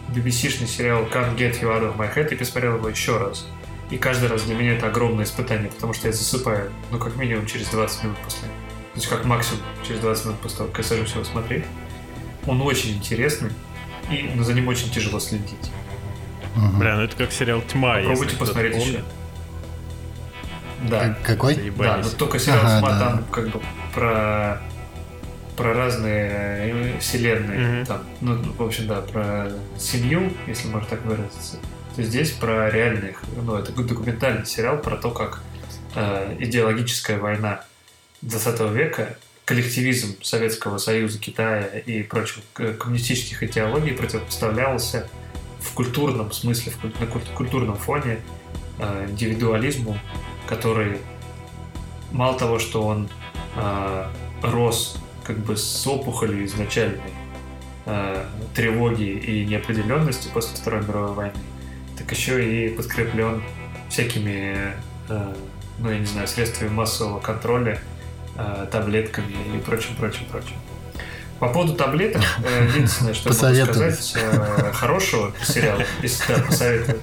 BBC-шный 0.10 0.68
сериал 0.68 1.04
Can't 1.04 1.36
Get 1.36 1.62
You 1.62 1.70
Out 1.70 1.84
of 1.84 1.98
My 1.98 2.14
Head, 2.14 2.30
я 2.32 2.38
посмотрел 2.38 2.78
его 2.78 2.90
еще 2.90 3.18
раз. 3.18 3.48
И 3.90 3.98
каждый 3.98 4.30
раз 4.30 4.44
для 4.44 4.56
меня 4.56 4.74
это 4.74 4.88
огромное 4.88 5.24
испытание, 5.24 5.70
потому 5.70 5.94
что 5.94 6.08
я 6.08 6.14
засыпаю, 6.14 6.72
ну, 6.92 6.98
как 6.98 7.16
минимум 7.16 7.46
через 7.46 7.68
20 7.68 8.04
минут 8.04 8.18
после. 8.24 8.48
То 8.48 8.96
есть, 8.96 9.08
как 9.08 9.26
максимум 9.26 9.62
через 9.86 10.02
20 10.02 10.26
минут 10.26 10.40
после 10.40 10.58
того, 10.58 10.70
как 10.70 10.80
я 10.80 10.84
сажусь 10.84 11.14
его 11.14 11.24
смотреть. 11.24 11.66
Он 12.46 12.62
очень 12.62 12.98
интересный, 12.98 13.52
и 14.10 14.30
за 14.40 14.54
ним 14.54 14.68
очень 14.68 14.90
тяжело 14.90 15.20
следить. 15.20 15.72
Угу. 16.56 16.78
Бля, 16.78 16.96
ну 16.96 17.04
это 17.04 17.16
как 17.16 17.32
сериал 17.32 17.62
«Тьма», 17.62 17.96
Попробуйте 17.98 18.36
посмотреть 18.36 18.86
еще. 18.86 19.04
Да. 20.90 21.18
Какой? 21.24 21.56
Да, 21.78 21.98
но 21.98 22.10
только 22.10 22.40
сериал 22.40 22.60
ага, 22.64 22.80
«Тьма» 22.80 22.90
да. 22.92 23.00
там 23.00 23.26
как 23.32 23.50
бы 23.50 23.62
про 23.94 24.62
про 25.58 25.74
разные 25.74 26.30
э, 26.32 27.00
вселенные, 27.00 27.60
mm-hmm. 27.60 27.86
там, 27.88 28.04
ну, 28.22 28.38
в 28.54 28.62
общем, 28.62 28.88
да, 28.88 29.02
про 29.02 29.52
семью, 29.78 30.32
если 30.46 30.68
можно 30.68 30.88
так 30.88 31.04
выразиться. 31.04 31.58
То 31.96 32.04
здесь 32.04 32.30
про 32.30 32.70
реальных, 32.70 33.24
ну, 33.36 33.56
это 33.56 33.72
документальный 33.72 34.46
сериал 34.46 34.78
про 34.78 34.98
то, 34.98 35.10
как 35.10 35.42
э, 35.96 36.38
идеологическая 36.40 37.18
война 37.18 37.66
20 38.22 38.72
века, 38.72 39.18
коллективизм 39.46 40.22
Советского 40.22 40.78
Союза, 40.78 41.18
Китая 41.20 41.64
и 41.64 42.04
прочих 42.04 42.44
коммунистических 42.54 43.42
идеологий 43.44 43.94
противопоставлялся 43.94 45.10
в 45.60 45.74
культурном 45.74 46.32
смысле, 46.32 46.72
в, 46.72 47.00
на 47.00 47.08
культурном 47.08 47.78
фоне 47.78 48.20
э, 48.78 49.08
индивидуализму, 49.10 49.98
который 50.48 50.98
мало 52.12 52.38
того, 52.38 52.60
что 52.60 52.84
он 52.84 53.10
э, 53.56 54.06
рос 54.42 54.98
как 55.24 55.38
бы 55.40 55.58
с 55.58 55.86
опухолью 55.86 56.46
изначальной 56.46 57.14
э, 57.86 58.26
тревоги 58.56 59.04
и 59.04 59.46
неопределенности 59.46 60.30
после 60.34 60.58
Второй 60.58 60.84
мировой 60.84 61.14
войны, 61.14 61.40
так 61.98 62.10
еще 62.12 62.44
и 62.44 62.70
подкреплен 62.70 63.44
всякими, 63.90 64.74
э, 65.10 65.34
ну, 65.80 65.92
я 65.92 66.00
не 66.00 66.06
знаю, 66.06 66.28
средствами 66.28 66.70
массового 66.70 67.20
контроля, 67.20 67.80
э, 68.36 68.68
таблетками 68.72 69.36
и 69.56 69.60
прочим, 69.60 69.96
прочим, 69.96 70.26
прочим. 70.32 70.56
По 71.40 71.50
поводу 71.50 71.76
таблеток, 71.76 72.24
э, 72.44 72.68
единственное, 72.70 73.14
что 73.14 73.30
могу 73.30 73.72
сказать, 73.72 74.14
э, 74.16 74.72
хорошего 74.74 75.34
сериала, 75.44 75.84
если 76.02 76.34
да, 76.34 76.42
посоветую. 76.42 77.00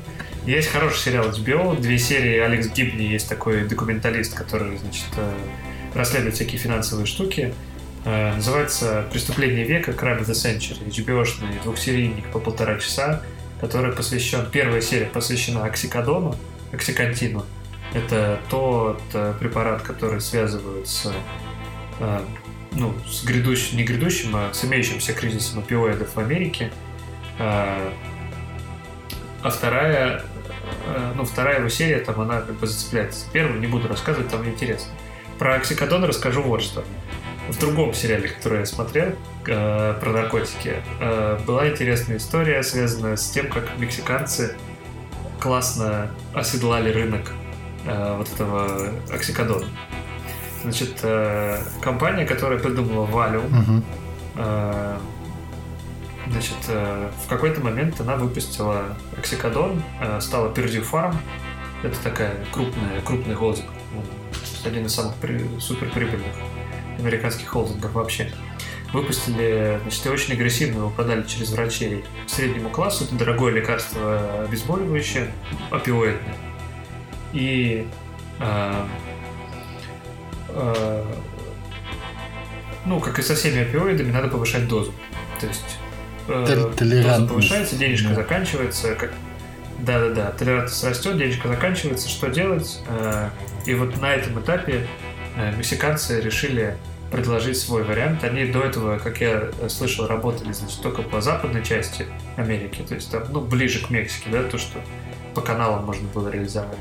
Есть 0.46 0.68
хороший 0.68 0.98
сериал 0.98 1.30
HBO, 1.30 1.80
две 1.80 1.98
серии 1.98 2.38
Алекс 2.38 2.68
Гибни, 2.68 3.04
есть 3.04 3.30
такой 3.30 3.64
документалист, 3.64 4.34
который, 4.34 4.76
значит, 4.76 5.06
э, 5.16 5.32
расследует 5.94 6.34
всякие 6.34 6.58
финансовые 6.58 7.06
штуки. 7.06 7.54
Э, 8.04 8.34
называется 8.34 9.06
«Преступление 9.10 9.64
века. 9.64 9.92
Crime 9.92 10.20
of 10.20 10.26
the 10.26 10.34
Century». 10.34 10.86
HBO-шный 10.86 11.62
двухсерийник 11.62 12.30
по 12.30 12.40
полтора 12.40 12.78
часа, 12.78 13.22
который 13.58 13.92
посвящен... 13.92 14.44
Первая 14.52 14.82
серия 14.82 15.06
посвящена 15.06 15.64
оксикодону, 15.64 16.36
оксикантину. 16.72 17.46
Это 17.94 18.38
тот 18.50 19.00
э, 19.14 19.32
препарат, 19.40 19.80
который 19.80 20.20
связывают 20.20 20.88
с 20.88 21.10
ну, 22.72 22.92
с 23.06 23.24
грядущим, 23.24 23.76
не 23.76 23.84
грядущим, 23.84 24.34
а 24.34 24.52
с 24.52 24.64
имеющимся 24.64 25.12
кризисом 25.12 25.60
опиоидов 25.60 26.16
в 26.16 26.18
Америке. 26.18 26.72
А 27.38 27.92
вторая, 29.44 30.24
ну, 31.14 31.24
вторая 31.24 31.58
его 31.58 31.68
серия, 31.68 31.98
там 31.98 32.20
она 32.20 32.40
как 32.40 32.54
бы 32.54 32.66
зацепляется. 32.66 33.26
Первую 33.32 33.60
не 33.60 33.66
буду 33.66 33.88
рассказывать, 33.88 34.28
там 34.28 34.46
интересно. 34.46 34.92
Про 35.38 35.54
оксикодон 35.54 36.04
расскажу 36.04 36.42
вот 36.42 36.62
что 36.62 36.84
в 37.48 37.58
другом 37.58 37.92
сериале, 37.94 38.28
который 38.28 38.60
я 38.60 38.66
смотрел, 38.66 39.14
э, 39.46 39.94
про 40.00 40.10
наркотики, 40.10 40.76
э, 41.00 41.38
была 41.46 41.68
интересная 41.68 42.16
история, 42.16 42.62
связанная 42.62 43.16
с 43.16 43.30
тем, 43.30 43.48
как 43.50 43.64
мексиканцы 43.78 44.56
классно 45.40 46.10
оседлали 46.32 46.90
рынок 46.90 47.32
э, 47.86 48.16
вот 48.16 48.32
этого 48.32 48.90
оксикодона. 49.12 49.66
Значит, 50.62 51.00
э, 51.02 51.58
компания, 51.82 52.24
которая 52.24 52.58
придумала 52.58 53.06
Valium, 53.06 53.50
uh-huh. 53.50 53.82
э, 54.36 54.96
значит, 56.28 56.56
э, 56.68 57.10
в 57.24 57.28
какой-то 57.28 57.60
момент 57.60 58.00
она 58.00 58.16
выпустила 58.16 58.96
оксикодон, 59.16 59.82
э, 60.00 60.20
стала 60.20 60.52
Purdue 60.52 60.84
Farm. 60.90 61.14
Это 61.82 62.02
такая 62.02 62.34
крупная, 62.52 63.00
крупный 63.02 63.34
холдинг, 63.34 63.66
один 64.64 64.86
из 64.86 64.94
самых 64.94 65.14
при, 65.16 65.44
суперприбыльных 65.60 66.34
американских 66.98 67.48
холдингов 67.48 67.92
вообще, 67.92 68.32
выпустили, 68.92 69.78
значит, 69.82 70.06
и 70.06 70.08
очень 70.08 70.34
агрессивно 70.34 70.78
его 70.78 70.90
продали 70.90 71.24
через 71.24 71.50
врачей 71.50 72.04
среднему 72.26 72.70
классу. 72.70 73.04
Это 73.04 73.16
дорогое 73.16 73.52
лекарство 73.52 74.44
обезболивающее, 74.44 75.32
опиоидное. 75.70 76.36
И 77.32 77.86
э, 78.40 78.86
э, 80.48 81.04
ну, 82.86 83.00
как 83.00 83.18
и 83.18 83.22
со 83.22 83.34
всеми 83.34 83.62
опиоидами, 83.62 84.12
надо 84.12 84.28
повышать 84.28 84.68
дозу. 84.68 84.92
То 85.40 85.46
есть 85.46 85.78
э, 86.28 86.72
доза 86.78 87.26
повышается, 87.26 87.76
денежка 87.76 88.08
да. 88.10 88.14
заканчивается, 88.16 88.94
как 88.94 89.12
да-да-да, 89.80 90.30
толерантность 90.30 90.84
растет, 90.84 91.18
денежка 91.18 91.48
заканчивается, 91.48 92.08
что 92.08 92.28
делать? 92.28 92.80
Э, 92.88 93.30
и 93.66 93.74
вот 93.74 94.00
на 94.00 94.14
этом 94.14 94.40
этапе 94.40 94.86
э, 95.36 95.56
мексиканцы 95.56 96.20
решили 96.20 96.76
предложить 97.10 97.58
свой 97.58 97.84
вариант. 97.84 98.24
Они 98.24 98.46
до 98.46 98.62
этого, 98.62 98.98
как 98.98 99.20
я 99.20 99.50
слышал, 99.68 100.06
работали 100.06 100.52
значит, 100.52 100.80
только 100.80 101.02
по 101.02 101.20
западной 101.20 101.64
части 101.64 102.06
Америки, 102.36 102.84
то 102.86 102.94
есть 102.94 103.10
там, 103.10 103.22
ну, 103.30 103.40
ближе 103.40 103.84
к 103.86 103.90
Мексике, 103.90 104.30
да, 104.30 104.42
то, 104.42 104.58
что 104.58 104.80
по 105.34 105.40
каналам 105.40 105.84
можно 105.84 106.08
было 106.08 106.28
реализовать. 106.28 106.78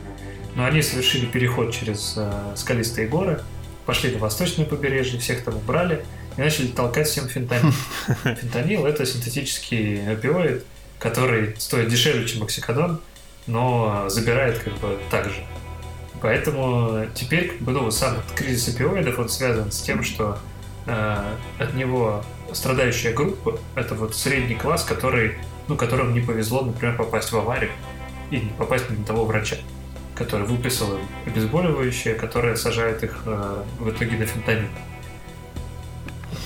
Но 0.56 0.66
они 0.66 0.82
совершили 0.82 1.26
переход 1.26 1.74
через 1.74 2.14
э, 2.18 2.32
скалистые 2.56 3.08
горы, 3.08 3.42
пошли 3.86 4.12
на 4.12 4.20
восточное 4.20 4.66
побережье, 4.66 5.20
всех 5.20 5.44
там 5.44 5.58
убрали 5.58 6.06
и 6.38 6.42
начали 6.42 6.68
толкать 6.68 7.08
всем 7.08 7.28
фентанил. 7.28 7.74
Фентанил– 8.24 8.86
это 8.88 9.06
синтетический 9.06 10.12
опиоид, 10.12 10.66
который 11.00 11.56
стоит 11.58 11.90
дешевле, 11.90 12.28
чем 12.28 12.44
оксикодон, 12.44 13.00
но 13.48 14.06
забирает 14.10 14.60
как 14.60 14.74
бы 14.80 14.98
так 15.10 15.26
же 15.26 15.44
Поэтому 16.24 17.06
теперь, 17.14 17.50
как 17.50 17.60
бы, 17.60 17.74
ну, 17.74 17.92
сам 17.92 18.16
кризис 18.34 18.74
опиоидов, 18.74 19.20
он 19.20 19.28
связан 19.28 19.74
с 19.74 19.82
тем, 19.82 20.04
что 20.04 20.40
э, 20.86 21.36
от 21.60 21.74
него 21.74 22.24
страдающая 22.54 23.14
группа— 23.14 23.60
это 23.76 23.94
вот 23.94 24.16
средний 24.16 24.56
класс, 24.56 24.86
который, 24.86 25.36
ну, 25.68 25.76
которым 25.76 26.14
не 26.14 26.22
повезло, 26.22 26.62
например, 26.62 26.96
попасть 26.96 27.34
в 27.34 27.38
аварию 27.38 27.72
и 28.32 28.38
не 28.38 28.50
попасть 28.52 28.90
на 28.90 29.04
того 29.04 29.26
врача, 29.26 29.58
который 30.16 30.48
выписал 30.48 30.96
им 30.96 31.02
обезболивающее, 31.26 32.16
которое 32.16 32.56
сажает 32.56 33.04
их 33.04 33.24
э, 33.26 33.64
в 33.80 33.90
итоге 33.90 34.16
на 34.16 34.26
фентанил. 34.26 34.70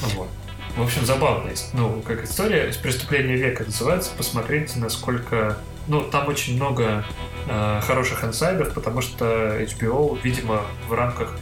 Вот. 0.01 0.29
В 0.75 0.81
общем, 0.83 1.05
забавно 1.05 1.49
есть. 1.49 1.73
Ну, 1.73 2.01
как 2.01 2.23
история 2.23 2.71
«Преступление 2.81 3.35
века» 3.35 3.63
называется. 3.65 4.11
Посмотрите, 4.15 4.77
насколько... 4.79 5.57
Ну, 5.87 6.01
там 6.01 6.27
очень 6.27 6.55
много 6.55 7.05
э, 7.47 7.81
хороших 7.81 8.23
инсайдов, 8.23 8.73
потому 8.73 9.01
что 9.01 9.25
HBO, 9.59 10.19
видимо, 10.21 10.61
в 10.87 10.93
рамках... 10.93 11.35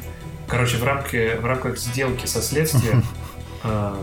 Короче, 0.47 0.77
в, 0.77 0.83
рамке, 0.83 1.37
в 1.37 1.45
рамках 1.45 1.77
сделки 1.77 2.27
со 2.27 2.41
следствием 2.41 3.03
э, 3.63 3.95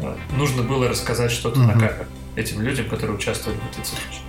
э, 0.00 0.16
нужно 0.36 0.62
было 0.62 0.88
рассказать 0.88 1.30
что-то 1.30 1.60
на 1.60 1.72
камеру 1.72 2.06
этим 2.36 2.60
людям, 2.60 2.88
которые 2.88 3.16
участвовали 3.16 3.58
в 3.58 3.70
этой 3.72 3.84
цепочке. 3.84 4.20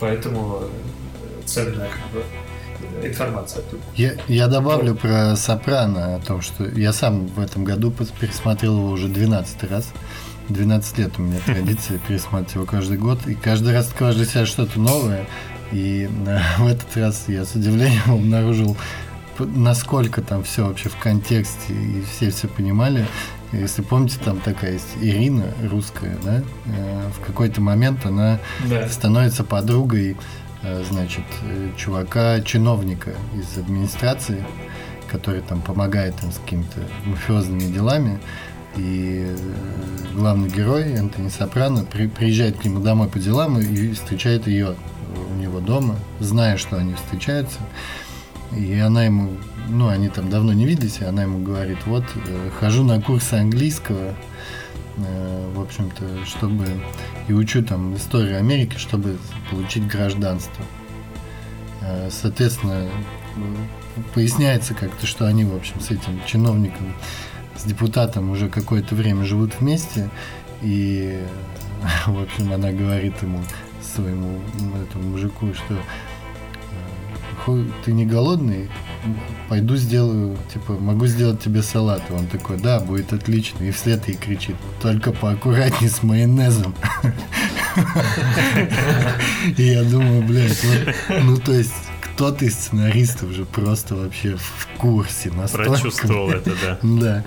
Поэтому 0.00 0.62
э, 0.62 1.46
ценная 1.46 1.88
как 1.88 2.10
бы, 2.12 2.24
информация. 3.02 3.62
Я, 3.96 4.12
я 4.28 4.48
добавлю 4.48 4.94
про 4.94 5.36
Сопрано, 5.36 6.16
о 6.16 6.20
том, 6.20 6.40
что 6.40 6.64
я 6.64 6.92
сам 6.92 7.26
в 7.26 7.40
этом 7.40 7.64
году 7.64 7.92
пересмотрел 8.20 8.78
его 8.78 8.90
уже 8.90 9.08
12 9.08 9.64
раз. 9.64 9.92
12 10.48 10.98
лет 10.98 11.12
у 11.18 11.22
меня 11.22 11.38
традиция 11.46 11.98
пересматривать 11.98 12.54
его 12.54 12.64
каждый 12.64 12.98
год. 12.98 13.26
И 13.26 13.34
каждый 13.34 13.72
раз 13.72 13.88
открываешь 13.88 14.16
для 14.16 14.26
себя 14.26 14.46
что-то 14.46 14.78
новое. 14.78 15.26
И 15.72 16.08
э, 16.26 16.38
в 16.58 16.66
этот 16.66 16.96
раз 16.96 17.24
я 17.28 17.44
с 17.44 17.54
удивлением 17.54 18.02
обнаружил, 18.06 18.76
насколько 19.38 20.22
там 20.22 20.44
все 20.44 20.66
вообще 20.66 20.88
в 20.88 20.96
контексте, 20.96 21.72
и 21.72 22.04
все 22.10 22.30
все 22.30 22.48
понимали. 22.48 23.06
Если 23.52 23.82
помните, 23.82 24.16
там 24.24 24.40
такая 24.40 24.72
есть 24.72 24.96
Ирина, 25.00 25.44
русская, 25.70 26.16
да? 26.24 26.42
Э, 26.66 27.10
в 27.14 27.24
какой-то 27.24 27.60
момент 27.60 28.06
она 28.06 28.38
да. 28.68 28.88
становится 28.88 29.44
подругой 29.44 30.16
значит, 30.62 31.24
э, 31.42 31.70
чувака, 31.76 32.40
чиновника 32.40 33.12
из 33.34 33.58
администрации, 33.58 34.44
который 35.10 35.42
там 35.42 35.60
помогает 35.60 36.14
им 36.22 36.32
с 36.32 36.38
какими-то 36.38 36.80
мафиозными 37.04 37.72
делами. 37.72 38.20
И 38.76 39.26
э, 39.26 39.36
главный 40.14 40.48
герой, 40.48 40.98
Антони 40.98 41.28
Сопрано, 41.28 41.84
при, 41.84 42.06
приезжает 42.06 42.58
к 42.58 42.64
нему 42.64 42.80
домой 42.80 43.08
по 43.08 43.18
делам 43.18 43.58
и 43.58 43.92
встречает 43.92 44.46
ее 44.46 44.76
у 45.30 45.34
него 45.34 45.60
дома, 45.60 45.96
зная, 46.20 46.56
что 46.56 46.76
они 46.76 46.94
встречаются. 46.94 47.58
И 48.56 48.74
она 48.78 49.04
ему, 49.04 49.32
ну, 49.68 49.88
они 49.88 50.08
там 50.08 50.30
давно 50.30 50.52
не 50.52 50.66
виделись, 50.66 50.98
и 51.00 51.04
она 51.04 51.22
ему 51.22 51.42
говорит, 51.42 51.78
вот, 51.86 52.04
хожу 52.60 52.84
на 52.84 53.00
курсы 53.00 53.34
английского, 53.34 54.14
в 54.96 55.60
общем-то, 55.60 56.26
чтобы 56.26 56.66
и 57.28 57.32
учу 57.32 57.62
там 57.62 57.96
историю 57.96 58.38
Америки, 58.38 58.76
чтобы 58.76 59.18
получить 59.50 59.86
гражданство. 59.86 60.64
Э, 61.80 62.08
соответственно, 62.10 62.88
поясняется 64.14 64.74
как-то, 64.74 65.06
что 65.06 65.26
они, 65.26 65.44
в 65.44 65.54
общем, 65.54 65.80
с 65.80 65.90
этим 65.90 66.20
чиновником, 66.26 66.94
с 67.56 67.64
депутатом 67.64 68.30
уже 68.30 68.48
какое-то 68.48 68.94
время 68.94 69.24
живут 69.24 69.52
вместе, 69.60 70.10
и, 70.62 71.24
в 72.06 72.20
общем, 72.20 72.52
она 72.52 72.72
говорит 72.72 73.20
ему, 73.22 73.42
своему 73.82 74.40
этому 74.82 75.10
мужику, 75.10 75.52
что 75.54 75.76
ты 77.84 77.92
не 77.92 78.06
голодный, 78.06 78.70
пойду 79.48 79.76
сделаю, 79.76 80.36
типа, 80.52 80.74
могу 80.74 81.06
сделать 81.06 81.40
тебе 81.40 81.62
салат. 81.62 82.02
И 82.10 82.12
он 82.12 82.26
такой, 82.26 82.58
да, 82.58 82.80
будет 82.80 83.12
отлично. 83.12 83.64
И 83.64 83.70
вслед 83.70 84.06
ей 84.08 84.16
кричит, 84.16 84.56
только 84.80 85.12
поаккуратней 85.12 85.88
с 85.88 86.02
майонезом. 86.02 86.74
И 89.56 89.62
я 89.62 89.82
думаю, 89.84 90.22
блядь, 90.22 90.64
ну 91.22 91.36
то 91.38 91.52
есть 91.52 91.72
кто-то 92.00 92.44
из 92.44 92.54
сценаристов 92.54 93.30
же 93.32 93.44
просто 93.44 93.94
вообще 93.96 94.36
в 94.36 94.68
курсе 94.78 95.30
настолько. 95.30 95.70
Прочувствовал 95.70 96.30
это, 96.30 96.52
да. 96.62 96.78
Да 96.82 97.24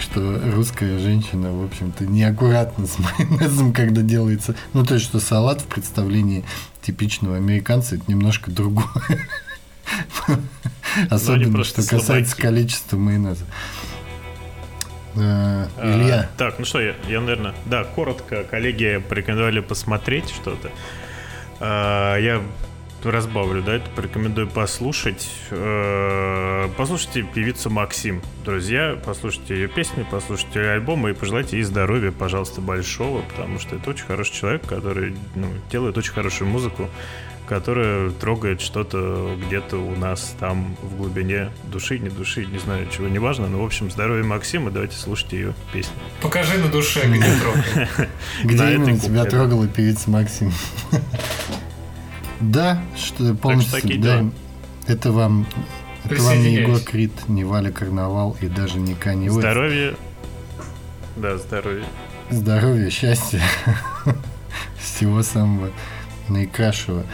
что 0.00 0.40
русская 0.54 0.98
женщина, 0.98 1.52
в 1.52 1.64
общем-то, 1.64 2.06
неаккуратно 2.06 2.86
с 2.86 2.98
майонезом, 2.98 3.72
когда 3.72 4.02
делается. 4.02 4.54
Ну, 4.72 4.84
то 4.84 4.94
есть, 4.94 5.06
что 5.06 5.20
салат 5.20 5.62
в 5.62 5.66
представлении 5.66 6.44
типичного 6.82 7.36
американца 7.36 7.96
это 7.96 8.04
немножко 8.06 8.50
другое. 8.50 8.86
Особенно, 11.10 11.64
что 11.64 11.86
касается 11.86 12.36
количества 12.36 12.96
майонеза. 12.96 13.44
Э, 15.16 15.66
а, 15.76 15.96
Илья. 15.96 16.30
Так, 16.36 16.58
ну 16.58 16.64
что, 16.64 16.80
я, 16.80 16.94
я, 17.08 17.20
наверное, 17.20 17.54
да, 17.66 17.84
коротко, 17.84 18.44
коллеги 18.44 19.02
порекомендовали 19.08 19.60
посмотреть 19.60 20.30
что-то. 20.30 20.70
А, 21.60 22.16
я 22.18 22.42
разбавлю, 23.04 23.62
да, 23.62 23.76
это 23.76 23.88
порекомендую 23.90 24.48
послушать. 24.48 25.30
Э, 25.50 26.68
послушайте 26.76 27.22
певицу 27.22 27.70
Максим, 27.70 28.22
друзья, 28.44 28.98
послушайте 29.04 29.54
ее 29.54 29.68
песни, 29.68 30.04
послушайте 30.10 30.60
ее 30.60 30.70
альбомы 30.72 31.10
и 31.10 31.12
пожелайте 31.12 31.56
ей 31.56 31.62
здоровья, 31.62 32.10
пожалуйста, 32.10 32.60
большого, 32.60 33.22
потому 33.22 33.58
что 33.58 33.76
это 33.76 33.90
очень 33.90 34.04
хороший 34.04 34.34
человек, 34.34 34.66
который 34.66 35.16
ну, 35.34 35.48
делает 35.70 35.96
очень 35.96 36.12
хорошую 36.12 36.50
музыку 36.50 36.88
которая 37.48 38.10
трогает 38.10 38.60
что-то 38.60 39.36
где-то 39.46 39.76
у 39.76 39.96
нас 39.96 40.34
там 40.38 40.76
в 40.82 40.96
глубине 40.96 41.50
души, 41.64 41.98
не 41.98 42.10
души, 42.10 42.44
не 42.44 42.58
знаю, 42.58 42.86
чего 42.94 43.08
не 43.08 43.18
важно. 43.18 43.48
Но, 43.48 43.62
в 43.62 43.64
общем, 43.64 43.90
здоровье 43.90 44.24
Максима, 44.24 44.70
давайте 44.70 44.96
слушайте 44.96 45.36
ее 45.36 45.54
песню. 45.72 45.94
Покажи 46.20 46.58
на 46.58 46.68
душе, 46.68 47.08
где 47.08 47.20
трогает. 47.40 48.10
Где 48.44 48.74
именно 48.74 48.98
тебя 48.98 49.24
трогала 49.24 49.66
певица 49.66 50.10
Максим? 50.10 50.52
Да, 52.40 52.80
что 52.96 53.34
полностью, 53.34 54.00
да, 54.00 54.24
это 54.86 55.10
вам 55.10 55.46
это 56.04 56.22
вам 56.22 56.40
не 56.40 56.54
Егор 56.54 56.78
Крид, 56.80 57.12
не 57.28 57.44
Валя 57.44 57.70
Карнавал 57.70 58.36
и 58.40 58.46
даже 58.46 58.78
не 58.78 58.94
Кани 58.94 59.28
Здоровье. 59.28 59.96
Да, 61.16 61.36
здоровье. 61.36 61.84
Здоровья, 62.30 62.90
счастья. 62.90 63.42
Всего 64.78 65.22
самого 65.22 65.70
наикрашего. 66.28 67.04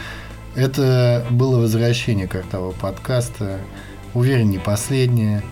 Это 0.55 1.25
было 1.31 1.59
возвращение 1.59 2.27
картового 2.27 2.71
подкаста. 2.71 3.59
Уверен, 4.13 4.49
не 4.49 4.59
последнее. 4.59 5.43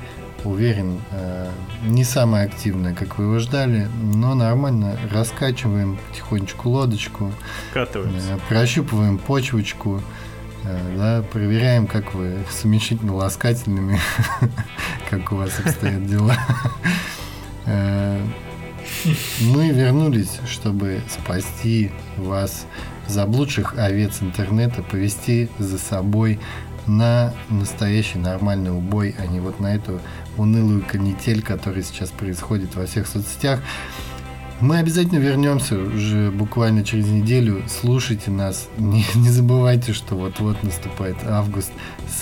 Уверен, 0.46 1.00
э, 1.12 1.50
не 1.86 2.04
самое 2.04 2.46
активное, 2.46 2.94
как 2.94 3.18
вы 3.18 3.26
его 3.26 3.40
ждали, 3.40 3.88
но 4.02 4.34
нормально 4.36 4.98
раскачиваем 5.12 5.98
потихонечку 6.10 6.70
лодочку. 6.70 7.32
Катываемся. 7.74 8.34
Э, 8.34 8.40
прощупываем 8.50 9.18
почвочку. 9.18 10.02
Э, 10.64 10.96
да, 10.98 11.24
проверяем, 11.32 11.88
как 11.88 12.14
вы 12.14 12.40
с 12.52 12.64
уменьшительно-ласкательными, 12.66 14.00
как 15.10 15.32
у 15.32 15.36
вас 15.36 15.52
обстоят 15.60 16.06
дела. 16.06 16.36
Мы 19.42 19.70
вернулись, 19.70 20.40
чтобы 20.46 21.02
спасти 21.10 21.92
вас 22.18 22.66
заблудших 23.08 23.76
овец 23.78 24.22
интернета 24.22 24.82
повести 24.82 25.50
за 25.60 25.78
собой 25.78 26.40
на 26.88 27.34
настоящий 27.50 28.18
нормальный 28.18 28.72
убой, 28.72 29.16
а 29.18 29.26
не 29.26 29.40
вот 29.40 29.60
на 29.60 29.74
эту 29.76 30.02
унылую 30.38 30.84
канитель, 30.84 31.42
которая 31.42 31.84
сейчас 31.84 32.10
происходит 32.10 32.76
во 32.76 32.86
всех 32.86 33.08
соцсетях. 33.08 33.60
Мы 34.60 34.78
обязательно 34.78 35.20
вернемся 35.20 35.78
уже 35.78 36.32
буквально 36.32 36.86
через 36.86 37.08
неделю. 37.08 37.64
Слушайте 37.68 38.32
нас. 38.32 38.70
Не, 38.78 39.04
не 39.16 39.30
забывайте, 39.30 39.92
что 39.92 40.16
вот-вот 40.16 40.64
наступает 40.64 41.18
август. 41.28 41.72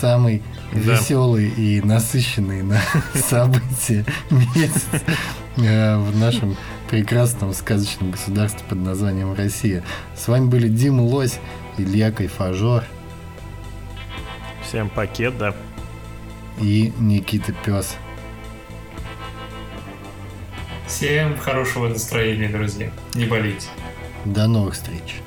Самый 0.00 0.42
да. 0.72 0.78
веселый 0.78 1.48
и 1.48 1.80
насыщенный 1.82 2.62
на 2.62 2.80
события 3.14 4.04
месяц 4.30 4.86
э, 5.56 5.96
в 5.98 6.18
нашем 6.18 6.56
прекрасном 6.92 7.54
сказочном 7.54 8.10
государстве 8.10 8.62
под 8.68 8.80
названием 8.80 9.32
Россия. 9.32 9.82
С 10.14 10.28
вами 10.28 10.48
были 10.48 10.68
Дима 10.68 11.00
Лось, 11.00 11.38
Илья 11.78 12.12
Кайфажор. 12.12 12.84
Всем 14.62 14.90
пакет, 14.90 15.38
да. 15.38 15.54
И 16.60 16.92
Никита 16.98 17.54
Пес. 17.64 17.96
Всем 20.86 21.38
хорошего 21.38 21.88
настроения, 21.88 22.50
друзья. 22.50 22.92
Не 23.14 23.24
болейте. 23.24 23.68
До 24.26 24.46
новых 24.46 24.74
встреч. 24.74 25.22